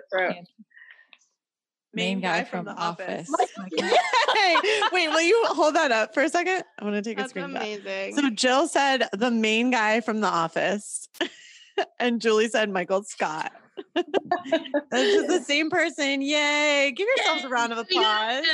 just 1.99 2.07
wrote. 2.07 2.17
answer. 2.17 2.17
main 2.17 2.21
guy, 2.21 2.45
from, 2.45 2.65
the 2.65 2.73
office. 2.73 3.31
Okay. 3.73 3.97
Hey, 4.35 4.57
wait, 4.93 5.09
will 5.09 5.23
you 5.23 5.43
hold 5.49 5.75
that 5.75 5.91
up 5.91 6.15
for 6.15 6.23
a 6.23 6.29
second? 6.29 6.63
I 6.79 6.85
want 6.85 6.97
to 6.97 7.03
take 7.03 7.17
That's 7.17 7.33
a 7.33 7.35
screenshot. 7.35 7.45
amazing. 7.57 8.17
So 8.17 8.31
Jill 8.31 8.69
said 8.69 9.09
the 9.13 9.31
main 9.31 9.71
guy 9.71 10.01
from 10.01 10.21
the 10.21 10.29
office, 10.29 11.09
and 11.99 12.21
Julie 12.21 12.49
said 12.49 12.71
Michael 12.71 13.03
Scott. 13.03 13.53
That's 13.95 15.13
just 15.15 15.29
the 15.29 15.41
same 15.41 15.71
person. 15.71 16.21
Yay. 16.21 16.93
Give 16.97 17.07
yourselves 17.17 17.45
a 17.45 17.49
round 17.49 17.73
of 17.73 17.79
applause. 17.79 18.45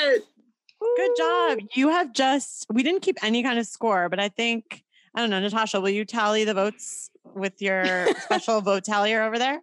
Good 0.97 1.11
job. 1.17 1.59
You 1.75 1.89
have 1.89 2.13
just, 2.13 2.67
we 2.71 2.83
didn't 2.83 3.01
keep 3.01 3.19
any 3.23 3.43
kind 3.43 3.59
of 3.59 3.67
score, 3.67 4.09
but 4.09 4.21
I 4.21 4.29
think, 4.29 4.85
I 5.15 5.21
don't 5.21 5.31
know, 5.31 5.41
Natasha, 5.41 5.81
will 5.81 5.91
you 5.91 6.05
tally 6.05 6.45
the 6.45 6.55
votes 6.55 7.11
with 7.35 7.61
your 7.63 8.07
special 8.21 8.61
vote 8.61 8.85
tallier 8.85 9.23
over 9.23 9.39
there? 9.39 9.61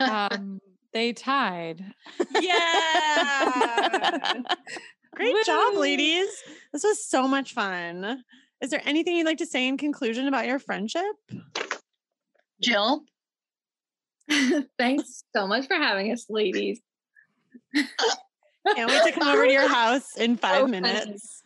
Um, 0.00 0.60
they 0.96 1.12
tied. 1.12 1.84
Yeah. 2.40 4.32
Great 5.14 5.36
job, 5.44 5.74
ladies. 5.74 6.28
This 6.72 6.84
was 6.84 7.06
so 7.06 7.28
much 7.28 7.52
fun. 7.52 8.24
Is 8.62 8.70
there 8.70 8.80
anything 8.86 9.14
you'd 9.16 9.26
like 9.26 9.36
to 9.38 9.46
say 9.46 9.68
in 9.68 9.76
conclusion 9.76 10.26
about 10.26 10.46
your 10.46 10.58
friendship? 10.58 11.04
Jill. 12.62 13.02
Thanks 14.78 15.22
so 15.36 15.46
much 15.46 15.66
for 15.66 15.74
having 15.76 16.12
us, 16.12 16.24
ladies. 16.30 16.80
Can't 17.74 18.90
wait 18.90 19.02
to 19.04 19.12
come 19.12 19.28
over 19.28 19.44
to 19.44 19.52
your 19.52 19.68
house 19.72 20.16
in 20.16 20.38
five 20.38 20.54
So 20.54 20.60
funny. 20.62 20.80
minutes. 20.80 21.42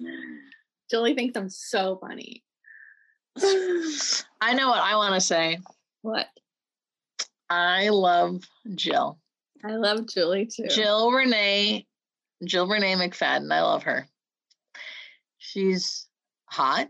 Julie 0.93 1.15
thinks 1.15 1.37
I'm 1.37 1.51
so 1.51 1.99
funny. 2.01 2.45
I 3.37 4.55
know 4.55 4.69
what 4.69 4.81
I 4.81 4.95
want 4.95 5.15
to 5.15 5.21
say. 5.21 5.59
What? 6.03 6.29
I 7.49 7.89
love 7.89 8.45
Jill. 8.77 9.19
I 9.65 9.77
love 9.77 10.09
Julie 10.09 10.47
too. 10.47 10.67
Jill 10.69 11.13
Renee, 11.13 11.87
Jill 12.45 12.67
Renee 12.67 12.95
McFadden. 12.95 13.53
I 13.53 13.63
love 13.63 13.83
her. 13.85 14.07
She's 15.39 16.07
hot. 16.47 16.89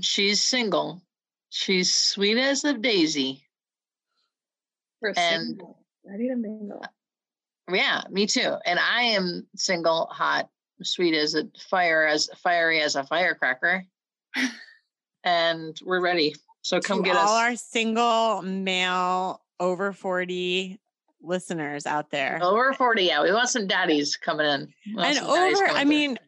She's 0.00 0.40
single. 0.40 1.02
She's 1.50 1.94
sweet 1.94 2.38
as 2.38 2.64
a 2.64 2.74
daisy. 2.74 3.46
For 5.00 5.12
and- 5.16 5.46
single. 5.46 5.78
Ready 6.04 6.28
to 6.28 6.36
mingle. 6.36 6.84
Yeah, 7.72 8.02
me 8.10 8.26
too. 8.26 8.56
And 8.64 8.78
I 8.78 9.02
am 9.02 9.46
single, 9.56 10.06
hot, 10.06 10.48
sweet 10.82 11.14
as 11.14 11.34
a 11.34 11.48
fire, 11.68 12.06
as 12.06 12.30
fiery 12.42 12.80
as 12.80 12.94
a 12.94 13.02
firecracker. 13.02 13.84
and 15.24 15.76
we're 15.84 16.00
ready. 16.00 16.34
So 16.62 16.80
come 16.80 16.98
to 16.98 17.04
get 17.04 17.16
all 17.16 17.24
us. 17.24 17.30
All 17.30 17.36
our 17.36 17.56
single 17.56 18.42
male 18.42 19.40
over 19.58 19.92
40 19.92 20.78
listeners 21.26 21.86
out 21.86 22.10
there. 22.10 22.38
Over 22.42 22.72
40. 22.72 23.02
Yeah, 23.04 23.22
we 23.22 23.32
want 23.32 23.48
some 23.48 23.66
daddies 23.66 24.16
coming 24.16 24.46
in. 24.46 24.72
And 24.98 25.18
over, 25.18 25.66
I 25.68 25.84
mean, 25.84 26.18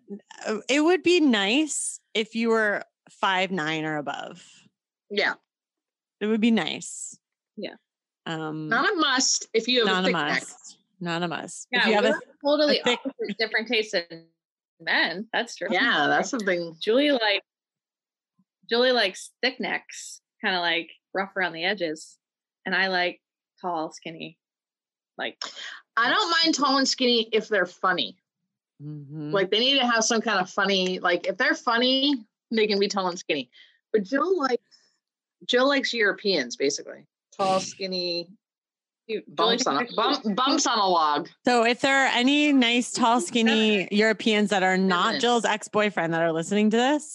uh, 0.46 0.58
it 0.68 0.80
would 0.80 1.02
be 1.02 1.20
nice 1.20 2.00
if 2.14 2.34
you 2.34 2.50
were 2.50 2.82
five 3.10 3.50
nine 3.50 3.84
or 3.84 3.96
above. 3.96 4.44
yeah, 5.10 5.34
It 6.20 6.26
would 6.26 6.40
be 6.40 6.50
nice. 6.50 7.18
Yeah. 7.56 7.74
Um, 8.26 8.68
not 8.68 8.90
a 8.92 8.96
must 8.96 9.48
if 9.54 9.66
you 9.68 9.86
have 9.86 9.86
not 9.86 9.96
a 9.96 10.00
a 10.00 10.04
thick 10.04 10.12
neck. 10.14 10.40
must. 10.40 10.78
Not 11.00 11.22
a 11.22 11.28
must. 11.28 11.68
Yeah, 11.70 11.80
if 11.80 11.86
you 11.86 11.92
have 11.94 12.04
a, 12.04 12.20
totally 12.44 12.80
thick- 12.84 12.98
opposite, 13.04 13.38
different 13.38 13.68
tastes 13.68 13.94
in 13.94 14.26
men. 14.80 15.26
That's 15.32 15.56
true. 15.56 15.68
Yeah, 15.70 16.06
that's 16.08 16.28
something. 16.30 16.76
Julie 16.80 17.12
like 17.12 17.42
Julie 18.68 18.92
likes 18.92 19.30
thick 19.42 19.60
necks, 19.60 20.20
kind 20.42 20.54
of 20.54 20.60
like 20.60 20.90
rough 21.14 21.34
around 21.36 21.54
the 21.54 21.64
edges, 21.64 22.18
and 22.66 22.74
I 22.74 22.88
like 22.88 23.20
tall, 23.62 23.90
skinny. 23.92 24.36
Like 25.18 25.42
I 25.96 26.08
don't 26.10 26.30
mind 26.30 26.54
tall 26.54 26.78
and 26.78 26.88
skinny 26.88 27.28
if 27.32 27.48
they're 27.48 27.66
funny. 27.66 28.16
Mhm. 28.82 29.32
Like 29.32 29.50
they 29.50 29.58
need 29.58 29.78
to 29.80 29.86
have 29.86 30.04
some 30.04 30.20
kind 30.20 30.38
of 30.38 30.48
funny. 30.48 31.00
Like 31.00 31.26
if 31.26 31.36
they're 31.36 31.54
funny, 31.54 32.14
they 32.50 32.66
can 32.66 32.78
be 32.78 32.88
tall 32.88 33.08
and 33.08 33.18
skinny. 33.18 33.50
But 33.92 34.04
Jill 34.04 34.38
likes 34.38 34.62
Jill 35.46 35.68
likes 35.68 35.92
Europeans 35.92 36.56
basically. 36.56 37.06
Tall, 37.36 37.60
skinny, 37.60 38.28
you, 39.08 39.22
Julie 39.22 39.34
bumps 39.36 39.66
on 39.66 39.76
a 39.82 39.86
bump, 39.94 40.36
bumps 40.36 40.66
on 40.66 40.78
a 40.78 40.86
log. 40.86 41.28
So, 41.46 41.64
if 41.64 41.80
there 41.80 42.04
are 42.04 42.08
any 42.08 42.52
nice, 42.52 42.92
tall, 42.92 43.20
skinny 43.20 43.88
Europeans 43.90 44.50
that 44.50 44.62
are 44.62 44.76
not 44.76 45.04
Feminine. 45.04 45.20
Jill's 45.20 45.44
ex 45.44 45.68
boyfriend 45.68 46.12
that 46.12 46.22
are 46.22 46.32
listening 46.32 46.68
to 46.70 46.76
this, 46.76 47.14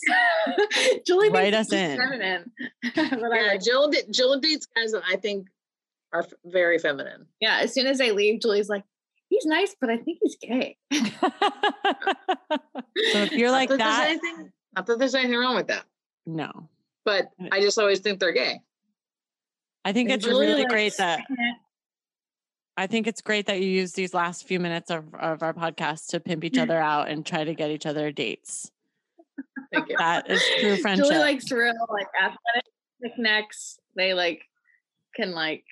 Julie 1.05 1.29
Write 1.29 1.53
us 1.53 1.71
in. 1.71 1.97
Feminine. 1.97 2.51
Yeah, 2.95 3.57
Jill 3.57 3.91
Jill 4.11 4.39
dates 4.39 4.65
guys 4.75 4.91
that 4.91 5.03
I 5.09 5.17
think 5.17 5.47
are 6.13 6.21
f- 6.21 6.33
very 6.45 6.77
feminine. 6.77 7.25
yeah. 7.39 7.59
As 7.61 7.73
soon 7.73 7.87
as 7.87 7.99
I 7.99 8.11
leave, 8.11 8.39
Julie's 8.41 8.69
like, 8.69 8.83
he's 9.29 9.45
nice, 9.45 9.75
but 9.79 9.89
I 9.89 9.97
think 9.97 10.19
he's 10.21 10.37
gay. 10.37 10.77
so 10.93 10.99
if 12.95 13.31
you're 13.31 13.51
like 13.51 13.69
not 13.69 13.79
that, 13.79 13.79
that, 13.79 14.07
there's 14.07 14.19
anything, 14.21 14.51
not 14.75 14.85
that 14.85 14.99
there's 14.99 15.15
anything 15.15 15.37
wrong 15.37 15.55
with 15.55 15.67
that, 15.67 15.85
no. 16.25 16.69
but 17.03 17.29
I 17.51 17.59
just 17.59 17.77
always 17.79 17.99
think 17.99 18.19
they're 18.19 18.31
gay. 18.31 18.61
I 19.85 19.91
think 19.91 20.09
And 20.09 20.17
it's 20.17 20.25
Julie 20.25 20.47
really 20.47 20.61
likes 20.61 20.71
great 20.71 20.97
that. 20.97 21.21
I 22.77 22.87
think 22.87 23.05
it's 23.05 23.21
great 23.21 23.45
that 23.47 23.59
you 23.59 23.67
use 23.67 23.93
these 23.93 24.13
last 24.13 24.47
few 24.47 24.59
minutes 24.59 24.89
of, 24.89 25.13
of 25.15 25.43
our 25.43 25.53
podcast 25.53 26.07
to 26.07 26.19
pimp 26.19 26.43
each 26.43 26.57
other 26.57 26.77
out 26.77 27.07
and 27.09 27.25
try 27.25 27.43
to 27.43 27.53
get 27.53 27.69
each 27.69 27.85
other 27.85 28.11
dates. 28.11 28.71
Thank 29.71 29.89
you. 29.89 29.97
That 29.97 30.29
is 30.29 30.43
true 30.59 30.77
friendship. 30.77 31.05
Julie 31.05 31.19
likes 31.19 31.51
real 31.51 31.73
like 31.89 32.07
athletic 32.19 32.71
knickknacks. 33.01 33.79
They 33.95 34.13
like 34.13 34.41
can 35.15 35.33
like 35.33 35.63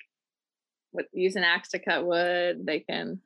what, 0.92 1.06
use 1.12 1.36
an 1.36 1.44
axe 1.44 1.70
to 1.70 1.78
cut 1.78 2.06
wood. 2.06 2.64
They 2.64 2.80
can. 2.80 3.20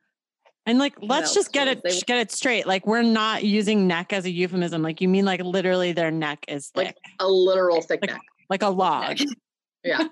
and 0.66 0.78
like, 0.78 0.94
let's 1.00 1.26
else 1.28 1.34
just 1.34 1.52
get 1.52 1.68
it 1.68 1.82
they- 1.82 2.00
get 2.00 2.18
it 2.18 2.32
straight. 2.32 2.66
Like, 2.66 2.86
we're 2.86 3.02
not 3.02 3.44
using 3.44 3.86
neck 3.86 4.12
as 4.12 4.24
a 4.24 4.30
euphemism. 4.30 4.82
Like, 4.82 5.00
you 5.00 5.08
mean 5.08 5.24
like 5.24 5.40
literally 5.42 5.92
their 5.92 6.10
neck 6.10 6.44
is 6.48 6.68
thick, 6.68 6.86
Like 6.86 6.96
a 7.20 7.28
literal 7.28 7.80
thick 7.82 8.00
Like- 8.02 8.10
neck. 8.12 8.22
like 8.50 8.62
a 8.62 8.68
log. 8.68 9.18
Yeah. 9.84 10.02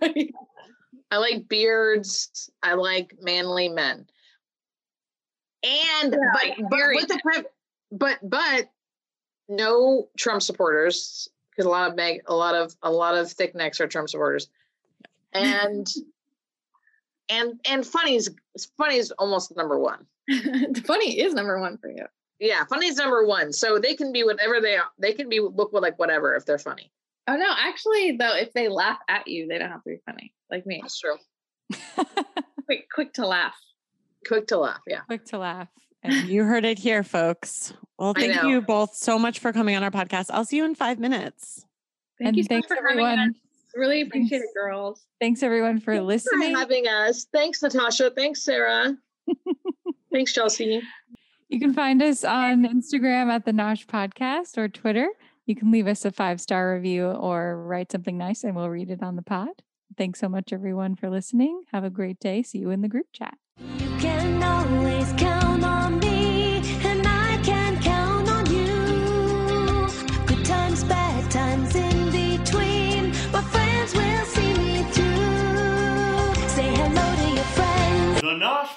I 1.10 1.16
like 1.16 1.48
beards. 1.48 2.48
I 2.62 2.74
like 2.74 3.12
manly 3.20 3.68
men. 3.68 4.06
And 5.64 6.12
Yeah, 6.12 6.54
but, 6.58 6.70
but 6.70 6.80
with 6.94 7.08
the 7.08 7.18
prep, 7.24 7.46
but 7.90 8.18
but 8.22 8.68
no 9.48 10.08
Trump 10.16 10.42
supporters 10.42 11.28
because 11.50 11.66
a 11.66 11.68
lot 11.70 11.88
of 11.90 11.96
meg 11.96 12.20
a 12.26 12.34
lot 12.34 12.54
of 12.54 12.74
a 12.82 12.90
lot 12.90 13.16
of 13.16 13.30
thick 13.32 13.54
necks 13.54 13.80
are 13.80 13.86
Trump 13.88 14.08
supporters, 14.10 14.48
and 15.32 15.86
and 17.28 17.60
and 17.68 17.86
funny's 17.86 18.30
funny 18.76 18.96
is 18.96 19.10
almost 19.12 19.56
number 19.56 19.78
one. 19.78 20.06
Funny 20.86 21.20
is 21.20 21.34
number 21.34 21.60
one 21.60 21.76
for 21.76 21.90
you. 21.90 22.06
Yeah, 22.40 22.64
funny's 22.64 22.96
number 22.96 23.26
one. 23.26 23.52
So 23.52 23.78
they 23.78 23.94
can 23.94 24.10
be 24.10 24.24
whatever 24.24 24.58
they 24.60 24.76
are. 24.76 24.86
They 24.98 25.12
can 25.12 25.28
be 25.28 25.40
look 25.40 25.70
like 25.72 25.98
whatever 25.98 26.34
if 26.34 26.46
they're 26.46 26.58
funny. 26.58 26.90
Oh 27.28 27.36
no, 27.36 27.52
actually 27.56 28.16
though, 28.16 28.34
if 28.34 28.52
they 28.52 28.68
laugh 28.68 28.98
at 29.08 29.28
you, 29.28 29.46
they 29.46 29.58
don't 29.58 29.70
have 29.70 29.82
to 29.84 29.90
be 29.90 29.98
funny. 30.06 30.32
Like 30.50 30.66
me, 30.66 30.80
That's 30.82 30.98
true. 30.98 31.16
quick, 32.64 32.86
quick 32.92 33.12
to 33.14 33.26
laugh. 33.26 33.56
Quick 34.26 34.46
to 34.48 34.58
laugh. 34.58 34.80
Yeah. 34.86 35.00
Quick 35.00 35.26
to 35.26 35.38
laugh. 35.38 35.68
And 36.02 36.28
you 36.28 36.44
heard 36.44 36.64
it 36.64 36.78
here, 36.78 37.02
folks. 37.02 37.72
Well, 37.98 38.12
thank 38.12 38.42
you 38.42 38.60
both 38.60 38.94
so 38.94 39.18
much 39.18 39.38
for 39.38 39.52
coming 39.52 39.74
on 39.74 39.82
our 39.82 39.90
podcast. 39.90 40.26
I'll 40.30 40.44
see 40.44 40.56
you 40.58 40.64
in 40.64 40.74
five 40.74 40.98
minutes. 40.98 41.64
Thank 42.18 42.28
and 42.28 42.36
you 42.36 42.42
so 42.42 42.48
thanks 42.48 42.68
much 42.68 42.78
for 42.78 42.88
having 42.88 43.04
us. 43.04 43.12
everyone. 43.12 43.34
Really 43.76 44.02
appreciate 44.02 44.42
it, 44.42 44.50
girls. 44.54 45.04
Thanks 45.20 45.42
everyone 45.42 45.80
for 45.80 45.94
Thanks 45.94 46.06
listening. 46.06 46.52
for 46.52 46.58
having 46.60 46.86
us. 46.86 47.26
Thanks, 47.32 47.62
Natasha. 47.62 48.10
Thanks, 48.10 48.42
Sarah. 48.42 48.96
Thanks, 50.12 50.32
Chelsea. 50.32 50.82
You 51.48 51.60
can 51.60 51.74
find 51.74 52.02
us 52.02 52.24
on 52.24 52.64
Instagram 52.64 53.28
at 53.30 53.44
the 53.44 53.52
Nosh 53.52 53.86
Podcast 53.86 54.56
or 54.58 54.68
Twitter. 54.68 55.08
You 55.46 55.54
can 55.54 55.70
leave 55.70 55.86
us 55.86 56.04
a 56.04 56.10
five 56.10 56.40
star 56.40 56.74
review 56.74 57.06
or 57.06 57.62
write 57.64 57.92
something 57.92 58.16
nice 58.16 58.44
and 58.44 58.56
we'll 58.56 58.70
read 58.70 58.90
it 58.90 59.02
on 59.02 59.16
the 59.16 59.22
pod. 59.22 59.62
Thanks 59.96 60.20
so 60.20 60.28
much, 60.28 60.52
everyone, 60.52 60.96
for 60.96 61.10
listening. 61.10 61.62
Have 61.72 61.84
a 61.84 61.90
great 61.90 62.18
day. 62.18 62.42
See 62.42 62.58
you 62.58 62.70
in 62.70 62.80
the 62.80 62.88
group 62.88 63.06
chat. 63.12 63.36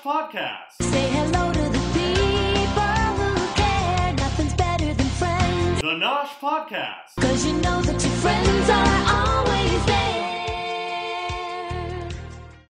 podcast. 0.08 0.72
Say 0.84 1.10
hello 1.10 1.52
to 1.52 1.64
the 1.78 1.84
people 2.00 2.98
who 3.20 3.56
care. 3.56 4.14
Nothing's 4.14 4.54
better 4.54 4.94
than 4.94 5.10
friends. 5.22 5.82
The 5.82 5.96
Nosh 6.04 6.34
podcast. 6.40 7.12
Cause 7.20 7.46
you 7.46 7.54
know 7.58 7.82
that 7.82 8.02
your 8.02 8.14
friends 8.24 8.70
are 8.70 9.32
on. 9.32 9.37